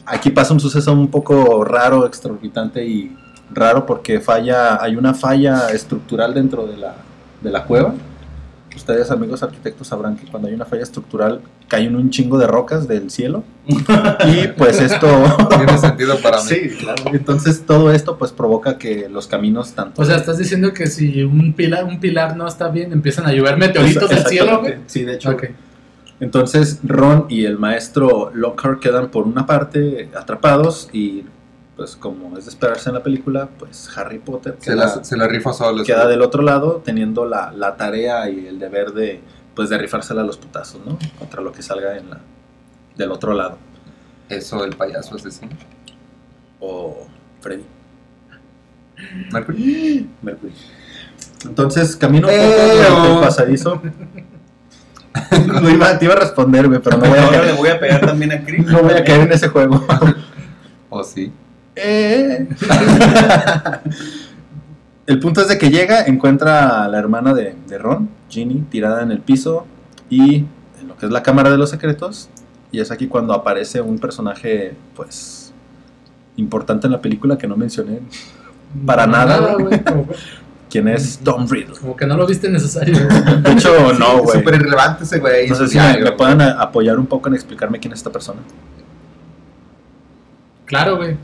[0.06, 3.16] aquí pasa un suceso un poco raro, extraorbitante y
[3.54, 6.94] raro porque falla, hay una falla estructural dentro de la,
[7.40, 7.94] de la cueva.
[8.74, 12.88] Ustedes, amigos arquitectos, sabrán que cuando hay una falla estructural caen un chingo de rocas
[12.88, 13.44] del cielo.
[13.66, 15.08] y pues esto
[15.50, 16.48] Tiene sentido para mí.
[16.48, 17.02] Sí, claro.
[17.12, 20.00] Entonces todo esto pues provoca que los caminos tanto...
[20.00, 23.32] O sea, estás diciendo que si un pilar, un pilar no está bien, empiezan a
[23.32, 24.76] llover meteoritos del cielo, güey.
[24.86, 25.36] Sí, de hecho.
[26.20, 31.24] Entonces Ron y el maestro Lockhart quedan por una parte atrapados y
[31.82, 35.16] pues como es de esperarse en la película, pues Harry Potter Se queda, la, se
[35.16, 35.82] la rifa solo.
[35.82, 39.20] queda del otro lado teniendo la, la tarea y el deber de
[39.56, 40.96] pues de rifársela a los putazos, ¿no?
[41.18, 42.20] Contra lo que salga en la
[42.96, 43.58] del otro lado.
[44.28, 45.50] Eso, el payaso asesino.
[46.60, 47.04] O
[47.40, 47.64] Freddy.
[49.32, 50.08] Mercury.
[50.22, 50.52] Mercury.
[51.46, 53.20] Entonces camino un poco el oh.
[53.22, 53.82] pasadizo.
[55.60, 57.68] Lo iba, te iba a responder, güey, pero no voy a Ahora le caer, voy
[57.70, 58.66] a pegar también a Chris.
[58.66, 59.84] no voy a caer en ese juego.
[60.94, 61.32] O sí.
[61.76, 62.48] Eh.
[65.06, 69.02] El punto es de que llega, encuentra a la hermana de, de Ron, Ginny, tirada
[69.02, 69.66] en el piso
[70.08, 70.36] y
[70.80, 72.28] en lo que es la cámara de los secretos.
[72.70, 75.52] Y es aquí cuando aparece un personaje, pues,
[76.36, 77.98] importante en la película que no mencioné,
[78.86, 79.54] Para nada.
[79.54, 80.06] Como,
[80.70, 81.74] quien es Tom Riddle.
[81.78, 82.96] como que no lo viste necesario.
[83.42, 84.38] De hecho, no, güey.
[84.38, 85.48] Súper irrelevante ese güey.
[85.50, 85.98] No sé si me,
[86.34, 88.40] me a- apoyar un poco en explicarme quién es esta persona.
[90.64, 91.16] Claro, güey.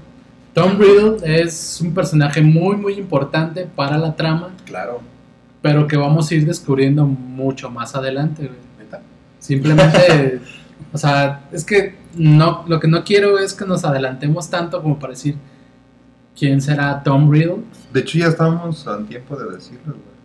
[0.61, 5.01] Tom Riddle es un personaje muy, muy importante para la trama, Claro.
[5.63, 8.59] pero que vamos a ir descubriendo mucho más adelante, güey.
[9.39, 10.41] Simplemente,
[10.93, 14.99] o sea, es que no, lo que no quiero es que nos adelantemos tanto como
[14.99, 15.37] para decir
[16.37, 17.59] quién será Tom Riddle.
[17.93, 20.19] De hecho, ya estábamos a tiempo de decirlo, güey.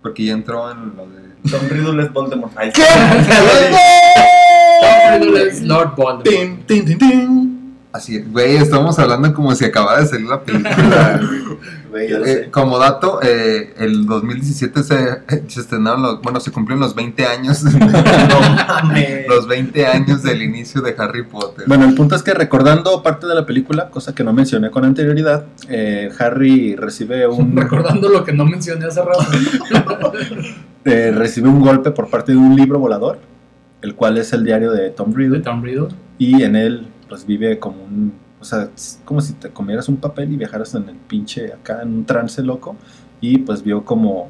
[0.00, 1.50] Porque ya entró en lo de.
[1.50, 2.52] Tom Riddle es Voldemort.
[2.56, 2.70] Ay,
[4.80, 6.24] Tom Riddle es Lord Voldemort.
[6.24, 7.55] Tin, tin, tin, tin.
[7.96, 11.20] Así, güey, estamos hablando como si acabara de salir la película.
[11.22, 11.46] güey.
[11.90, 12.50] Güey, ya lo Eh, sé.
[12.50, 14.96] como dato, eh, el 2017 se,
[15.46, 17.70] se estrenaron los, bueno, se cumplieron los 20 años, no
[19.28, 21.64] los 20 años del inicio de Harry Potter.
[21.68, 24.84] Bueno, el punto es que recordando parte de la película, cosa que no mencioné con
[24.84, 29.24] anterioridad, eh, Harry recibe un, Recordando lo que no mencioné hace rato.
[30.84, 33.20] eh, recibe un golpe por parte de un libro volador,
[33.80, 35.88] el cual es el diario de Tom de Riddle, Tom Riddle.
[36.18, 39.96] y en él pues vive como un, o sea, es como si te comieras un
[39.96, 42.76] papel y viajaras en el pinche acá en un trance loco,
[43.20, 44.28] y pues vio como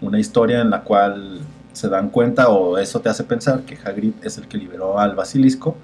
[0.00, 1.40] una historia en la cual
[1.72, 5.14] se dan cuenta o eso te hace pensar que Hagrid es el que liberó al
[5.14, 5.76] basilisco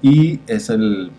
[0.00, 1.10] y es el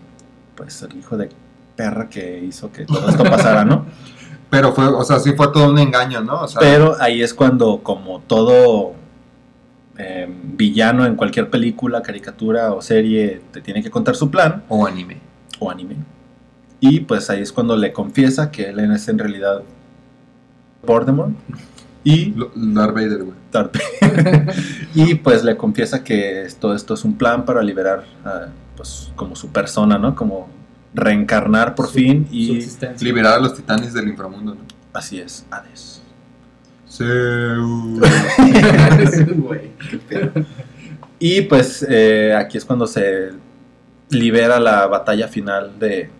[0.56, 1.28] pues el hijo de
[1.76, 3.86] perra que hizo que todo esto pasara, ¿no?
[4.50, 6.42] Pero fue, o sea, sí fue todo un engaño, ¿no?
[6.42, 8.94] O sea, Pero ahí es cuando, como todo
[9.98, 14.86] eh, villano en cualquier película, caricatura o serie, te tiene que contar su plan, o
[14.86, 15.18] anime.
[15.58, 15.96] o anime.
[16.80, 19.62] Y pues ahí es cuando le confiesa que él es en realidad
[20.84, 21.32] Voldemort.
[22.04, 23.36] Y, Darth Vader, güey.
[23.50, 24.54] Darth Vader.
[24.94, 29.34] y pues le confiesa que todo esto es un plan para liberar a, pues como
[29.34, 30.14] su persona, ¿no?
[30.14, 30.48] Como
[30.94, 32.60] reencarnar por Su- fin y.
[33.00, 34.60] Liberar a los titanes del inframundo, ¿no?
[34.92, 36.00] así es, Hades.
[39.36, 39.70] Güey.
[41.18, 43.30] Y pues eh, aquí es cuando se
[44.10, 46.10] libera la batalla final de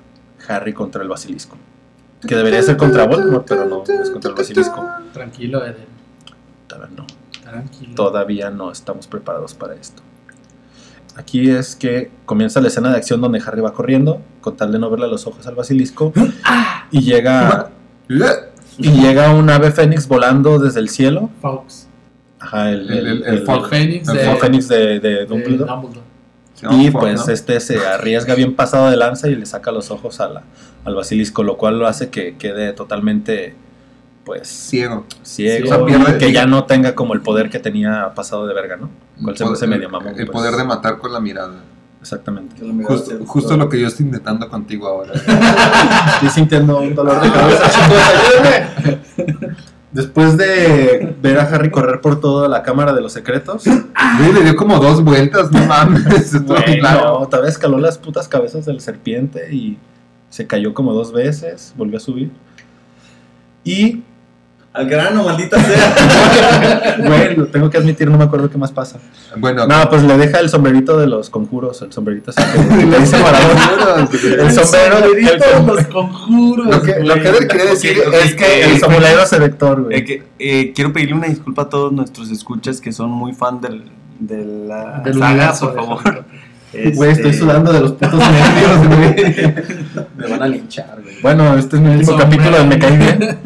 [0.48, 1.56] Harry contra el basilisco.
[2.26, 4.88] Que debería ser contra Voldemort, pero no es contra el basilisco.
[5.12, 5.86] Tranquilo, Eden.
[6.66, 7.06] Todavía no,
[7.42, 7.94] Tranquilo.
[7.94, 10.02] todavía no estamos preparados para esto.
[11.14, 14.78] Aquí es que comienza la escena de acción donde Harry va corriendo, con tal de
[14.78, 16.12] no verle los ojos al basilisco,
[16.90, 17.70] y llega,
[18.78, 21.30] y llega un ave fénix volando desde el cielo.
[21.40, 21.88] Fox.
[22.38, 25.72] Ajá, el, El- el- el- el el- El Fénix el de, fénix de, Dumbledore.
[26.70, 27.32] Y pues ¿no?
[27.32, 30.42] este se arriesga bien pasado de lanza y le saca los ojos a la-
[30.84, 33.54] al basilisco, lo cual lo hace que quede totalmente
[34.24, 35.04] pues Ciego.
[35.22, 38.46] ciego, Sí, o sea, pierde- que ya no tenga como el poder que tenía pasado
[38.46, 38.90] de verga, ¿no?
[39.22, 40.08] Cual se medio mamón.
[40.18, 40.30] El pues.
[40.30, 41.54] poder de matar con la mirada.
[42.06, 42.54] Exactamente.
[42.84, 45.12] Justo, justo lo que yo estoy intentando contigo ahora.
[46.14, 47.98] Estoy sintiendo un dolor de cabeza, chicos,
[49.26, 49.56] ayúdenme.
[49.90, 54.44] Después de ver a Harry correr por toda la cámara de los secretos, Güey, le
[54.44, 56.06] dio como dos vueltas, no mames.
[56.32, 57.18] Estuvo Güey, claro.
[57.18, 59.76] no, tal vez escaló las putas cabezas del serpiente y
[60.30, 62.30] se cayó como dos veces, volvió a subir.
[63.64, 64.04] Y
[64.76, 66.96] Al grano, maldita sea.
[67.06, 68.98] Güey, lo tengo que admitir, no me acuerdo qué más pasa.
[69.36, 72.98] Bueno, No, pues le deja el sombrerito de los conjuros, el sombrerito ese que, que
[72.98, 74.08] dice Maradona.
[74.22, 74.96] El sombrero,
[75.38, 76.66] Todos los conjuros.
[76.66, 79.82] Lo que, lo que él quiere decir Ok, ok, es que el el sombrero selector,
[79.84, 79.98] güey.
[79.98, 83.60] Eh, que, eh, quiero pedirle una disculpa a todos nuestros escuchas que son muy fan
[83.60, 83.84] del,
[84.18, 86.24] de la Del saga, por de favor.
[86.94, 89.54] Güey, estoy Este, sudando de los putos nervios, güey.
[90.16, 91.20] Me van a linchar, güey.
[91.22, 92.30] Bueno, este es mi último sombrero.
[92.30, 93.38] capítulo de Me Cae Bien.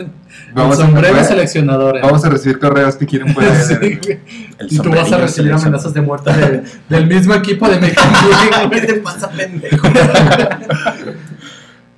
[0.54, 1.96] vamos, el sombrero a, seleccionador.
[1.96, 2.00] ¿eh?
[2.02, 3.54] vamos a recibir correos que quieren poner.
[3.56, 3.74] Sí,
[4.68, 8.12] Y tú vas a recibir amenazas de muerte de- del mismo equipo de Mecan
[8.70, 9.88] ¿Qué te pasa, pendejo?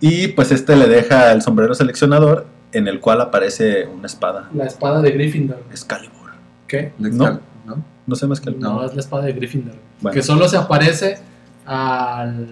[0.00, 4.48] Y pues este le deja el sombrero seleccionador en el cual aparece una espada.
[4.54, 5.62] La espada de Gryffindor.
[5.70, 6.30] Excalibur.
[6.66, 6.92] ¿Qué?
[6.98, 7.40] No.
[7.66, 7.84] ¿no?
[8.06, 9.76] No sé más que el No, es la espada de Gryffindor.
[10.02, 10.12] Bueno.
[10.14, 11.18] Que solo se aparece
[11.64, 12.48] al,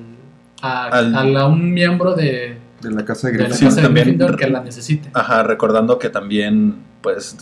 [0.63, 3.53] a, Al- al- a un miembro de, De la casa de.
[3.53, 3.93] Sí, también.
[4.07, 5.11] Gryffindor que la necesite.
[5.13, 7.37] Ajá, recordando que también, pues,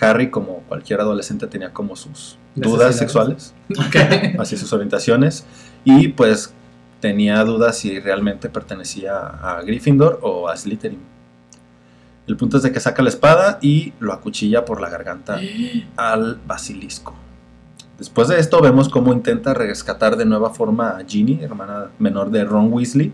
[0.00, 3.96] Harry, como cualquier adolescente, tenía como sus dudas sexuales Ok.
[4.40, 5.44] hacia sus orientaciones
[5.84, 6.52] y pues
[7.00, 11.00] tenía dudas si realmente pertenecía a Gryffindor o a Slytherin.
[12.26, 15.40] El punto es de que saca la espada y lo acuchilla por la garganta
[15.96, 17.14] al basilisco.
[17.98, 22.44] Después de esto vemos cómo intenta rescatar de nueva forma a Ginny, hermana menor de
[22.44, 23.12] Ron Weasley,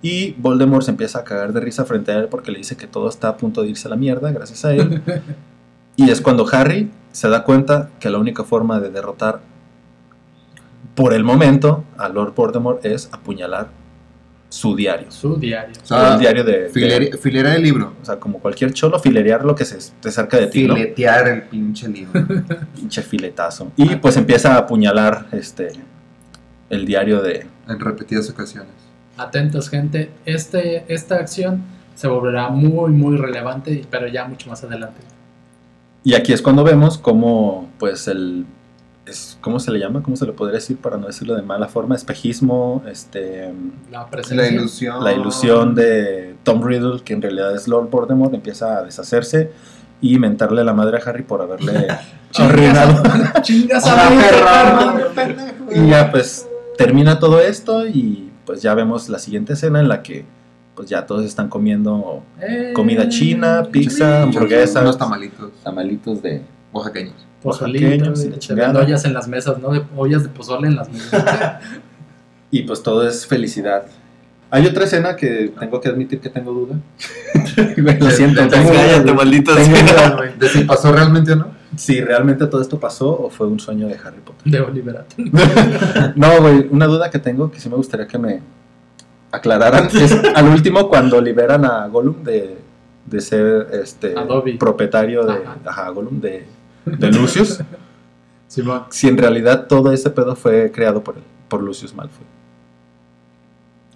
[0.00, 2.86] y Voldemort se empieza a cagar de risa frente a él porque le dice que
[2.86, 5.02] todo está a punto de irse a la mierda gracias a él.
[5.96, 9.40] y es cuando Harry se da cuenta que la única forma de derrotar
[10.94, 13.68] por el momento a Lord Voldemort es apuñalar
[14.48, 15.10] su diario.
[15.10, 15.74] Su diario.
[15.82, 17.94] O sea, el diario de, de- Filer- filera el libro.
[18.00, 20.74] o sea, como cualquier cholo, filerear lo que se esté cerca de ti, ¿no?
[20.74, 22.24] Filetear el pinche libro.
[22.74, 23.72] Pinche filetazo.
[23.76, 25.72] Y pues empieza a apuñalar este
[26.70, 27.46] el diario de.
[27.68, 28.72] en repetidas ocasiones.
[29.16, 30.10] Atentos, gente.
[30.24, 31.62] Este, esta acción
[31.94, 35.00] se volverá muy, muy relevante, pero ya mucho más adelante.
[36.04, 38.46] Y aquí es cuando vemos cómo, pues, el.
[39.06, 40.02] Es, ¿Cómo se le llama?
[40.02, 41.94] ¿Cómo se le podría decir para no decirlo de mala forma?
[41.94, 43.52] Espejismo, este,
[43.90, 44.08] La.
[44.30, 45.04] La ilusión.
[45.04, 49.52] la ilusión de Tom Riddle, que en realidad es Lord Voldemort, empieza a deshacerse
[50.00, 51.86] y mentarle la madre a Harry por haberle
[52.38, 53.02] arruinado.
[53.42, 55.14] Chingas a perro.
[55.14, 55.42] perro.
[55.72, 60.02] Y ya pues termina todo esto y pues ya vemos la siguiente escena en la
[60.02, 60.24] que
[60.74, 66.42] pues ya todos están comiendo Eh, comida china, pizza, hamburguesas, Unos tamalitos tamalitos de
[66.72, 67.25] oaxaqueños.
[67.46, 68.72] Pozolito, oaxaqueños y y la se chingada.
[68.72, 69.70] ven ollas en las mesas, ¿no?
[69.72, 71.24] De, ollas de pozole en las mesas.
[72.50, 73.84] y pues todo es felicidad.
[74.50, 76.76] Hay otra escena que tengo que admitir que tengo duda.
[77.98, 79.52] Lo siento, Te- te- tengo Cállate, maldito.
[80.38, 81.56] ¿De si pasó realmente o no?
[81.76, 84.50] Si realmente todo esto pasó o fue un sueño de Harry Potter.
[84.50, 85.16] de Oliverato.
[86.14, 88.40] No, güey, una duda que tengo que sí me gustaría que me
[89.32, 92.56] aclararan es al último cuando liberan a Gollum de,
[93.04, 94.14] de ser este
[94.58, 95.56] propietario de Ajá.
[95.66, 96.46] ajá, Gollum de,
[96.86, 97.60] de Lucius,
[98.48, 98.84] Simón.
[98.90, 102.24] si en realidad todo ese pedo fue creado por él, por Lucius Malfoy.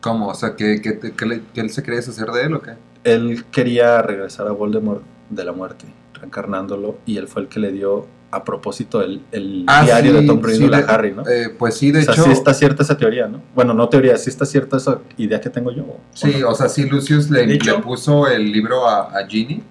[0.00, 0.28] ¿Cómo?
[0.28, 2.72] O sea, ¿que, que, que le- que él se cree deshacer de él o qué?
[3.04, 7.72] Él quería regresar a Voldemort de la muerte, reencarnándolo, y él fue el que le
[7.72, 11.28] dio a propósito el, el Ah, diario sí, de Tom Riddle sí, a Harry, ¿no?
[11.28, 12.24] Eh, pues sí, de o sea, hecho.
[12.24, 13.42] sí está cierta esa teoría, ¿no?
[13.54, 15.82] Bueno, no teoría, sí está cierta esa idea que tengo yo.
[15.84, 16.50] ¿o Sí, no?
[16.50, 19.62] o sea, sí, Lucius le, le puso el libro a, a Ginny.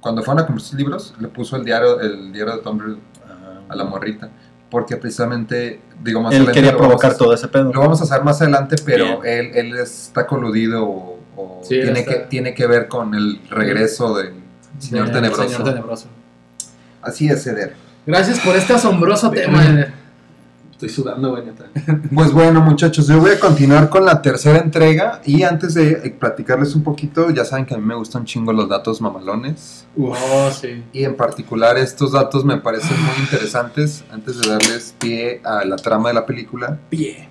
[0.00, 2.98] Cuando fueron a comprar sus libros, le puso el diario, el diario de Tom Riddle
[3.28, 3.60] Ah.
[3.68, 4.28] a la morrita.
[4.70, 7.72] Porque precisamente, digo, más Él adelante quería lo vamos provocar a- todo ese pedo.
[7.72, 11.84] Lo vamos a hacer más adelante, pero él, él está coludido o, o Sí, él
[11.84, 14.34] tiene, está- que, tiene que ver con el regreso del
[14.78, 15.48] Señor De- Tenebroso.
[15.48, 16.06] Señor Tenebroso.
[17.02, 17.74] Así es, Eder.
[18.06, 19.64] Gracias por este asombroso tema.
[19.64, 19.92] Eder.
[20.78, 21.64] Estoy sudando, güey, neta.
[22.14, 25.20] Pues bueno, muchachos, yo voy a continuar con la tercera entrega.
[25.24, 28.52] Y antes de eh, platicarles un poquito, ya saben que a mí me gustan chingo
[28.52, 29.88] los datos mamalones.
[29.98, 30.84] Oh, sí.
[30.92, 34.04] Y en particular estos datos me parecen muy interesantes.
[34.12, 36.78] Antes de darles pie a la trama de la película.
[36.88, 37.27] Pie.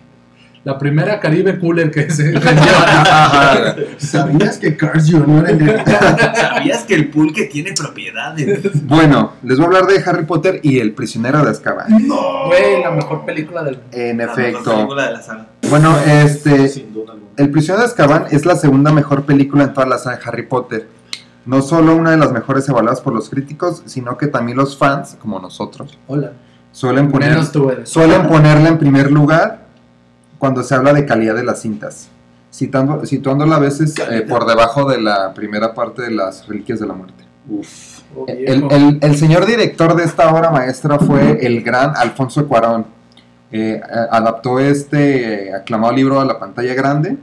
[0.68, 2.34] La primera Caribe Cooler que se.
[3.99, 5.49] ¿Sabías que Cars Jr.
[5.49, 8.70] era ¿Sabías que el pulque tiene propiedades?
[8.86, 11.88] Bueno, les voy a hablar de Harry Potter y el prisionero de Azkaban.
[11.88, 14.76] Güey, la mejor película del En La mejor efecto.
[14.76, 15.47] película de la saga.
[15.70, 17.32] Bueno, este, Sin duda alguna.
[17.38, 20.47] El prisionero de Azkaban es la segunda mejor película en toda la saga de Harry
[20.47, 20.89] Potter.
[21.45, 25.15] No solo una de las mejores evaluadas por los críticos, sino que también los fans,
[25.18, 26.34] como nosotros, Hola.
[26.74, 27.39] suelen, poner,
[27.86, 29.66] suelen ponerla en primer lugar
[30.38, 32.10] cuando se habla de calidad de las cintas,
[32.52, 36.88] citando, situándola a veces eh, por debajo de la primera parte de las Reliquias de
[36.88, 37.24] la Muerte.
[37.50, 37.98] Uf.
[38.16, 38.70] Oh, El, viejo.
[38.76, 42.86] el- el señor director de esta obra maestra fue el gran Alfonso Cuarón.
[43.52, 43.80] Eh,
[44.12, 47.18] adaptó este aclamado libro a la pantalla grande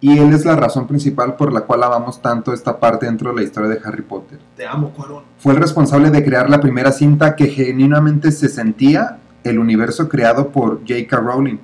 [0.00, 3.36] Y él es la razón principal por la cual amamos tanto esta parte dentro de
[3.36, 4.38] la historia de Harry Potter.
[4.56, 5.22] Te amo, Cuarón.
[5.38, 10.48] Fue el responsable de crear la primera cinta que genuinamente se sentía el universo creado
[10.48, 11.16] por J.K.
[11.18, 11.58] Rowling.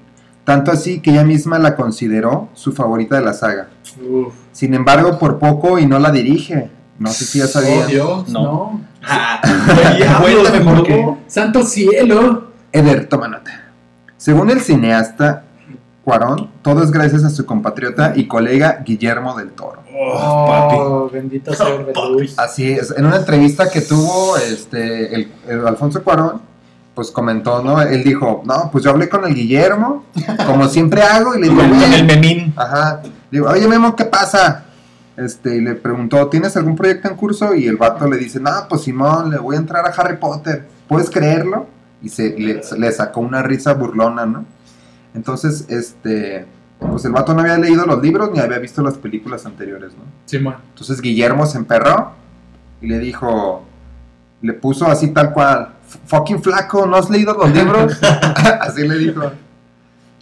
[0.44, 3.68] Tanto así que ella misma la consideró su favorita de la saga.
[4.02, 4.34] Uf.
[4.52, 6.70] Sin embargo, por poco y no la dirige.
[6.98, 7.86] No sé si ya Oh, sabía.
[7.86, 8.42] Dios, No.
[8.42, 8.80] no.
[9.04, 9.40] Ah,
[10.20, 11.14] Cuéntame por qué.
[11.26, 12.48] Santo cielo.
[12.72, 13.70] Eder, toma nota.
[14.16, 15.44] Según el cineasta
[16.04, 19.82] Cuarón, todo es gracias a su compatriota y colega Guillermo del Toro.
[19.96, 20.74] Oh, papi.
[20.78, 22.36] Oh, bendito sea el Belus.
[22.38, 26.40] Así es, en una entrevista que tuvo este, el, el Alfonso Cuarón,
[26.94, 27.80] pues comentó, ¿no?
[27.80, 30.04] Él dijo, no, pues yo hablé con el Guillermo,
[30.46, 32.52] como siempre hago, y le digo, Con "Oye, el memín.
[32.56, 33.00] Ajá.
[33.30, 34.64] Digo, oye Memo, ¿qué pasa?
[35.16, 37.54] Este, y le preguntó, ¿tienes algún proyecto en curso?
[37.54, 40.66] Y el vato le dice, no, pues Simón, le voy a entrar a Harry Potter.
[40.88, 41.66] ¿Puedes creerlo?
[42.02, 44.44] Y se le, le sacó una risa burlona, ¿no?
[45.14, 46.46] Entonces, este,
[46.78, 50.04] pues el vato no había leído los libros ni había visto las películas anteriores, ¿no?
[50.26, 50.56] Simón.
[50.70, 52.12] Entonces Guillermo se emperró
[52.80, 53.64] y le dijo,
[54.42, 55.74] le puso así tal cual,
[56.06, 57.98] fucking flaco, ¿no has leído los libros?
[58.60, 59.32] así le dijo.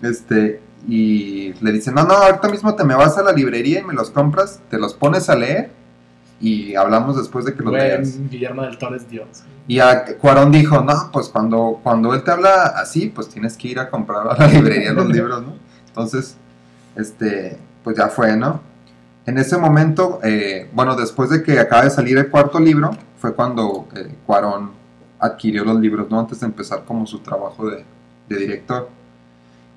[0.03, 3.85] Este, y le dice, no, no, ahorita mismo te me vas a la librería y
[3.85, 5.71] me los compras, te los pones a leer
[6.41, 8.19] y hablamos después de que los leas.
[8.31, 9.43] Guillermo del Toro es Dios.
[9.69, 13.69] Y a Cuarón dijo, no, pues cuando, cuando él te habla así, pues tienes que
[13.69, 15.55] ir a comprar a la librería los libros, ¿no?
[15.87, 16.37] Entonces,
[16.97, 18.63] este, pues ya fue, ¿no?
[19.27, 22.91] En ese momento, eh, bueno, después de que acaba de salir el cuarto libro,
[23.21, 24.71] fue cuando eh, Cuarón
[25.19, 26.19] adquirió los libros, ¿no?
[26.19, 27.85] Antes de empezar como su trabajo de,
[28.29, 28.89] de director.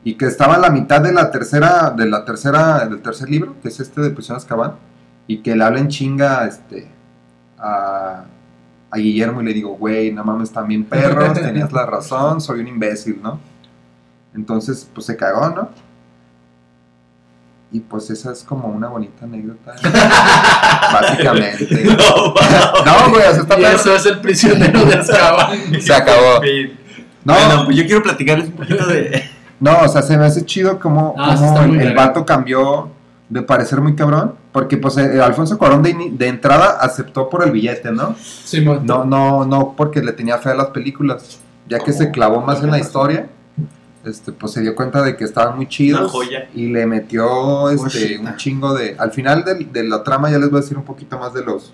[0.05, 3.55] Y que estaba a la mitad de la tercera, de la tercera, del tercer libro,
[3.61, 4.75] que es este de Prisión Azkaban,
[5.27, 6.87] y que le hablen chinga, este,
[7.57, 8.25] a,
[8.89, 12.67] a Guillermo y le digo, güey, no mames, también perros, tenías la razón, soy un
[12.67, 13.39] imbécil, ¿no?
[14.33, 15.69] Entonces, pues se cagó, ¿no?
[17.73, 19.73] Y pues esa es como una bonita anécdota.
[20.93, 21.67] Básicamente.
[21.85, 22.33] No,
[22.85, 23.75] No, güey, o sea, está Y perro.
[23.75, 25.81] eso es el prisionero de Azkaban.
[25.81, 26.39] Se acabó.
[27.25, 29.23] No, No, pues yo quiero platicarles un poquito de.
[29.59, 32.89] no, o sea, se me hace chido como, Ah, sí como el, el vato cambió
[33.29, 34.35] de parecer muy cabrón.
[34.51, 38.15] Porque pues eh, Alfonso Cuarón de, de entrada aceptó por el billete, ¿no?
[38.19, 38.81] Simón.
[38.85, 41.39] No, no, no porque le tenía fe a las películas.
[41.67, 43.29] Ya que se clavó más en la historia,
[44.05, 46.11] este, pues se dio cuenta de que estaban muy chidos.
[46.53, 48.95] Y le metió este, un chingo de.
[48.99, 51.43] Al final del- de, la trama ya les voy a decir un poquito más de
[51.43, 51.73] los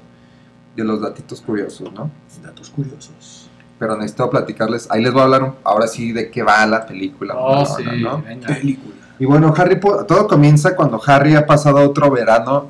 [0.75, 2.09] de los datitos curiosos, ¿no?
[2.43, 3.49] Datos curiosos.
[3.79, 4.87] Pero necesito platicarles.
[4.91, 7.33] Ahí les voy a hablar un- ahora sí de qué va la película.
[7.37, 7.83] Oh, sí.
[8.01, 8.21] ¿no?
[8.21, 8.47] venga.
[8.47, 8.95] Película.
[9.19, 12.69] Y bueno, Harry todo comienza cuando Harry ha pasado otro verano,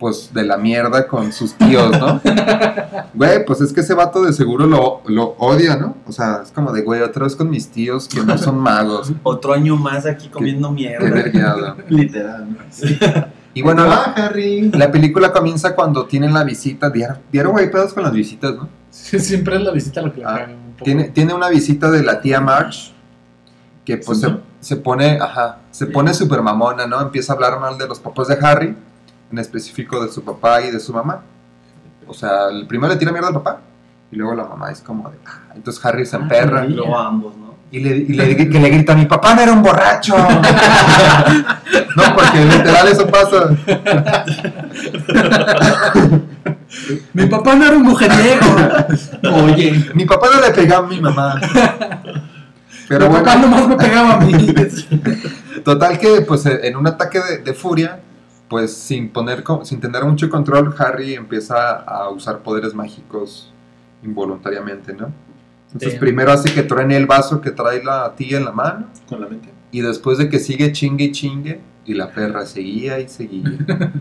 [0.00, 2.20] pues de la mierda con sus tíos, ¿no?
[3.14, 5.96] Güey, pues es que ese vato de seguro lo, lo odia, ¿no?
[6.06, 9.12] O sea, es como de, güey, otra vez con mis tíos que no son magos.
[9.22, 11.10] Otro año más aquí comiendo Qué mierda.
[11.10, 11.76] vergueada.
[11.90, 12.46] Literal.
[13.52, 14.70] Y bueno, la, Harry.
[14.70, 16.88] la película comienza cuando tienen la visita.
[16.88, 18.68] Diario, güey, pedos con las visitas, ¿no?
[18.90, 20.84] Siempre es la visita lo que le Ah, caga un poco.
[20.84, 22.92] Tiene, tiene una visita de la tía March
[23.84, 24.36] que pues se, ¿Sí?
[24.60, 27.00] se pone, ajá, se pone súper mamona, ¿no?
[27.00, 28.76] Empieza a hablar mal de los papás de Harry,
[29.30, 31.22] en específico de su papá y de su mamá.
[32.06, 33.60] O sea, el primero le tira mierda al papá
[34.10, 37.06] y luego la mamá es como de, ah, entonces Harry se emperra Y luego a
[37.06, 37.50] ambos, ¿no?
[37.72, 40.16] y le, y le- que le grita, mi papá no era un borracho.
[41.96, 43.50] no, porque literal eso pasa.
[47.12, 48.46] Mi papá no era un mujeriego.
[49.44, 49.90] Oye.
[49.94, 51.40] Mi papá no le pegaba a mi mamá.
[52.88, 54.32] Pero Mi bueno, papá nomás me pegaba a mí.
[55.64, 58.00] Total que pues en un ataque de, de furia,
[58.50, 63.52] pues sin poner sin tener mucho control, Harry empieza a usar poderes mágicos
[64.02, 65.12] involuntariamente, ¿no?
[65.68, 66.00] Entonces Damn.
[66.00, 69.28] primero hace que truene el vaso que trae la tía en la mano Con la
[69.28, 69.50] mente.
[69.70, 73.50] y después de que sigue chingue y chingue y la perra seguía y seguía.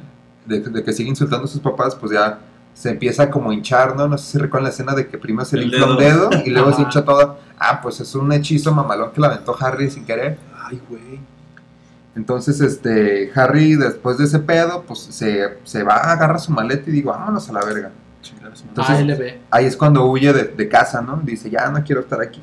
[0.46, 2.40] De, de que sigue insultando a sus papás, pues ya
[2.74, 4.08] se empieza como a hinchar, ¿no?
[4.08, 6.28] No sé si recuerdan la escena de que primero se le un dedo.
[6.44, 7.38] y luego se hincha toda.
[7.60, 10.40] Ah, pues es un hechizo mamalón que la aventó Harry sin querer.
[10.66, 11.20] Ay, güey.
[12.20, 16.92] Entonces, este, Harry, después de ese pedo, pues se, se va, agarra su maleta y
[16.92, 17.92] digo, vámonos a la verga.
[18.68, 19.38] Entonces- ALB.
[19.50, 21.22] Ahí es cuando huye de, de casa, ¿no?
[21.24, 22.42] Dice, ya no quiero estar aquí.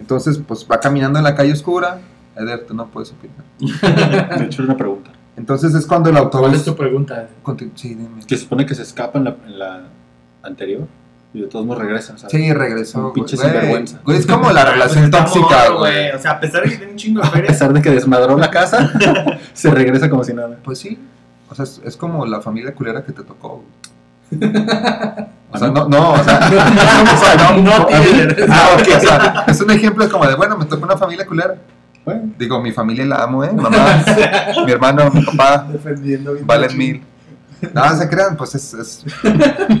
[0.00, 2.00] Entonces, pues va caminando en la calle oscura.
[2.34, 3.44] Eder, tú no puedes opinar.
[4.40, 5.12] De hecho, una pregunta.
[5.36, 6.54] Entonces es cuando el ¿Cuál autobús...
[6.56, 7.28] es tu pregunta?
[7.76, 8.26] Sí, dime.
[8.26, 9.84] Que se supone que se escapa en la, en la
[10.42, 10.88] anterior
[11.32, 12.32] y de todos modos regresa, ¿sabes?
[12.32, 13.06] Sí, regresó.
[13.06, 13.48] Un pinche güey.
[13.48, 14.00] sinvergüenza.
[14.04, 16.10] Güey, es como la relación Pues tóxica, güey.
[16.10, 17.90] O sea, a pesar de que tiene un chingo de A feria, pesar de que
[17.90, 18.90] desmadró la casa,
[19.52, 20.56] se regresa como si nada.
[20.62, 20.98] Pues sí.
[21.48, 23.62] O sea, es, es como la familia culera que te tocó.
[24.30, 24.40] güey.
[25.52, 28.36] O sea, no, no, o sea, o sea, no, No a mí- tienes.
[28.48, 31.56] Ah, ok, o sea, es un ejemplo como de, bueno, me tocó una familia culera.
[32.04, 33.50] Bueno, Digo, mi familia la amo, ¿eh?
[33.52, 34.04] Mamá,
[34.64, 37.02] mi hermano, mi papá, defendiendo bien valen mil.
[37.74, 39.04] No, se crean, pues es, es-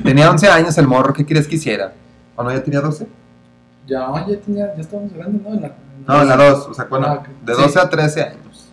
[0.04, 1.92] Tenía 11 años el morro, ¿qué quieres que hiciera?
[2.36, 3.06] ¿O no, ya tenía 12?
[3.86, 5.54] Ya, ya tenía, ya estábamos grandes, ¿no?
[5.54, 5.72] En la,
[6.06, 7.62] No, en la 2, o sea, bueno, Ah, de Sí.
[7.62, 8.68] 12 a 13 años.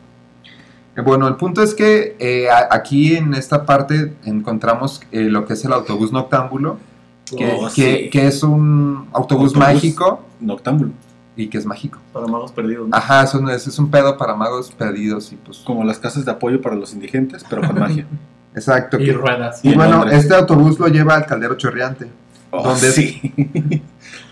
[0.96, 5.54] Eh, Bueno, el punto es que eh, aquí en esta parte encontramos eh, lo que
[5.54, 6.78] es el autobús noctámbulo,
[7.26, 8.10] que, Oh, que- sí.
[8.10, 9.56] que es un autobús, Autobús.
[9.56, 10.92] mágico Noctámbulo.
[11.36, 12.00] y que es mágico.
[12.14, 12.88] Para magos perdidos.
[12.90, 12.96] ¿no?
[12.96, 15.60] Ajá, es un, es, es un pedo para magos perdidos y pues...
[15.60, 18.06] Como las casas de apoyo para los indigentes, pero con magia.
[18.58, 19.00] Exacto.
[19.00, 19.60] y que- ruedas.
[19.64, 20.20] y en bueno, Londres.
[20.24, 22.08] este autobús lo lleva al caldero chorreante,
[22.50, 22.92] Oh, ¿Dónde?
[22.92, 23.34] sí.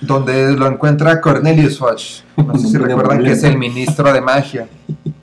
[0.02, 2.22] donde lo encuentra Cornelius Foch.
[2.38, 4.68] No sé si recuerdan que es el ministro de magia.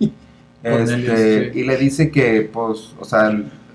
[0.62, 1.58] Cornelius, Este, sí.
[1.60, 3.32] y le dice que, pues, o sea,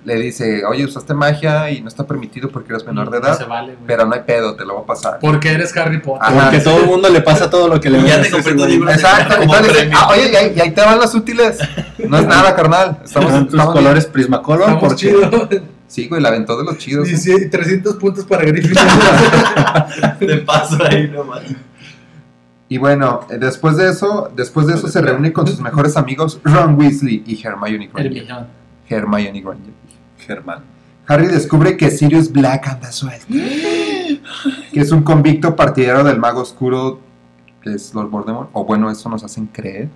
[0.07, 3.41] le dice, oye, usaste magia y no está permitido porque eres menor de No se
[3.43, 3.85] edad, vale, güey.
[3.85, 5.19] pero no hay pedo, te lo voy a pasar.
[5.19, 6.21] Porque eres Harry Potter.
[6.23, 6.43] Ajá.
[6.45, 8.55] Porque todo el mundo le pasa todo lo que le Ya pasa te a compré
[8.55, 8.89] tu libro.
[8.89, 11.57] Exacto, entonces dice, ah, oye, y ahí, y ahí te van los útiles.
[12.07, 12.99] No es nada, carnal.
[13.03, 15.49] Estamos, Eran tus colores Prismacolor Estamos porque chidos.
[15.49, 15.63] bien.
[15.87, 17.05] Sí, güey, la aventó de los chidos.
[17.07, 17.11] ¿eh?
[17.11, 18.83] 17 300 puntos para Gryffindor.
[20.19, 21.41] De paso ahí nomás.
[22.69, 26.39] Y bueno, eh, después de eso, después de eso se reúne con sus mejores amigos
[26.43, 28.45] Ron Weasley y Hermione Granger.
[28.89, 29.73] Hermione Granger.
[30.27, 30.59] Germán.
[31.07, 33.27] Harry descubre que Sirius Black anda suelto.
[34.73, 36.99] que es un convicto partidario del mago oscuro,
[37.61, 38.49] que es Lord Voldemort.
[38.53, 39.89] O bueno, eso nos hacen creer.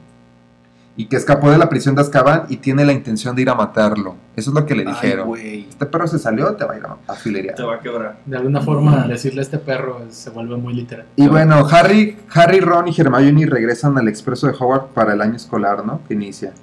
[0.97, 3.55] Y que escapó de la prisión de Azkaban y tiene la intención de ir a
[3.55, 4.15] matarlo.
[4.35, 5.29] Eso es lo que le Ay, dijeron.
[5.37, 7.55] este perro se salió, te va a ir a, a filerear.
[7.55, 8.17] Te va a quebrar.
[8.25, 11.05] De alguna forma, decirle a este perro se vuelve muy literal.
[11.15, 15.35] Y bueno, Harry, Harry, Ron y Hermione regresan al expreso de Howard para el año
[15.37, 16.01] escolar, ¿no?
[16.07, 16.53] Que inicia.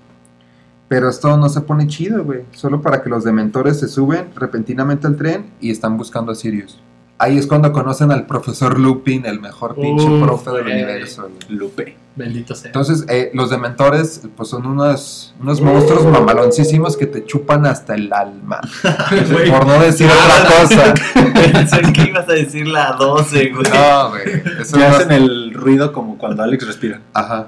[0.89, 2.45] Pero esto no se pone chido, güey.
[2.53, 6.81] Solo para que los dementores se suben repentinamente al tren y están buscando a Sirius.
[7.21, 11.23] Ahí es cuando conocen al profesor Lupin, el mejor pinche Uf, profe del universo.
[11.23, 11.59] güey.
[11.59, 11.97] Lupe.
[12.15, 12.69] Bendito sea.
[12.69, 18.13] Entonces, eh, los dementores, pues son unos, unos monstruos mamaloncísimos que te chupan hasta el
[18.13, 18.61] alma.
[19.51, 20.95] Por no decir otra cosa.
[21.53, 23.71] Pensé que ibas a decir la 12, güey.
[23.73, 24.43] No, güey.
[24.61, 27.01] Es hacen el ruido como cuando Alex respira.
[27.15, 27.47] Ajá.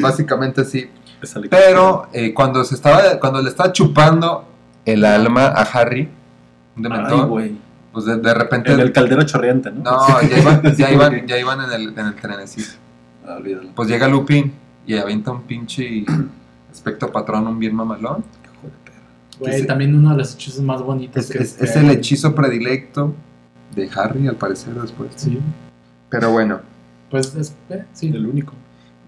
[0.00, 0.90] Básicamente sí.
[1.50, 4.44] Pero eh, cuando se estaba, cuando le estaba chupando
[4.84, 6.08] el alma a Harry,
[6.76, 7.52] un Ay, dementor, güey.
[7.92, 8.72] pues de, de repente.
[8.72, 9.82] En el caldero chorreante, ¿no?
[9.82, 12.70] No, ya iban, ya iban, ya iban en el, en el trenecito.
[13.26, 13.70] Ah, olvídalo.
[13.74, 14.52] Pues llega Lupin
[14.86, 16.04] y avienta un pinche
[16.72, 18.24] espectro patrón, un bien mamalón.
[19.38, 23.14] Güey, también uno de los hechizos más bonitos Es, que es- es el hechizo predilecto
[23.74, 25.12] de Harry, al parecer, después.
[25.16, 25.38] Sí,
[26.10, 26.60] Pero bueno,
[27.10, 28.08] pues es, eh, sí.
[28.08, 28.52] El único.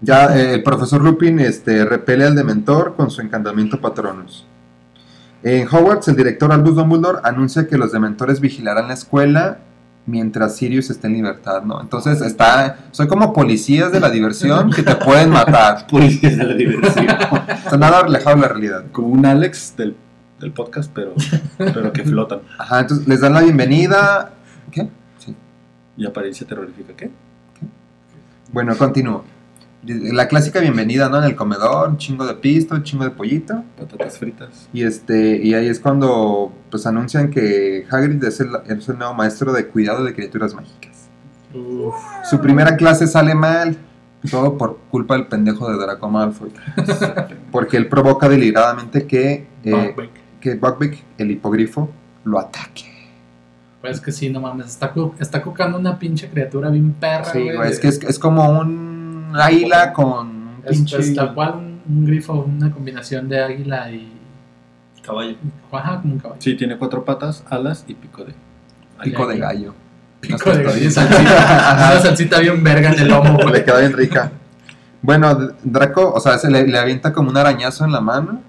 [0.03, 4.45] Ya eh, el profesor Lupin este, repele al dementor con su encantamiento Patronus.
[5.43, 9.59] En Hogwarts, el director Albus Dumbledore anuncia que los dementores vigilarán la escuela
[10.05, 11.81] mientras Sirius esté en libertad, ¿no?
[11.81, 15.87] Entonces está, son como policías de la diversión que te pueden matar.
[15.89, 17.07] Policías de la diversión.
[17.07, 18.83] Está nada alejado de la realidad.
[18.91, 19.95] Como un Alex del,
[20.39, 21.13] del podcast, pero,
[21.57, 22.39] pero que flotan.
[22.57, 24.33] Ajá, entonces les dan la bienvenida.
[24.69, 24.89] ¿Qué?
[25.17, 25.33] Sí.
[25.95, 27.09] Y apariencia terrorífica, ¿qué?
[28.51, 29.23] Bueno, continúo.
[29.85, 31.17] La clásica bienvenida, ¿no?
[31.17, 33.63] En el comedor, un chingo de pisto, un chingo de pollito.
[33.77, 34.69] Patatas fritas.
[34.71, 39.13] Y este y ahí es cuando pues anuncian que Hagrid es el, es el nuevo
[39.13, 41.09] maestro de cuidado de criaturas mágicas.
[41.53, 43.75] Uf, Su primera clase sale mal,
[44.31, 46.51] todo por culpa del pendejo de Draco Malfoy,
[47.51, 50.11] porque él provoca deliberadamente que eh, Buckbeak.
[50.39, 51.89] que Buckbeak, el hipogrifo,
[52.23, 52.85] lo ataque.
[53.81, 57.69] Pues que sí, no mames, está, está cucando una pinche criatura bien perra, Sí, güey,
[57.69, 58.92] es que es, es como un
[59.35, 63.91] águila con un Es, pinche pues, tal cual un, un grifo, una combinación de águila
[63.91, 64.11] y...
[65.01, 65.35] Caballo.
[65.71, 66.41] Ajá, como un caballo.
[66.41, 68.33] Sí, tiene cuatro patas, alas y pico de.
[69.03, 69.73] pico de gallo.
[70.21, 71.89] Pico de gallo salsita.
[71.91, 73.51] Una salsita bien verga en el lomo, güey.
[73.51, 74.31] Le queda bien rica.
[75.01, 78.41] Bueno, Draco, o sea, se le, le avienta como un arañazo en la mano.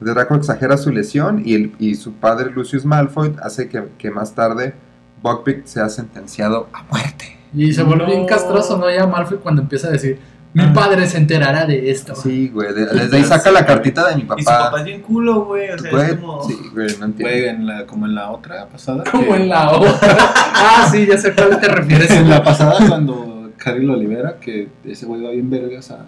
[0.00, 4.34] Draco exagera su lesión y, el, y su padre Lucius Malfoy hace que, que más
[4.34, 4.74] tarde
[5.22, 7.36] Buckbeak sea sentenciado a muerte.
[7.54, 8.90] Y se vuelve bien castroso, ¿no?
[8.90, 10.18] Ya Malfoy cuando empieza a decir,
[10.52, 10.72] mi Ah.
[10.74, 12.14] padre se enterará de esto.
[12.16, 12.72] Sí, güey.
[12.74, 14.64] de- desde ahí saca la cartita de mi Y su papá.
[14.64, 15.70] papá es bien culo, güey.
[15.70, 16.42] O sea, Güey, es como.
[16.44, 17.18] sí, güey, no entiendo.
[17.20, 19.04] Güey, en la, como en la otra pasada.
[19.10, 20.16] Como en la otra.
[20.54, 22.10] ah, sí, ya sé a cuál te refieres.
[22.10, 26.06] En la pasada, cuando Harry lo libera, que ese güey va bien vergas a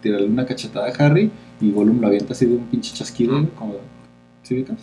[0.00, 1.30] tirarle una cachetada a Harry
[1.60, 3.74] y Gollum lo avienta así de un pinche chasquido, güey, como...
[4.42, 4.76] ¿Sí ubicas?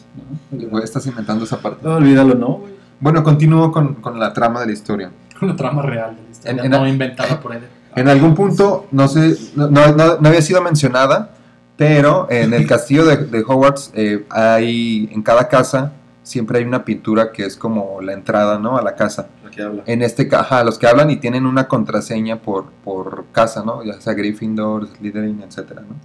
[0.52, 1.80] No, Güey, estás inventando esa parte.
[1.86, 2.74] No, olvídalo, no, güey.
[3.02, 5.12] Bueno, continúo con, con la trama de la historia.
[5.40, 7.62] Con la trama real de la historia, En- en- no inventada por él.
[7.96, 9.88] En algún punto, no sé, no, no-
[10.20, 11.32] no- había sido mencionada,
[11.76, 16.86] pero en el castillo de, de Hogwarts eh, hay, en cada casa siempre hay una
[16.86, 18.78] pintura que es como la entrada, ¿no?
[18.78, 19.30] A la casa.
[19.44, 19.84] La que habla.
[19.88, 23.84] En este caja, los que hablan y tienen una contraseña por, por casa, ¿no?
[23.84, 25.96] Ya sea Gryffindor, Slytherin, etcétera, ¿no?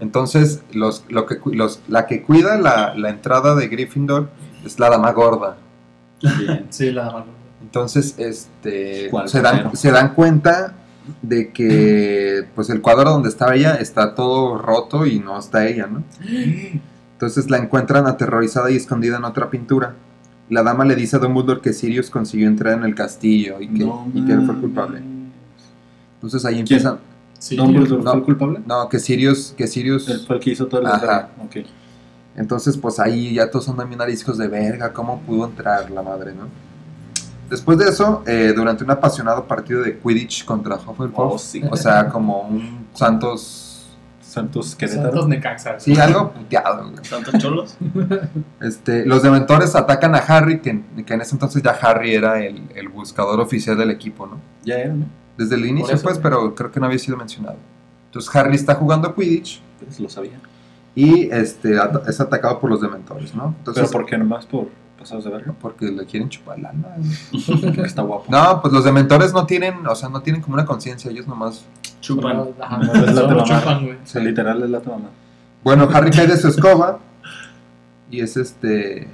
[0.00, 4.30] Entonces, los, lo que, los, la que cuida la, la entrada de Gryffindor
[4.64, 5.56] es la dama gorda.
[6.22, 6.66] Bien.
[6.70, 7.24] Sí, la dama.
[7.62, 10.74] Entonces, este, ¿Cuál se dan, se dan cuenta
[11.22, 15.86] de que, pues, el cuadro donde estaba ella está todo roto y no está ella,
[15.86, 16.04] ¿no?
[17.14, 19.94] Entonces la encuentran aterrorizada y escondida en otra pintura.
[20.50, 23.84] La dama le dice a Dumbledore que Sirius consiguió entrar en el castillo y que,
[23.84, 24.60] No y que él fue mames.
[24.60, 25.02] culpable.
[26.14, 26.98] Entonces ahí empiezan...
[27.50, 28.10] ¿Dumbledore no.
[28.10, 28.60] fue el culpable?
[28.66, 29.52] No, que Sirius...
[29.56, 31.30] Que Sirius Él fue el que hizo todo el Ajá.
[32.36, 36.32] Entonces, pues ahí ya todos andan bien ariscos de verga, ¿cómo pudo entrar la madre,
[36.32, 36.46] no?
[37.50, 41.62] Después de eso, eh, durante un apasionado partido de Quidditch contra Hufflepuff, Oh, sí.
[41.70, 43.64] o sea, como un Santos...
[44.20, 45.04] Santos Querétaro.
[45.10, 45.80] Santos Necaxa.
[45.80, 47.02] Sí, algo puteado, güey.
[47.08, 47.76] ¿Tantos cholos?
[48.60, 52.62] Este, los dementores atacan a Harry, que, que en ese entonces ya Harry era el,
[52.74, 54.38] el buscador oficial del equipo, ¿no?
[54.64, 55.06] Ya era, ¿no?
[55.38, 56.04] Desde el inicio, eso.
[56.04, 57.56] pues, pero creo que no había sido mencionado.
[58.06, 60.38] Entonces Harry está jugando Quidditch Pues lo sabía.
[60.94, 63.54] y este, at- es atacado por los dementores, ¿no?
[63.58, 64.66] Entonces, Pero ¿por qué nomás por
[65.08, 65.54] pasados de verlo?
[65.60, 66.96] Porque le quieren chupar la lana.
[67.62, 68.26] Porque está guapo.
[68.28, 71.64] No, pues los dementores no tienen, o sea, no tienen como una conciencia, ellos nomás...
[72.00, 72.48] Chupan.
[72.60, 73.44] Ajá, No, es la solo mamá.
[73.44, 73.96] chupan, güey.
[73.96, 75.08] O sea, literal es la mamá.
[75.64, 76.98] Bueno, Harry cae de su escoba
[78.10, 79.08] y es este...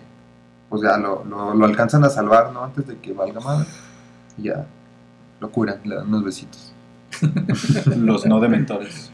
[0.69, 2.65] Pues ya lo, lo, lo alcanzan a salvar, ¿no?
[2.65, 3.69] Antes de que valga madre.
[4.37, 4.67] Y ya
[5.39, 6.73] lo curan, le dan unos besitos.
[7.97, 9.13] Los no dementores.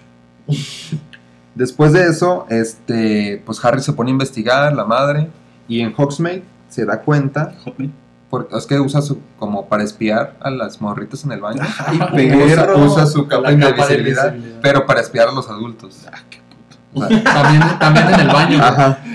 [1.54, 5.28] Después de eso, este, pues Harry se pone a investigar, la madre,
[5.68, 7.92] y en Hogsmeade se da cuenta, Hotmail.
[8.30, 11.60] porque es que usa su, como para espiar a las morritas en el baño.
[12.12, 12.78] Ay, Usa, perro.
[12.86, 14.60] usa su capa capa de invisibilidad, invisibilidad.
[14.62, 16.06] pero para espiar a los adultos.
[16.10, 17.04] Ah, qué puto.
[17.04, 18.58] O sea, También, también en el baño.
[18.62, 18.98] Ajá.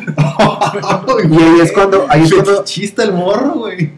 [1.29, 3.91] Y ahí es cuando, ahí es cuando Chista el morro, güey.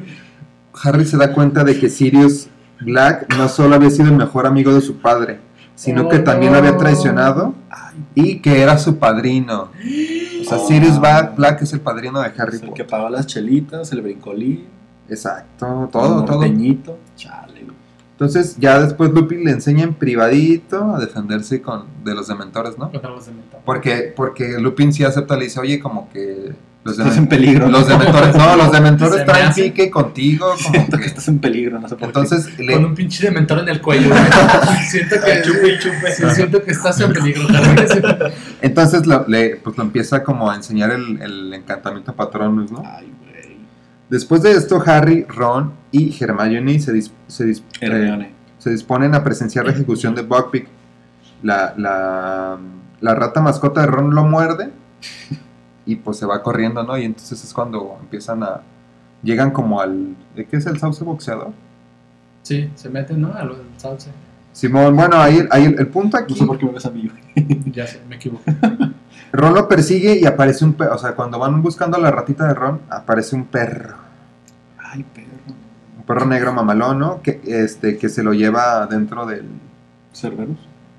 [0.83, 2.47] Harry se da cuenta de que Sirius
[2.79, 5.39] Black no solo había sido el mejor amigo de su padre,
[5.75, 7.55] sino que Oh, también lo había traicionado
[8.15, 9.71] y que era su padrino.
[10.47, 10.67] O sea, Oh.
[10.67, 14.01] Sirius Black, Black es el padrino de Harry Es el que pagó las chelitas, el
[14.01, 14.65] brincolín,
[15.09, 16.37] Exacto, todo, el todo.
[16.37, 16.97] norteñito.
[17.15, 17.75] Chale, güey.
[18.11, 22.89] Entonces ya después Lupin le enseña en privadito a defenderse con, de los dementores, ¿no?
[22.91, 23.63] Contra los dementores.
[23.65, 26.53] Porque, porque Lupin sí acepta, le dice, oye, como que
[26.87, 27.67] los, Estás en peligro.
[27.69, 29.63] los dementores, no, los dementores me traen hace.
[29.63, 31.07] pique contigo, como Siento que que...
[31.09, 32.19] estás en peligro, no sé por qué.
[32.19, 34.09] Entonces, le, Con un pinche dementor en el cuello.
[34.89, 36.11] siento que Chupe y chupe.
[36.11, 37.43] sí, siento que estás en peligro.
[37.53, 38.31] Harry.
[38.61, 42.83] entonces lo, le, pues lo empieza como a enseñar el, el encantamiento Patronus, ¿no?
[42.85, 43.57] Ay, güey.
[44.09, 49.23] Después de esto, Harry, Ron y Hermione se, dis- se, dis- eh, se disponen a
[49.23, 50.67] presenciar la ejecución de Buckbeak.
[51.43, 52.57] La, la,
[53.01, 54.71] la rata mascota de Ron lo muerde
[55.87, 56.97] y pues se va corriendo, ¿no?
[56.97, 58.61] Y entonces es cuando empiezan a...
[59.23, 60.15] Llegan como al...
[60.35, 61.51] ¿De qué es el sauce boxeador?
[62.43, 63.33] Sí, se meten, ¿no?
[63.33, 64.11] A los sauce.
[64.53, 66.33] Simón, bueno, ahí, ahí el, el punto aquí...
[66.33, 67.09] No sé por qué me ves a mí.
[67.71, 68.43] Ya sé, me equivoco.
[69.31, 70.95] Ron lo persigue y aparece un perro.
[70.95, 73.95] O sea, cuando van buscando a la ratita de Ron, aparece un perro.
[74.77, 75.27] Ay, perro.
[75.97, 77.21] Un perro negro mamalón, ¿no?
[77.21, 79.45] Que, este, que se lo lleva dentro del...
[80.13, 80.57] ¿Cerberus?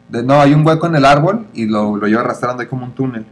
[0.08, 2.84] de- no, hay un hueco en el árbol y lo, lo lleva arrastrando, hay como
[2.84, 3.26] un túnel.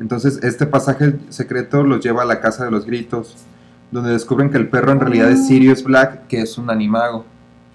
[0.00, 3.36] Entonces, este pasaje secreto los lleva a la casa de los gritos,
[3.90, 7.24] donde descubren que el perro en realidad es Sirius Black, que es un animago.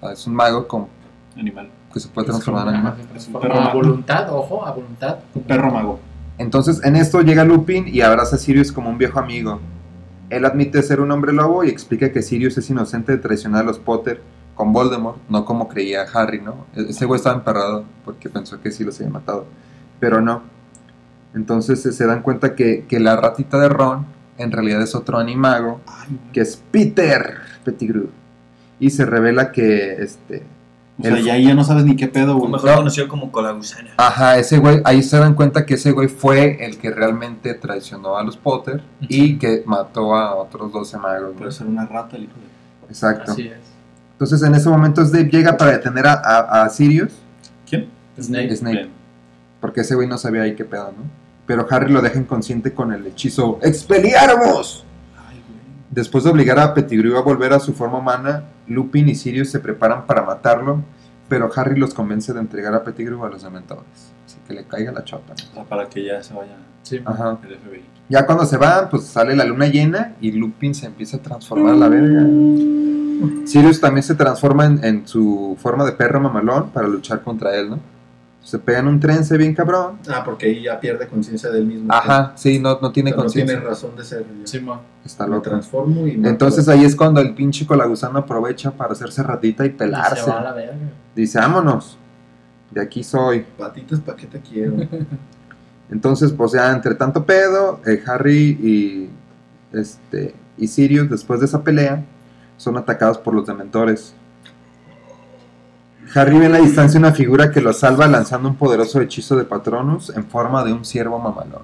[0.00, 0.88] sea, es un mago con,
[1.36, 1.70] Animal.
[1.92, 2.94] que se puede transformar en animal.
[3.14, 3.74] Es un perro A mago.
[3.78, 5.18] voluntad, ojo, a voluntad.
[5.34, 6.00] Un perro mago.
[6.38, 9.60] Entonces, en esto llega Lupin y abraza a Sirius como un viejo amigo.
[10.28, 13.64] Él admite ser un hombre lobo y explica que Sirius es inocente de traicionar a
[13.64, 14.20] los Potter
[14.56, 16.66] con Voldemort, no como creía Harry, ¿no?
[16.74, 19.46] E- Ese güey estaba emperrado porque pensó que sí los había matado,
[20.00, 20.42] pero no.
[21.36, 24.06] Entonces eh, se dan cuenta que, que la ratita de Ron
[24.38, 28.08] en realidad es otro animago, Ay, que es Peter Pettigrew.
[28.80, 30.42] Y se revela que, este...
[30.98, 32.50] O sea, ya ahí ya no sabes ni qué pedo, güey.
[32.50, 32.76] mejor No.
[32.76, 33.90] conocido como Colagusana.
[33.98, 38.16] Ajá, ese güey, ahí se dan cuenta que ese güey fue el que realmente traicionó
[38.16, 41.22] a los Potter y que mató a otros 12 magos.
[41.28, 41.34] güey.
[41.36, 42.88] Puede ser una rata el hijo de...
[42.88, 43.32] Exacto.
[43.32, 43.58] Así es.
[44.12, 47.12] Entonces en ese momento Snape llega para detener a, a, a Sirius,
[47.68, 47.88] ¿Quién?
[48.18, 48.56] Snape.
[48.56, 48.90] Snape, Bien.
[49.60, 51.25] porque ese güey no sabía ahí qué pedo, ¿no?
[51.46, 53.58] Pero Harry lo deja inconsciente con el hechizo
[55.46, 55.60] güey.
[55.90, 59.60] Después de obligar a Pettigrew a volver a su forma humana, Lupin y Sirius se
[59.60, 60.82] preparan para matarlo,
[61.28, 63.84] pero Harry los convence de entregar a Pettigrew a los dementores.
[64.26, 65.34] Así que le caiga la chota.
[65.34, 65.50] ¿no?
[65.50, 67.00] O sea, para que ya se vaya Sí.
[67.04, 67.38] Ajá.
[67.42, 67.84] el FBI.
[68.08, 71.74] Ya cuando se van, pues sale la luna llena y Lupin se empieza a transformar
[71.74, 72.24] a la verga.
[73.44, 77.70] Sirius también se transforma en, en su forma de perro mamalón para luchar contra él,
[77.70, 77.80] ¿no?
[78.46, 79.98] Se pega en un tren, se bien cabrón.
[80.08, 81.92] Ah, porque ahí ya pierde conciencia del mismo.
[81.92, 83.60] Ajá, sí, no, no tiene sea, no tiene conciencia.
[83.60, 84.22] razón de ser.
[84.22, 84.46] ya.
[84.46, 84.78] Simón.
[85.04, 85.42] Está Me loco.
[85.50, 89.72] transformo y Entonces ahí es cuando el pinche colagusano aprovecha para hacerse ratita y Y
[89.72, 90.22] pelarse.
[90.22, 90.76] Se va a la verga.
[91.16, 91.98] Dice, vámonos.
[92.70, 93.44] De aquí soy.
[93.58, 94.76] patitas, ¿para qué te quiero?
[95.90, 99.10] Entonces, pues ya entre tanto pedo, eh, Harry y
[99.76, 102.04] este y Sirius después de esa pelea
[102.58, 104.14] son atacados por los dementores.
[106.16, 109.44] Harry ve en la distancia una figura que lo salva lanzando un poderoso hechizo de
[109.44, 111.62] Patronus en forma de un ciervo mamalón.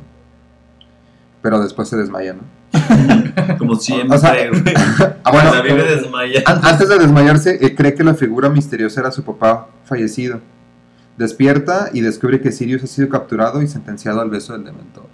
[1.40, 2.42] Pero después se desmaya, ¿no?
[3.58, 4.34] Como siempre, O sea.
[5.24, 6.42] Ah, bueno, vive.
[6.46, 10.40] An- Antes de desmayarse, eh, cree que la figura misteriosa era su papá fallecido.
[11.16, 15.06] Despierta y descubre que Sirius ha sido capturado y sentenciado al beso del dementor.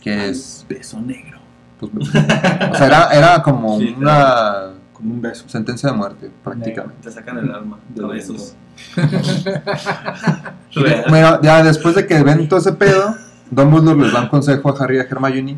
[0.00, 0.64] Que es.
[0.68, 1.38] Beso negro.
[1.80, 4.68] pues, o sea, era, era como Sí, una
[5.02, 5.48] Como un beso.
[5.48, 7.02] sentencia de muerte, prácticamente.
[7.02, 8.54] Te sacan el alma de besos.
[11.08, 13.14] Bueno, ya después de que ven todo ese pedo,
[13.50, 15.56] Dumbledore les da un consejo a Harry y a Hermione.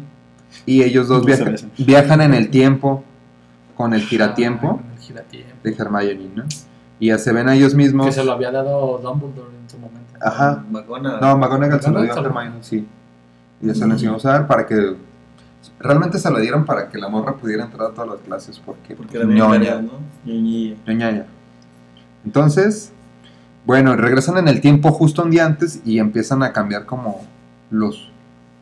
[0.64, 3.04] Y ellos dos viajan, viajan en el tiempo
[3.76, 5.52] con el giratiempo Ah, el giratiempo.
[5.62, 6.44] de Hermione, ¿no?
[6.98, 8.06] Y ya se ven a ellos mismos.
[8.06, 10.14] Que se lo había dado Dumbledore en su momento.
[10.22, 10.64] Ajá.
[10.70, 11.20] McGonagall.
[11.20, 12.18] No, McGonagall se lo dio a.
[12.18, 12.86] Hermione, sí.
[13.60, 14.96] Y ya se lo enseñó a usar para que...
[15.78, 18.94] Realmente se lo dieron para que la morra pudiera entrar a todas las clases porque...
[18.94, 19.92] Porque era ñoña, ¿no?
[20.24, 21.26] Ñoñilla.
[22.24, 22.92] Entonces,
[23.66, 27.24] bueno, regresan en el tiempo justo un día antes y empiezan a cambiar como
[27.70, 28.10] los,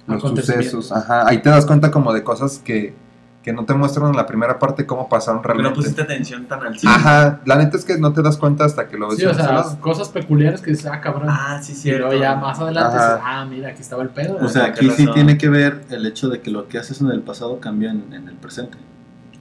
[0.06, 0.92] los sucesos.
[0.92, 2.94] Ajá, ahí te das cuenta como de cosas que,
[3.42, 5.76] que no te muestran en la primera parte cómo pasaron Porque no realmente.
[5.82, 6.92] pusiste atención tan al cine.
[6.94, 9.34] Ajá, la neta es que no te das cuenta hasta que lo ves Sí, o
[9.34, 9.80] sea, lado.
[9.80, 11.28] cosas peculiares que dices, ah, cabrón.
[11.28, 12.06] Ah, sí, cierto.
[12.06, 14.36] luego ya más adelante dices, ah, mira, aquí estaba el pedo.
[14.40, 17.00] O sea, aquí qué sí tiene que ver el hecho de que lo que haces
[17.00, 18.78] en el pasado cambia en, en el presente.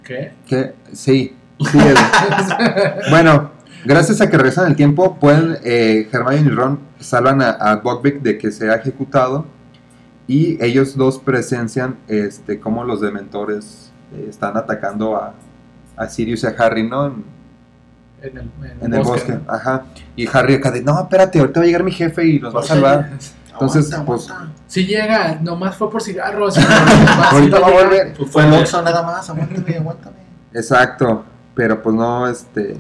[0.03, 0.33] ¿Qué?
[0.47, 1.35] Que, sí,
[1.71, 1.77] sí.
[1.77, 1.99] es-
[3.11, 3.51] Bueno,
[3.85, 8.21] gracias a que regresan el tiempo, pueden, eh, Hermione y Ron salvan a, a Buckbeak
[8.21, 9.45] de que sea ejecutado
[10.27, 15.33] y ellos dos presencian este, cómo los dementores eh, están atacando a,
[15.95, 17.07] a Sirius y a Harry, ¿no?
[17.07, 17.23] En,
[18.21, 18.51] En el,
[18.81, 19.51] en el bosque, ¿no?
[19.51, 19.83] ajá.
[20.15, 22.59] Y Harry acá de, no, espérate, ahorita va a llegar mi jefe y los va
[22.59, 23.09] a salvar.
[23.51, 24.53] Entonces, Aguanta, pues, aguanta.
[24.67, 26.57] Si llega, nomás fue por cigarros.
[27.31, 28.13] ahorita va a volver.
[28.17, 30.17] Pues fue el Oxxo nada más, aguántame, aguántame.
[30.53, 32.77] Exacto, pero pues no, este...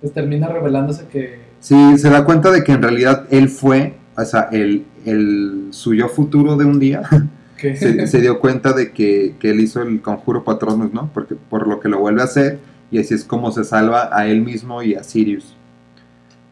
[0.00, 1.48] Pues termina revelándose que.
[1.60, 6.08] Sí, se da cuenta de que en realidad él fue, o sea, el, el suyo
[6.08, 7.02] futuro de un día,
[7.58, 11.10] que se, se dio cuenta de que, que él hizo el conjuro Patronus, ¿no?
[11.12, 12.58] Porque por lo que lo vuelve a hacer,
[12.90, 15.54] y así es como se salva a él mismo y a Sirius.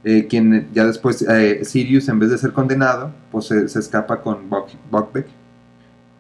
[0.05, 4.21] Eh, quien ya después, eh, Sirius, en vez de ser condenado, pues se, se escapa
[4.21, 5.27] con Buck, Buckbeak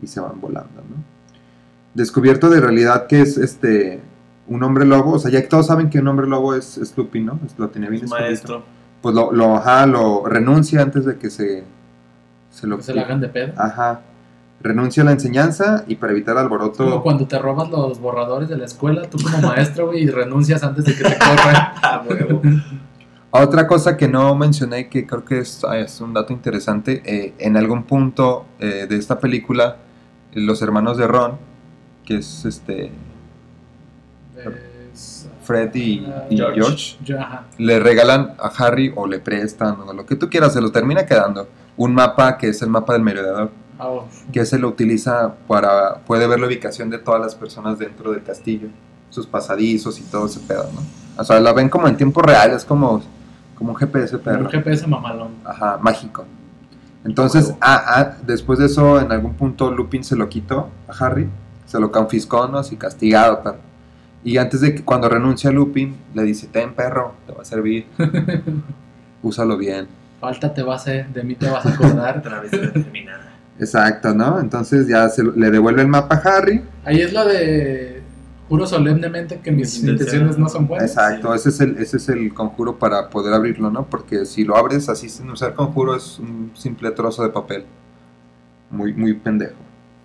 [0.03, 0.97] y se van volando, ¿no?
[1.95, 4.01] Descubierto de realidad que es este
[4.49, 6.97] un hombre lobo, o sea, ya que todos saben que un hombre lobo es, es
[6.97, 7.41] Lupin, ¿no?
[7.45, 8.65] Es- Lo tenía bien maestro.
[9.03, 11.65] pues lo, lo, ajá, lo renuncia antes de que se,
[12.51, 13.53] se lo se la hagan de pedo.
[13.57, 14.01] Ajá.
[14.67, 17.03] Renuncia a la enseñanza y para evitar Como alboroto.
[17.03, 20.85] cuando te robas los borradores de la escuela, tú como maestro, güey, y renuncias antes
[20.85, 22.63] de que te corran.
[23.33, 23.43] Ah.
[23.43, 27.35] Otra cosa que no mencioné que creo que es, ah, es un dato interesante, eh,
[27.39, 29.77] en algún punto eh, de esta película,
[30.33, 31.33] los hermanos de Ron,
[32.05, 32.91] que es este
[34.93, 36.55] Es- Fred y, y George.
[36.61, 37.45] George, yo, ajá.
[37.59, 41.05] le regalan a Harry o le prestan o lo que tú quieras, se lo termina
[41.07, 43.51] quedando un mapa que es el mapa del merodeador.
[43.79, 48.13] Oh, que se lo utiliza para puede ver la ubicación de todas las personas dentro
[48.13, 48.69] del castillo,
[49.11, 50.81] sus pasadizos y todo ese pedo, ¿no?
[51.21, 53.03] O sea, la ven como en tiempo real, es como,
[53.55, 55.31] como un GPS como perro, un GPS mamalón.
[55.45, 56.25] ajá, mágico.
[57.05, 61.29] Entonces, ah, ah, después de eso, en algún punto Lupin se lo quitó a Harry,
[61.65, 62.59] se lo confiscó, ¿no?
[62.59, 63.59] Así castigado, perro.
[64.25, 67.87] Y antes de que cuando renuncia Lupin, le dice, ten perro, te va a servir,
[69.23, 69.87] úsalo bien.
[70.21, 72.19] Falta te va a hacer, de mí te vas a acordar.
[72.27, 73.26] Otra vez determinada.
[73.59, 74.39] Exacto, ¿no?
[74.41, 78.03] Entonces ya se, le devuelve el mapa a Harry, Ahí es lo de
[78.49, 80.91] juro solemnemente que mis Mis intenciones no son buenas.
[80.91, 83.87] Exacto, ese es, el, ese es el conjuro para poder abrirlo, ¿no?
[83.87, 87.65] Porque si lo abres así sin usar conjuro es un simple trozo de papel.
[88.71, 89.55] Muy, muy pendejo.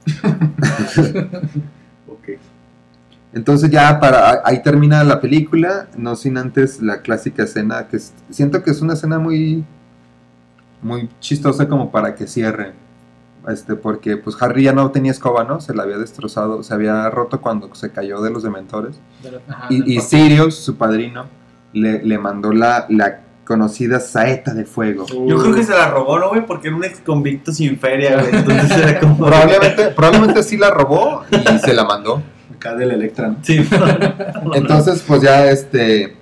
[2.07, 2.37] Ok.
[3.33, 8.13] Entonces ya para ahí termina la película, no sin antes la clásica escena que es-
[8.29, 9.63] siento que es una escena muy
[10.81, 12.73] muy chistosa como para que cierre.
[13.47, 15.61] Este, porque pues Harry ya no tenía escoba, ¿no?
[15.61, 18.99] Se la había destrozado, se había roto cuando se cayó de los dementores.
[19.23, 19.99] De ajá, Y.
[19.99, 21.25] Sirius, su padrino,
[21.73, 25.05] le, le mandó la, la conocida saeta de fuego.
[25.07, 26.45] Yo creo que se la robó, ¿no, güey?
[26.45, 28.35] Porque era un ex convicto sin feria, güey.
[28.35, 29.17] Entonces era como.
[29.17, 32.21] Probablemente, probablemente sí la robó y se la mandó.
[32.55, 33.35] Acá del Electra.
[33.41, 33.67] Sí,
[34.53, 36.20] Entonces, pues ya este.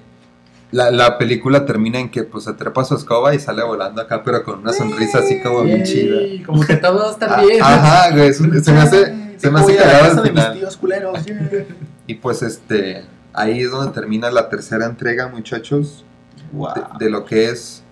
[0.71, 4.21] La, la película termina en que pues se trepa su escoba y sale volando acá,
[4.23, 6.17] pero con una sonrisa así como bien chida.
[6.45, 7.61] Como que todo estar Ah, bien.
[7.61, 10.53] Ajá, güey, se, se me hace, se me hace cagado al mis final.
[10.53, 11.25] tíos culeros.
[11.25, 11.65] yeah.
[12.07, 16.05] Y pues este, ahí es donde termina la tercera entrega, muchachos,
[16.51, 17.83] de, de lo que es.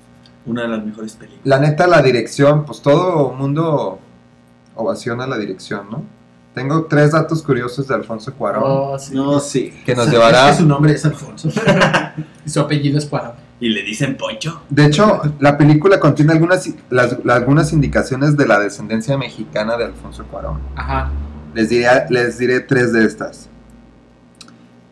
[0.45, 1.45] Una de las mejores películas.
[1.45, 3.99] La neta, la dirección, pues todo mundo
[4.75, 6.03] ovaciona la dirección, ¿no?
[6.57, 8.63] Tengo tres datos curiosos de Alfonso Cuarón.
[8.65, 9.13] Oh, sí.
[9.13, 9.71] No, sí.
[9.85, 11.49] Que nos Es llevará- que su nombre es Alfonso.
[12.45, 13.33] Y su apellido es Cuarón.
[13.59, 14.61] Y le dicen Poncho.
[14.69, 20.23] De hecho, la película contiene algunas, las- algunas indicaciones de la descendencia mexicana de Alfonso
[20.31, 20.59] Cuarón.
[20.75, 21.11] Ajá.
[21.53, 23.49] Les diré, les diré tres de estas.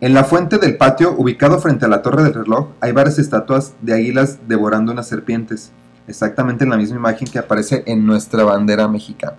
[0.02, 3.74] En la fuente del patio, ubicado frente a la torre del reloj, hay varias estatuas
[3.82, 5.72] de águilas devorando unas serpientes,
[6.08, 9.38] exactamente en la misma imagen que aparece en nuestra bandera mexicana.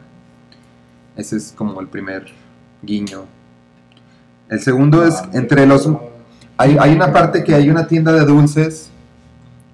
[1.17, 2.27] Ese es como el primer
[2.83, 3.25] guiño.
[4.49, 5.89] El segundo es entre los...
[6.59, 8.91] Hay, hay una parte que hay una tienda de dulces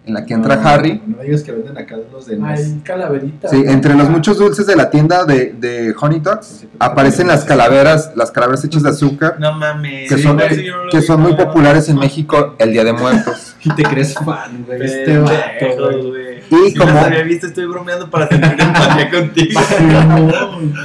[0.05, 1.01] en la que entra No, Harry.
[1.07, 2.39] No digas que venden acá los de.
[2.45, 3.51] Hay calaveritas.
[3.51, 8.11] Sí, entre los muchos dulces de la tienda de, de Honey Dogs aparecen las calaveras,
[8.17, 10.09] las calaveras hechas de azúcar, No mames.
[10.09, 10.43] que son, no
[10.91, 13.51] que son muy populares en México el Día de Muertos.
[13.65, 14.83] Y te crees fan, güey.
[14.83, 16.22] Este vato, güey.
[16.53, 19.61] Y Si como- las había visto, estoy bromeando para sentir empatía contigo.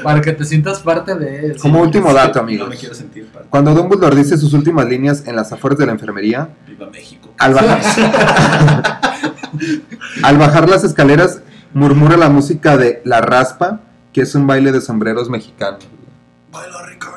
[0.04, 1.58] Para que te sientas parte de él.
[1.62, 2.70] Como último dato, No amigos.
[2.70, 3.44] me quiero sentir fan.
[3.50, 7.30] Cuando Dumbledore dice sus últimas líneas en las afueras de la enfermería, Viva México.
[7.38, 7.80] al bajar,
[10.24, 11.42] al bajar las escaleras
[11.74, 13.82] murmura la música de La Raspa,
[14.14, 15.78] que es un baile de sombreros mexicano.
[16.52, 17.17] Baila ricones.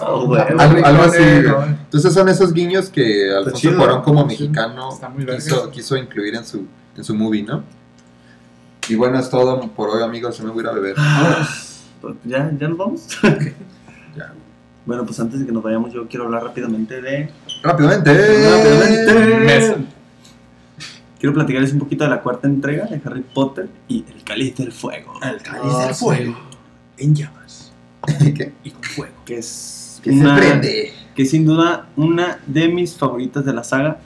[0.00, 0.34] Algo,
[0.84, 1.22] algo así.
[1.22, 4.90] Entonces son esos guiños que Alfonso Cuarón como mexicano
[5.36, 6.66] quiso, quiso incluir en su,
[6.96, 7.62] en su movie, ¿no?
[8.88, 10.36] Y bueno, es todo por hoy, amigos.
[10.38, 10.96] Yo me voy a ir a beber.
[12.24, 13.06] ¿Ya, ¿Ya nos vamos?
[14.16, 14.32] Ya.
[14.86, 17.30] Bueno, pues antes de que nos vayamos, yo quiero hablar rápidamente de.
[17.64, 18.12] Rápidamente.
[19.44, 19.76] Mesa.
[21.18, 24.70] Quiero platicarles un poquito de la cuarta entrega de Harry Potter y El Cáliz del
[24.70, 25.14] Fuego.
[25.20, 26.04] Al cáliz Ah, del sí.
[26.04, 26.36] fuego.
[26.98, 27.43] En llamas.
[28.36, 28.52] ¿Qué?
[28.64, 29.14] Y con fuego.
[29.24, 30.00] Que es.
[30.02, 30.92] Que se una- prende.
[31.14, 34.00] que es sin duda una de mis favoritas de la saga.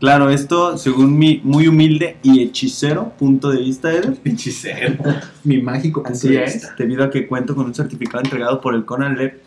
[0.00, 4.18] Claro, esto según mi muy humilde y hechicero punto de vista, Eder.
[4.24, 4.96] Hechicero.
[5.44, 6.74] Mi mágico punto Así de es, vista.
[6.76, 9.40] debido a que cuento con un certificado entregado por el Conalep.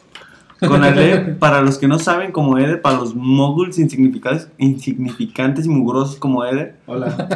[0.65, 6.15] Conalep, para los que no saben, como Eder, para los moguls insignificantes, insignificantes y mugrosos
[6.15, 7.27] como Eder, Hola.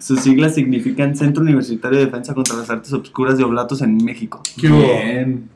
[0.00, 4.42] sus siglas significan Centro Universitario de Defensa contra las Artes Obscuras de Oblatos en México.
[4.60, 4.68] ¿Qué?
[4.68, 5.48] Bien.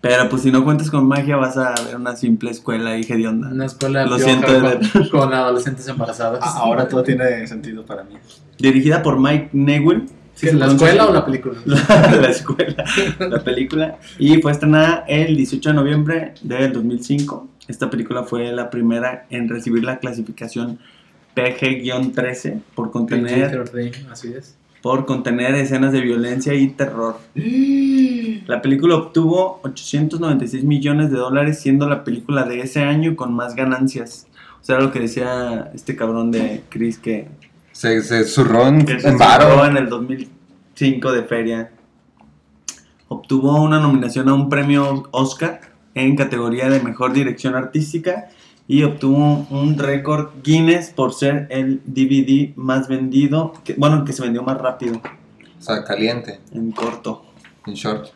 [0.00, 3.28] Pero pues si no cuentas con magia vas a ver una simple escuela hija de
[3.28, 3.48] onda.
[3.48, 6.40] Una escuela Lo siento, con, con adolescentes embarazadas.
[6.42, 8.14] Ah, Ahora todo tiene sentido para mí.
[8.58, 10.06] Dirigida por Mike Newell.
[10.34, 11.58] ¿Sí ¿Qué, se ¿La escuela o la película?
[11.66, 12.84] la, la escuela,
[13.18, 13.98] la película.
[14.18, 17.48] Y fue estrenada el 18 de noviembre del 2005.
[17.68, 20.78] Esta película fue la primera en recibir la clasificación
[21.36, 24.56] PG-13 por contener, PG-13, Así es.
[24.82, 27.18] Por contener escenas de violencia y terror.
[28.46, 33.54] La película obtuvo 896 millones de dólares, siendo la película de ese año con más
[33.54, 34.26] ganancias.
[34.60, 37.28] O sea, lo que decía este cabrón de Chris que
[37.72, 39.66] Se, se zurró en, que se en cerró varo.
[39.66, 41.70] en el 2005 de feria.
[43.08, 45.60] Obtuvo una nominación a un premio Oscar
[45.94, 48.28] en categoría de mejor dirección artística
[48.70, 54.12] y obtuvo un récord Guinness por ser el DVD más vendido, que, bueno, el que
[54.12, 55.02] se vendió más rápido
[55.58, 57.24] O sea, caliente, en corto.
[57.66, 58.10] en short.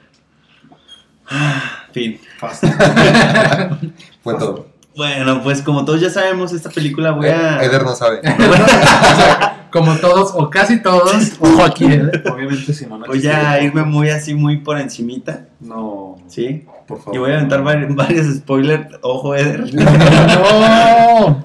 [1.90, 2.20] Fin.
[4.22, 4.68] Fue todo.
[4.94, 7.60] Bueno, pues como todos ya sabemos, esta película voy a...
[7.60, 8.20] Eder no sabe.
[9.74, 12.09] Como todos, o casi todos, ojo aquí, ¿eh?
[12.32, 16.64] Obviamente, si no, no Voy a irme muy así, muy por encimita, No, ¿sí?
[16.86, 17.14] por favor.
[17.16, 18.94] Y voy a aventar vari- varios spoilers.
[19.02, 19.64] Ojo, Eder.
[19.74, 21.44] ¡No!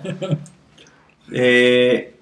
[1.31, 2.15] Eh,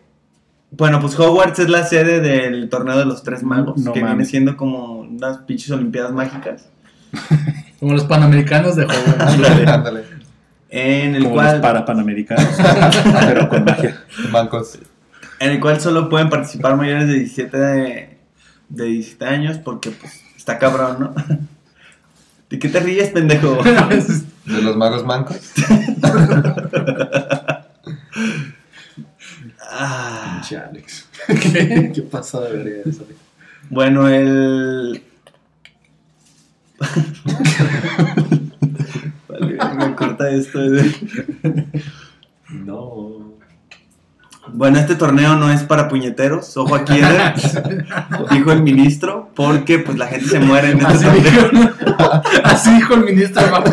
[0.71, 4.25] bueno, pues Hogwarts es la sede del torneo de los tres magos, No que viene
[4.25, 6.69] siendo como unas pinches olimpiadas mágicas,
[7.79, 9.67] Como los panamericanos de Hogwarts.
[9.67, 10.03] Ándale.
[10.69, 12.47] en el Como cual los para panamericanos,
[13.27, 14.03] pero con magia.
[14.31, 14.79] Bancos.
[15.39, 18.17] En el cual solo pueden participar mayores de 17 de,
[18.69, 21.15] de 17 años porque pues está cabrón, ¿no?
[22.49, 23.61] ¿De qué te ríes, pendejo?
[24.45, 25.37] De los magos mancos.
[29.69, 31.07] Ah, Pinche Alex.
[31.27, 31.91] ¿Qué?
[31.93, 33.05] ¿Qué pasa de verga eso?
[33.69, 35.03] bueno, el
[39.27, 40.61] Vale, me corta esto.
[40.61, 40.93] Eder.
[42.49, 43.36] No.
[44.53, 47.33] Bueno, este torneo no es para puñeteros, ojo aquí, Eder,
[48.31, 51.71] dijo el ministro, porque pues la gente se muere en este Así torneo.
[51.81, 53.41] dijo, así dijo el ministro.
[53.51, 53.71] papá.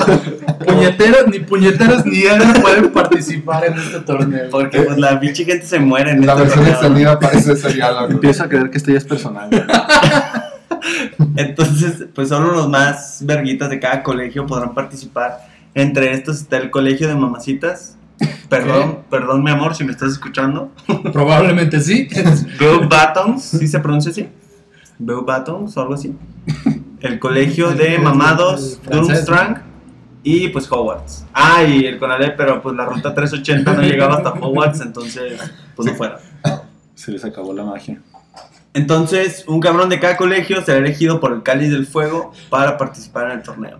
[0.66, 4.50] Puñeteros, ni puñeteros ni él pueden participar en este torneo.
[4.50, 6.72] Porque pues la pinche gente se muere en La este versión torneo.
[6.80, 8.06] extendida parece ese diálogo.
[8.12, 9.50] Empiezo a creer que esto ya es personal.
[11.36, 15.38] Entonces, pues solo los más verguitas de cada colegio podrán participar.
[15.74, 17.96] Entre estos está el colegio de mamacitas.
[18.48, 20.70] Perdón, perdón mi amor si me estás escuchando.
[21.12, 22.08] Probablemente sí.
[22.60, 24.28] Beau Battons, ¿sí se pronuncia así?
[24.98, 26.14] Battons o algo así.
[27.00, 29.62] El colegio de mamados Durmstrang
[30.22, 31.26] y pues Hogwarts.
[31.34, 35.38] Ah, y el Conalep, pero pues la ruta 380 no llegaba hasta Hogwarts, entonces
[35.76, 36.18] pues no fueron.
[36.94, 38.00] Se les acabó la magia.
[38.72, 43.26] Entonces, un cabrón de cada colegio será elegido por el Cáliz del Fuego para participar
[43.26, 43.78] en el torneo.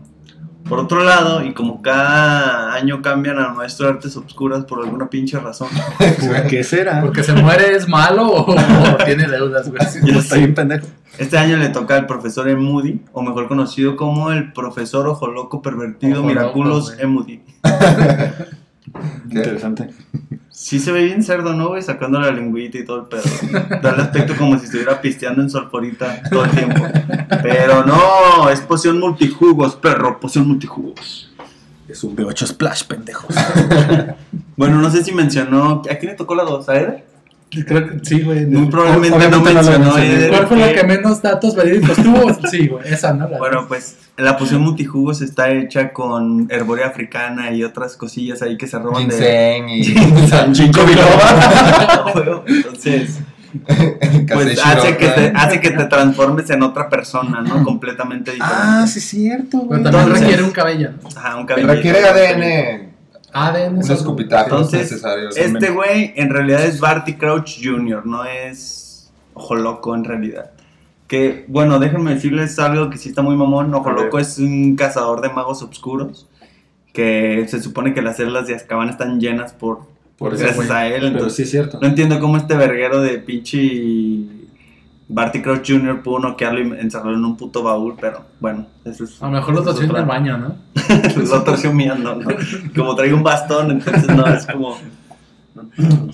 [0.69, 5.39] Por otro lado, y como cada año cambian a nuestro artes obscuras por alguna pinche
[5.39, 5.69] razón,
[6.49, 7.03] ¿Qué será?
[7.03, 9.83] Porque se muere es malo o, o tiene deudas, güey.
[10.05, 10.87] Ya Está bien pendejo.
[11.19, 15.61] este año le toca al profesor Emudi, o mejor conocido como el profesor Ojo Loco
[15.61, 17.03] Pervertido Ojo Miraculos Loco.
[17.03, 17.43] Emudi.
[19.25, 19.91] Interesante.
[20.57, 21.83] Sí se ve bien cerdo, ¿no, güey?
[21.83, 23.25] Sacando la lengüita y todo el pedo.
[23.83, 26.81] Da el aspecto como si estuviera pisteando en solforita todo el tiempo.
[27.43, 31.33] Pero no, es poción multijugos, perro, poción multijugos.
[31.89, 33.35] Es un B8 Splash, pendejos.
[34.57, 35.83] Bueno, no sé si mencionó.
[35.91, 36.69] ¿A quién le tocó la 2?
[36.69, 37.05] ¿A Eder?
[37.67, 38.47] Creo que sí, güey.
[38.47, 39.99] Muy probablemente no no mencionó.
[39.99, 40.31] Eder.
[40.31, 42.33] ¿Cuál fue la que- menos datos verídicos tuvo?
[42.51, 43.29] Sí, güey, esa, ¿no?
[43.29, 48.57] La- Bueno, pues la poción multijugos está hecha con herborea africana y otras cosillas ahí
[48.57, 49.15] que se roban de.
[49.83, 52.45] Ginseng y biloba.
[52.47, 53.19] Entonces,
[54.33, 57.63] pues hace que, te, hace que te transformes en otra persona, ¿no?
[57.65, 58.57] Completamente diferente.
[58.61, 59.83] Ah, sí, es cierto, Pero güey.
[59.83, 60.91] también Entonces- requiere un cabello.
[61.03, 61.09] ¿no?
[61.17, 61.69] Ajá, un cabello.
[61.69, 62.94] Requiere ADN.
[63.35, 63.75] ADN.
[63.75, 65.37] Unos escupitajos Entonces, necesarios.
[65.37, 70.53] Este güey en realidad es Barty Crouch Jr., no es Ojo Loco en realidad.
[71.09, 73.75] Que, bueno, déjenme decirles algo que sí está muy mamón.
[73.75, 73.91] Ojo.
[73.91, 76.29] Loco es un cazador de magos oscuros.
[76.93, 79.81] Que se supone que las celdas de Azkaban están llenas por,
[80.17, 81.05] Por gracias a él.
[81.05, 81.79] Entonces, sí es cierto.
[81.81, 83.59] no entiendo cómo este verguero de pinche
[85.07, 86.03] Barty Crouch Jr.
[86.03, 87.95] pudo noquearlo y encerrarlo en un puto baúl.
[88.01, 89.23] Pero bueno, eso es.
[89.23, 90.55] A lo mejor es torció en el baño, ¿no?
[91.31, 92.29] lo torció miando, ¿no?
[92.75, 94.77] Como trae un bastón, entonces no, es como.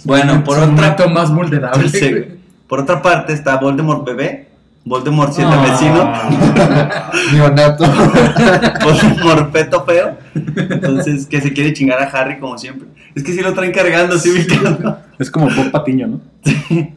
[0.05, 1.89] Bueno, por Es un otra, momento más vulnerable.
[1.89, 2.29] Sí, güey.
[2.69, 4.49] por otra parte está Voldemort bebé,
[4.85, 5.63] Voldemort siete Ah.
[5.63, 7.85] vecino, Neonato.
[8.85, 10.19] Voldemort feto feo.
[10.35, 12.89] Entonces, que se quiere chingar a Harry como siempre.
[13.15, 14.99] Es que si lo traen cargando, sí, ubicando.
[15.19, 16.21] Es como Bob Patiño, ¿no?
[16.71, 16.95] Eh,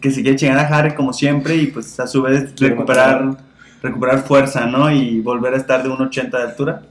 [0.00, 3.36] Que se quiere chingar a Harry como siempre y pues a su vez Quiere recuperar
[3.84, 4.90] recuperar fuerza, ¿no?
[4.90, 6.82] Y volver a estar de 1.80 de altura.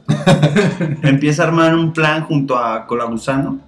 [1.01, 3.59] Empieza a armar un plan junto a Colagusano,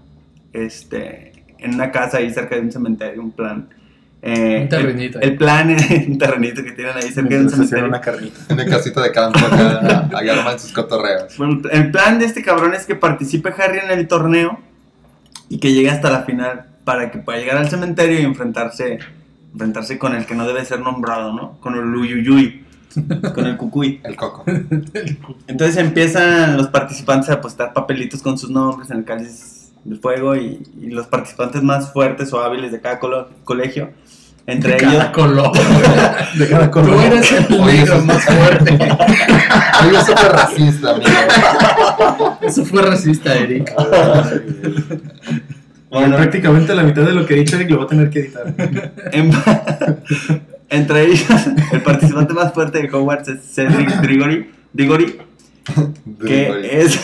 [0.54, 3.68] este, en una casa ahí cerca de un cementerio, un plan.
[4.22, 7.86] Eh, Un terrenito El, plan es un terrenito que tienen ahí cerca de un cementerio.
[7.86, 8.40] una carnita.
[8.50, 10.10] Una casita de campo acá.
[10.16, 11.38] Ahí arman sus cotorreos.
[11.38, 14.60] Bueno, el plan de este cabrón es que participe Harry en el torneo
[15.50, 19.00] y que llegue hasta la final para que pueda llegar al cementerio y enfrentarse,
[19.52, 21.60] enfrentarse con el que no debe ser nombrado, ¿no?
[21.60, 22.64] Con el Uyuyuy,
[23.34, 24.00] con el Cucuy.
[24.06, 24.46] El coco.
[25.48, 30.36] Entonces empiezan los participantes a apostar papelitos con sus nombres en el cáliz del fuego
[30.36, 33.90] y, y los participantes más fuertes o hábiles de cada colo- colegio,
[34.48, 34.94] entre ellos...
[34.94, 35.52] Cada color.
[36.38, 37.04] De cada Tú color.
[37.04, 38.72] eres el Oye, eso- más fuerte.
[39.88, 42.38] Oye, es súper racista, amigo.
[42.42, 43.72] Eso fue racista, Eric.
[46.00, 48.20] Bueno, prácticamente la mitad de lo que he dicho Eric lo va a tener que
[48.20, 48.54] editar.
[49.12, 49.32] En-
[50.70, 51.26] entre ellos,
[51.72, 55.18] el participante más fuerte de Hogwarts es Cedric Diggory, Diggory
[56.26, 57.00] que es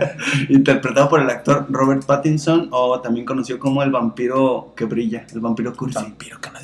[0.48, 5.40] interpretado por el actor Robert Pattinson o también conocido como el vampiro que brilla, el
[5.40, 5.98] vampiro cursi.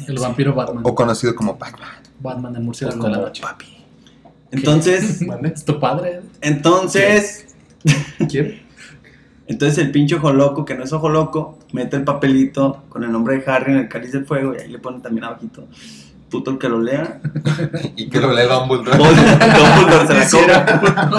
[0.07, 0.83] El vampiro Batman.
[0.87, 1.89] O conocido como Batman.
[2.21, 3.43] Batman, el murciélago de la noche.
[4.51, 6.21] Entonces, ¿Es tu padre?
[6.43, 7.47] entonces,
[8.29, 8.61] ¿Quién?
[9.47, 13.13] entonces el pinche ojo loco, que no es ojo loco, mete el papelito con el
[13.13, 15.67] nombre de Harry en el cáliz del fuego y ahí le pone también abajito.
[16.31, 17.21] Puto el que lo lea.
[17.97, 18.97] Y que lo lee Dumbledore.
[18.97, 21.11] Dumbledore se la cobra.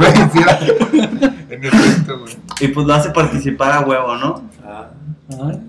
[1.50, 2.36] En efecto, güey.
[2.60, 4.42] Y pues lo hace participar a huevo, ¿no?
[5.28, 5.60] Ay,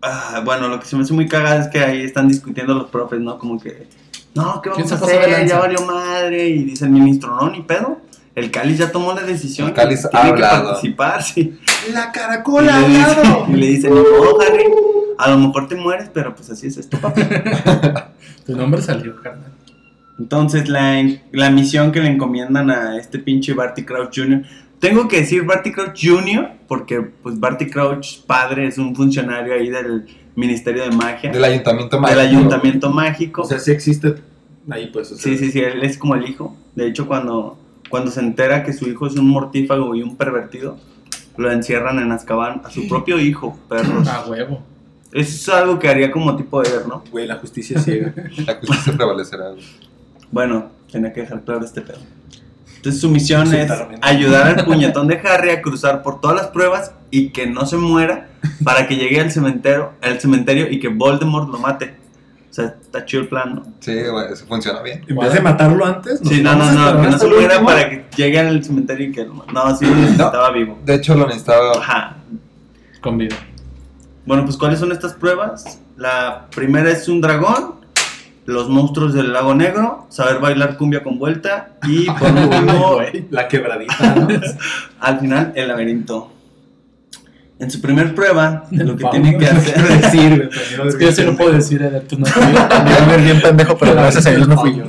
[0.00, 2.88] Ah, bueno, lo que se me hace muy cagado es que ahí están discutiendo los
[2.88, 3.38] profes, ¿no?
[3.38, 3.88] Como que,
[4.34, 5.48] no, ¿qué ¿Quién vamos a de hacer?
[5.48, 6.48] Ya valió madre.
[6.48, 7.98] Y dice el ministro, no, ni pedo.
[8.38, 9.68] El Cáliz ya tomó la decisión.
[9.68, 10.64] El Cáliz que ha tiene que hablado.
[10.72, 11.58] participar, sí.
[11.92, 14.64] La caracola dice, y le dice, ni modo, Harry.
[15.18, 17.22] A lo mejor te mueres, pero pues así es esto, papi.
[18.46, 19.52] tu nombre salió, carnal.
[20.18, 24.42] Entonces, la, la misión que le encomiendan a este pinche Barty Crouch Jr.,
[24.80, 29.68] Tengo que decir Barty Crouch Jr., porque pues Barty Crouch padre es un funcionario ahí
[29.70, 30.06] del
[30.36, 32.20] Ministerio de Magia, Del ayuntamiento del mágico.
[32.20, 33.42] Ayuntamiento Mágico.
[33.42, 34.14] O sea, sí existe
[34.70, 35.10] ahí, pues.
[35.10, 36.56] o sea, Sí, sí, sí, él es como el hijo.
[36.76, 37.57] De hecho, cuando,
[37.88, 40.78] cuando se entera que su hijo es un mortífago y un pervertido,
[41.36, 44.06] lo encierran en Azkaban a su propio hijo, perros.
[44.08, 44.62] A huevo.
[45.12, 47.02] Eso es algo que haría como tipo de ver, ¿no?
[47.10, 48.12] Güey, la justicia ciega.
[48.46, 49.50] La justicia prevalecerá.
[49.50, 49.64] güey.
[50.30, 51.98] Bueno, tenía que dejar claro este pedo.
[52.76, 53.70] Entonces su misión es
[54.02, 57.76] ayudar al puñetón de Harry a cruzar por todas las pruebas y que no se
[57.76, 58.28] muera
[58.62, 61.96] para que llegue al cementerio, al cementerio y que Voldemort lo mate.
[62.58, 63.62] Sea, está chido el plan, ¿no?
[63.78, 65.04] Sí, güey, eso funciona bien.
[65.06, 68.04] En vez de matarlo antes, Sí, no, no, no, que no se muera para que
[68.16, 69.46] llegue al cementerio y que lo.
[69.52, 70.76] No, sí, estaba vivo.
[70.84, 71.70] De hecho, lo necesitaba.
[71.78, 72.16] Ajá.
[73.00, 73.36] Con vida.
[74.26, 75.78] Bueno, pues ¿cuáles son estas pruebas?
[75.96, 77.76] La primera es un dragón,
[78.44, 82.98] los monstruos del lago negro, saber bailar cumbia con vuelta y por último,
[83.30, 84.16] la quebradita.
[84.16, 84.26] ¿no?
[85.00, 86.32] al final, el laberinto.
[87.60, 89.10] En su primer prueba, lo que Fauno.
[89.22, 92.18] tiene que hacer decir, pero yo Es que yo sí lo puedo decir, Eder, tú
[92.18, 92.26] no.
[92.26, 94.84] Me a bien pendejo, pero gracias a Dios no fui yo.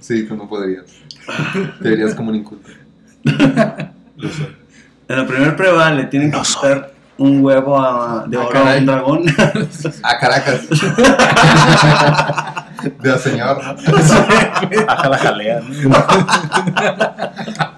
[0.00, 0.84] Sí, tú no podrías.
[1.82, 2.70] Te verías como un inculto.
[4.16, 4.56] Lo soy.
[5.08, 8.80] En la primera prueba le tienen que quitar un huevo a- de oro a caray.
[8.80, 9.24] un dragón.
[10.02, 10.60] A Caracas.
[13.00, 13.60] De a señor.
[14.88, 15.60] Ajá, la jalea.
[15.60, 15.96] ¿no?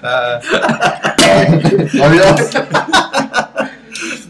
[0.00, 0.38] Ah.
[2.10, 2.50] Dios.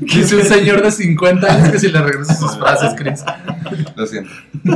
[0.01, 3.23] Dice un señor de 50 años que si le regresas sus frases, Chris.
[3.95, 4.31] Lo siento.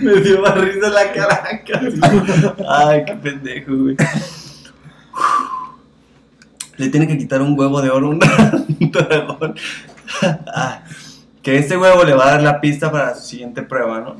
[0.00, 1.80] Me dio más risa la caraca.
[2.68, 3.96] Ay, qué pendejo, güey.
[6.76, 8.18] Le tiene que quitar un huevo de oro a un
[8.90, 9.54] dragón.
[10.54, 10.82] Ah,
[11.42, 14.16] que ese huevo le va a dar la pista para su siguiente prueba, ¿no?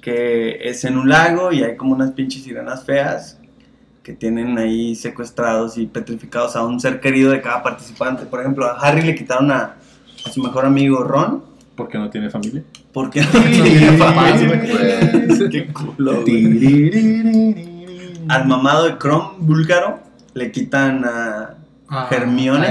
[0.00, 3.38] Que es en un lago y hay como unas pinches sirenas feas
[4.02, 8.26] que tienen ahí secuestrados y petrificados a un ser querido de cada participante.
[8.26, 9.76] Por ejemplo, a Harry le quitaron a,
[10.24, 11.42] a su mejor amigo Ron.
[11.74, 12.62] Porque no tiene familia.
[12.92, 15.48] Porque no tenía familia.
[15.50, 16.22] Qué culo.
[18.28, 20.00] Al mamado de Chrome búlgaro
[20.34, 21.54] le quitan a.
[21.88, 22.68] Ah, Hermione.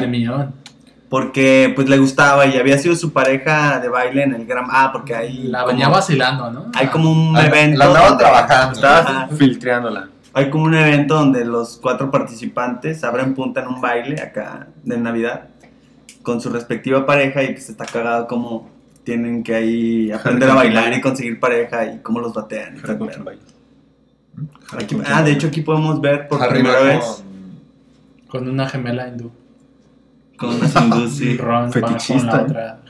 [1.13, 4.65] Porque pues le gustaba y había sido su pareja de baile en el Gran.
[4.71, 5.43] Ah, porque hay.
[5.43, 6.71] La como- venía vacilando, ¿no?
[6.73, 7.77] Hay como un La- evento.
[7.77, 8.73] la andaban donde- trabajando.
[8.73, 10.09] Estaba filtreándola.
[10.33, 14.97] Hay como un evento donde los cuatro participantes abren punta en un baile acá de
[14.97, 15.49] Navidad
[16.23, 18.67] con su respectiva pareja y pues está cagado como
[19.03, 22.77] tienen que ahí aprender a bailar y conseguir pareja y cómo los batean.
[24.75, 27.05] Aquí- ah, de hecho aquí podemos ver por Harry primera vez
[28.31, 29.29] con- Con una gemela hindú.
[30.43, 30.55] Con
[30.99, 31.37] una sí.
[31.37, 32.43] Ron va con Fetichista, la ¿eh?
[32.43, 32.81] otra.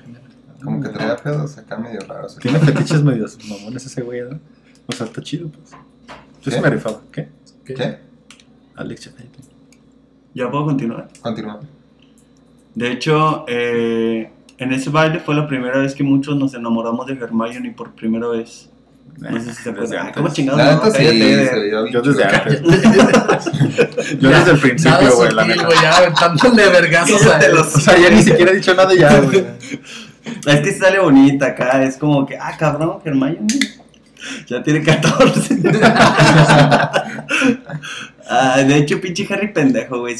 [0.63, 2.37] Como que traía pedos acá medio raros.
[2.37, 4.39] Tiene fetiches medios mamones ese güey, ¿no?
[4.87, 5.71] O sea, está chido, pues.
[6.41, 6.61] Yo sí ¿Qué?
[6.61, 7.01] me rifaba.
[7.11, 7.29] ¿Qué?
[7.65, 7.99] ¿Qué?
[8.75, 9.29] Alex Chaffee.
[10.33, 11.09] ¿Ya puedo continuar?
[11.21, 11.59] Continúa.
[12.75, 17.13] De hecho, eh, en ese baile fue la primera vez que muchos nos enamoramos de
[17.13, 18.69] Hermione por primera vez.
[19.17, 19.73] No sé si se.
[20.13, 20.59] ¿Cómo chingados?
[20.61, 20.91] La no?
[20.91, 22.61] sí, de- bien Yo desde antes.
[24.19, 25.67] Yo desde el principio, güey, la neta.
[25.81, 29.45] ya aventándole vergazos a los- O sea, ya ni siquiera he dicho nada ya, güey.
[30.45, 33.45] Es que sale bonita acá, es como que, ah, cabrón, Hermione.
[34.47, 35.57] Ya tiene 14.
[38.29, 40.15] Ah, de hecho, pinche Harry pendejo, güey.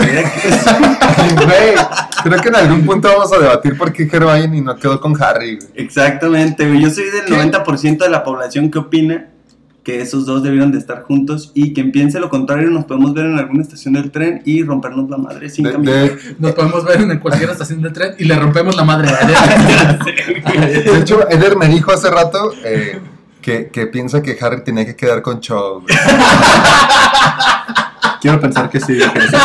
[2.24, 5.56] Creo que en algún punto vamos a debatir por qué Hermione no quedó con Harry.
[5.58, 5.70] güey.
[5.76, 6.82] Exactamente, güey.
[6.82, 9.28] Yo soy del 90% de la población que opina
[9.84, 13.26] que esos dos debieron de estar juntos y quien piense lo contrario nos podemos ver
[13.26, 15.94] en alguna estación del tren y rompernos la madre sin De, caminar.
[15.96, 19.10] de- Nos podemos ver en cualquier estación de tren y le rompemos la madre
[20.86, 22.98] de hecho, Eder me dijo hace rato eh,
[23.42, 25.84] que, que piensa que Harry tenía que quedar con Cho.
[28.24, 28.98] Quiero pensar que sí.
[28.98, 29.36] que sí.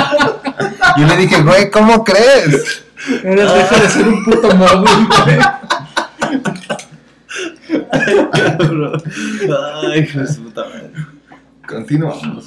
[0.98, 2.84] Yo le dije, güey, ¿cómo crees?
[3.24, 5.38] Eres deja de ser un puto móvil, güey.
[8.30, 9.02] Cabrón.
[9.82, 10.92] Ay, hijo de su puta madre.
[11.66, 12.46] Continuamos.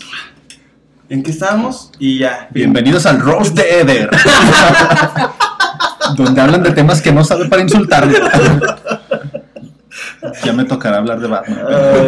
[1.09, 1.91] ¿En qué estábamos?
[1.99, 2.47] Y ya.
[2.51, 4.09] Bienvenidos al Roast de Eder.
[6.15, 8.13] donde hablan de temas que no sabe para insultarme.
[10.45, 11.59] ya me tocará hablar de Batman.
[11.67, 12.07] Ay.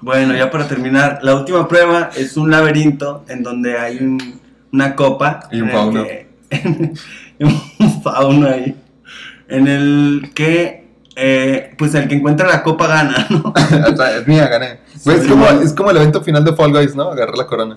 [0.00, 4.40] Bueno, ya para terminar, la última prueba es un laberinto en donde hay un-
[4.72, 5.40] una copa.
[5.50, 6.04] Y un fauno.
[6.04, 6.28] que-
[7.40, 8.76] un fauno ahí.
[9.48, 13.52] En el que, eh, pues el que encuentra la copa gana, ¿no?
[13.92, 14.80] O sea, es mía, gané.
[15.04, 15.62] Güey, es, como, güey.
[15.64, 17.10] es como el evento final de Fall Guys, ¿no?
[17.10, 17.76] Agarrar la corona.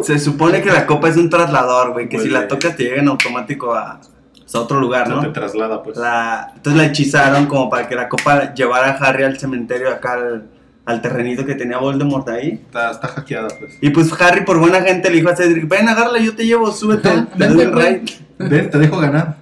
[0.00, 2.46] Se supone que la copa es un traslador, güey, que Pues, si la eh.
[2.46, 4.00] tocas te llega en automático a,
[4.36, 5.96] pues, a otro lugar, No te traslada, pues.
[5.96, 10.14] La, entonces la hechizaron como para que la copa llevara a Harry al cementerio acá
[10.14, 10.48] al,
[10.86, 12.52] al terrenito que tenía Voldemort ahí.
[12.64, 13.76] Está, está hackeada, pues.
[13.80, 16.70] Y pues Harry, por buena gente, le dijo a Cedric, ven, agárrala, yo te llevo,
[16.72, 17.08] súbete.
[17.10, 17.84] te doy Vente, el güey.
[17.84, 18.04] ride".
[18.38, 19.36] Ven, te dejo ganar.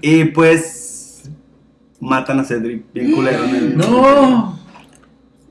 [0.00, 1.30] Y pues
[2.00, 3.76] matan a Cedric, bien culero en el...
[3.78, 4.58] ¡No!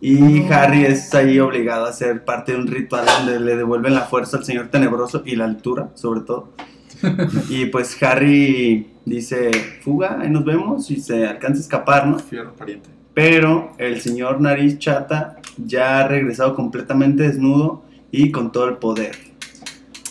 [0.01, 0.53] Y No.
[0.55, 4.37] Harry es ahí obligado a ser parte de un ritual donde le devuelven la fuerza
[4.37, 6.53] al señor tenebroso y la altura, sobre todo.
[7.49, 9.51] y pues Harry dice,
[9.83, 12.17] fuga, ahí nos vemos y se alcanza a escapar, ¿no?
[12.17, 12.89] Fierro pariente.
[13.19, 19.11] Pero el señor Nariz Chata ya ha regresado completamente desnudo y con todo el poder.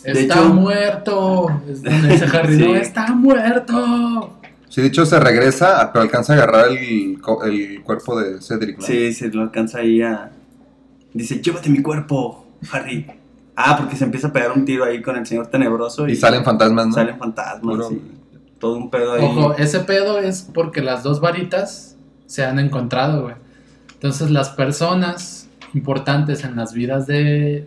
[0.05, 1.47] De ¡Está hecho- muerto!
[2.07, 2.63] Es Harry, Sí.
[2.67, 4.35] ¡no, está muerto!
[4.69, 8.85] Sí, de hecho se regresa, pero alcanza a agarrar el, el cuerpo de Cedric, ¿no?
[8.85, 10.31] Sí, se lo alcanza ahí a...
[11.15, 13.07] Dice, llévate mi cuerpo, Harry.
[13.57, 16.17] Ah, porque se empieza a pegar un tiro ahí con el señor tenebroso y, Y
[16.17, 16.93] salen fantasmas, ¿no?
[16.93, 18.03] salen fantasmas Puro- y
[18.59, 19.25] todo un pedo ahí.
[19.25, 21.95] Ojo, ese pedo es porque las dos varitas
[22.29, 23.35] se han encontrado, güey.
[23.95, 27.67] Entonces las personas importantes en las vidas de,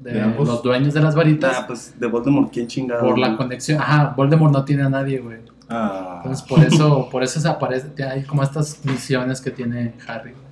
[0.00, 0.46] de ambos.
[0.46, 3.00] los dueños de las varitas, Ah, pues de Voldemort, ¿quién chingado?
[3.00, 5.38] por la conexión, ajá, Voldemort no tiene a nadie, güey.
[5.70, 6.16] Ah.
[6.24, 10.44] Entonces por eso, por eso se aparece, hay como estas misiones que tiene Harry, güey.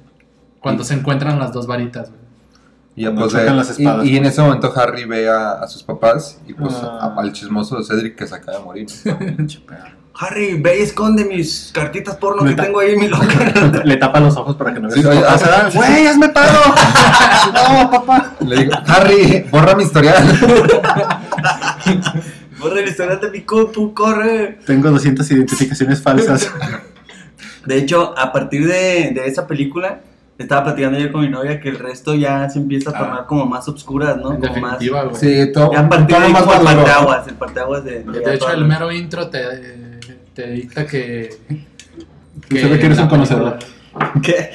[0.60, 2.18] Cuando se encuentran las dos varitas, güey.
[2.97, 4.32] Y, pues, eh, las espadas, y, y en pues.
[4.32, 7.12] ese momento Harry ve a, a sus papás y pues Ah.
[7.16, 8.86] a- al chismoso de Cedric que se acaba de morir.
[9.05, 9.47] ¿no?
[10.20, 13.82] Harry, ve y esconde mis cartitas porno que tengo ahí en mi locker.
[13.86, 15.70] Le tapa los ojos para que no vea Sí, ¿verdad?
[15.73, 16.59] ¡Güey, hazme paro!
[17.55, 18.32] ¡No, papá!
[18.40, 20.24] Le digo, Harry, borra mi historial.
[22.59, 24.59] Borra el historial de mi compu, corre.
[24.66, 26.51] Tengo 200 identificaciones falsas.
[27.65, 30.01] De hecho, a partir de, de esa película,
[30.39, 32.99] estaba platicando yo con mi novia que el resto ya se empieza a Ah.
[32.99, 34.40] tornar como más obscuras, ¿no?
[34.40, 34.78] Como más.
[35.12, 38.03] Sí, todo, Ya a partir todo de ahí más como el parteaguas, el parteaguas de...
[38.03, 39.39] de De hecho, el mero intro te,
[40.39, 41.31] te dicta que...
[42.48, 43.59] Se ve que eres un conocedor.
[43.59, 44.51] película- ¿Qué?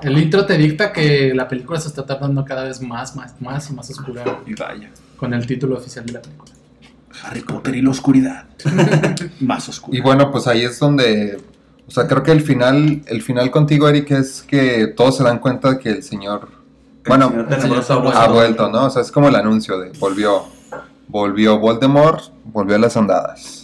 [0.00, 3.68] El intro te dicta que la película se está tardando cada vez más, más, más
[3.68, 4.90] y más oscura Y vaya.
[5.18, 6.52] con el título oficial de la película.
[7.22, 8.44] Harry Potter y la oscuridad.
[9.40, 9.96] Más oscura.
[9.98, 11.38] Y bueno, pues ahí es donde,
[11.86, 15.38] o sea, creo que el final, el final contigo, Eric, es que todos se dan
[15.38, 16.48] cuenta que el señor,
[17.06, 18.32] bueno, señor el tenebroso señor ha ha vuelto.
[18.64, 18.86] vuelto, ¿no?
[18.86, 20.44] O sea, es como el anuncio de volvió,
[21.08, 23.63] volvió Voldemort, volvió a las andadas.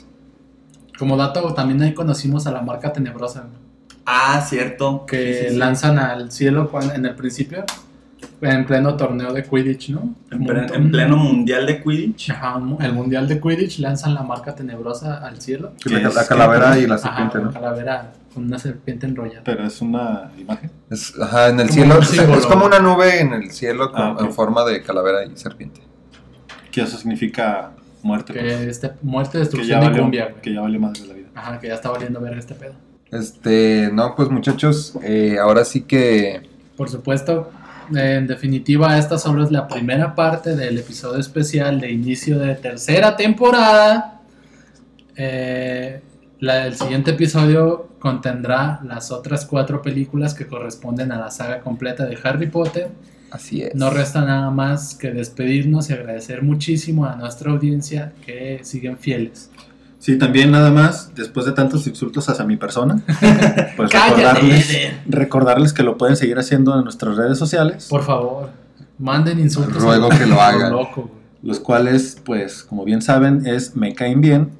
[1.00, 3.46] Como dato, también ahí conocimos a la marca tenebrosa,
[4.04, 5.06] Ah, cierto.
[5.06, 5.56] que Sí, sí, sí.
[5.56, 7.64] lanzan al cielo en el principio,
[8.42, 10.14] en pleno torneo de Quidditch, ¿no?
[10.30, 12.30] En, pleno mundial de Quidditch.
[12.32, 15.72] Ajá, el mundial de Quidditch lanzan la marca tenebrosa al cielo.
[15.82, 16.14] Que la, es?
[16.14, 17.50] la calavera y la serpiente, ¿no?
[17.50, 19.42] calavera con una serpiente enrollada.
[19.44, 20.70] Pero es una imagen.
[20.90, 23.90] Es, ajá, en el Como cielo, o sea, es como una nube en el cielo
[23.90, 25.80] con- Ah, en forma de calavera y serpiente.
[26.70, 27.72] Que eso significa
[28.02, 28.32] muerte.
[28.32, 28.52] Que pues.
[28.66, 30.42] este, muerte, Que ya destrucción y valió, cumbia, güey.
[30.42, 31.28] que ya valió más de la vida.
[31.34, 32.72] Ajá, que ya está valiendo ver este pedo.
[33.12, 36.42] Este, no, pues muchachos, eh, ahora sí que
[36.76, 37.50] Por supuesto,
[37.94, 43.16] en definitiva, esta solo es la primera parte del episodio especial de inicio de tercera
[43.16, 44.20] temporada.
[45.16, 46.00] Eh,
[46.38, 52.06] la- el siguiente episodio contendrá las otras cuatro películas que corresponden a la saga completa
[52.06, 52.88] de Harry Potter.
[53.30, 53.74] Así es.
[53.74, 59.50] No resta nada más que despedirnos y agradecer muchísimo a nuestra audiencia que siguen fieles.
[59.98, 63.02] Sí, también nada más, después de tantos insultos hacia mi persona,
[63.76, 68.48] pues ¡Cállate, recordarles, recordarles que lo pueden seguir haciendo en nuestras redes sociales, Por favor,
[68.98, 69.82] manden insultos.
[69.82, 70.72] Ruego a- que lo hagan.
[70.72, 71.10] loco,
[71.42, 74.50] los cuales, pues, como bien saben, es Me Caen Bien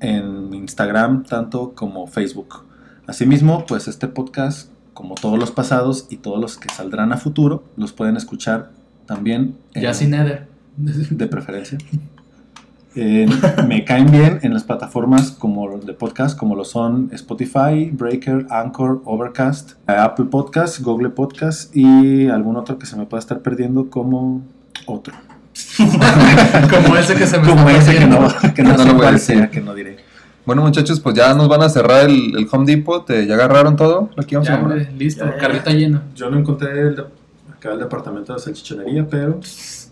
[0.00, 2.64] en Instagram, tanto como Facebook.
[3.06, 4.68] Asimismo, pues este podcast,
[4.98, 8.72] como todos los pasados y todos los que saldrán a futuro, los pueden escuchar
[9.06, 10.48] también en- Ya sin Eder.
[10.76, 11.78] de preferencia.
[12.96, 13.30] En-
[13.68, 19.00] me caen bien en las plataformas como de podcast, como lo son Spotify, Breaker, Anchor,
[19.04, 24.42] Overcast, Apple Podcast, Google Podcast y algún otro que se me pueda estar perdiendo como
[24.86, 25.14] otro.
[26.70, 29.36] Como ese que se me Como está ese que no, que no, No lo decir.
[29.36, 29.96] sea, que no diré.
[30.48, 33.10] Bueno, muchachos, pues ya nos van a cerrar el, el Home Depot.
[33.10, 34.08] eh, ¿Ya agarraron todo?
[34.16, 36.00] Aquí vamos Ya, a güey, listo, Ya, lleno.
[36.14, 37.04] Yo no encontré el de-
[37.52, 39.40] acá el departamento de salchichonería, pero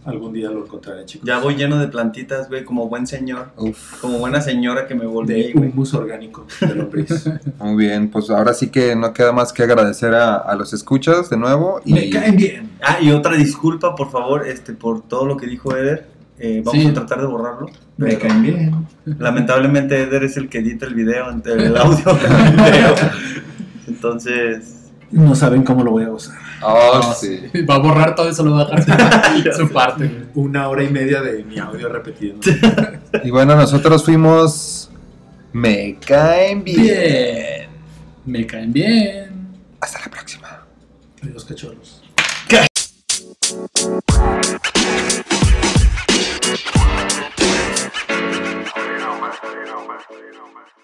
[0.07, 1.29] algún día lo encontraré, chicos.
[1.29, 3.49] Ya voy lleno de plantitas, güey, como buen señor.
[3.59, 7.29] Uf, Como buena señora que me volví, de humus orgánico de lombriz.
[7.59, 11.29] muy bien, pues ahora sí que no queda más que agradecer a, a los escuchas
[11.29, 11.83] de nuevo.
[11.85, 12.71] Y me caen bien.
[12.83, 16.16] Ah, y otra disculpa, por favor, este, por todo lo que dijo Eder.
[16.39, 16.89] Eh, vamos Sí.
[16.89, 17.71] a tratar de borrarlo.
[17.97, 18.87] Me caen bien.
[19.19, 22.95] Lamentablemente Eder es el que edita el video, entre el audio del video.
[23.89, 24.73] Entonces,
[25.11, 26.37] No saben cómo lo voy a usar.
[26.63, 27.41] Oh, No, sí.
[27.69, 30.27] Va a borrar todo eso, lo va a dejar su parte.
[30.35, 32.37] Una hora y media de mi audio repetido.
[33.25, 34.91] Y bueno, nosotros fuimos.
[35.53, 36.77] Me caen bien.
[36.83, 37.69] Bien.
[38.27, 39.57] Me caen bien.
[39.81, 40.65] Hasta la próxima.
[41.23, 42.03] Adiós, cachorros.
[43.49, 45.23] You
[49.43, 50.76] más, más, más, más.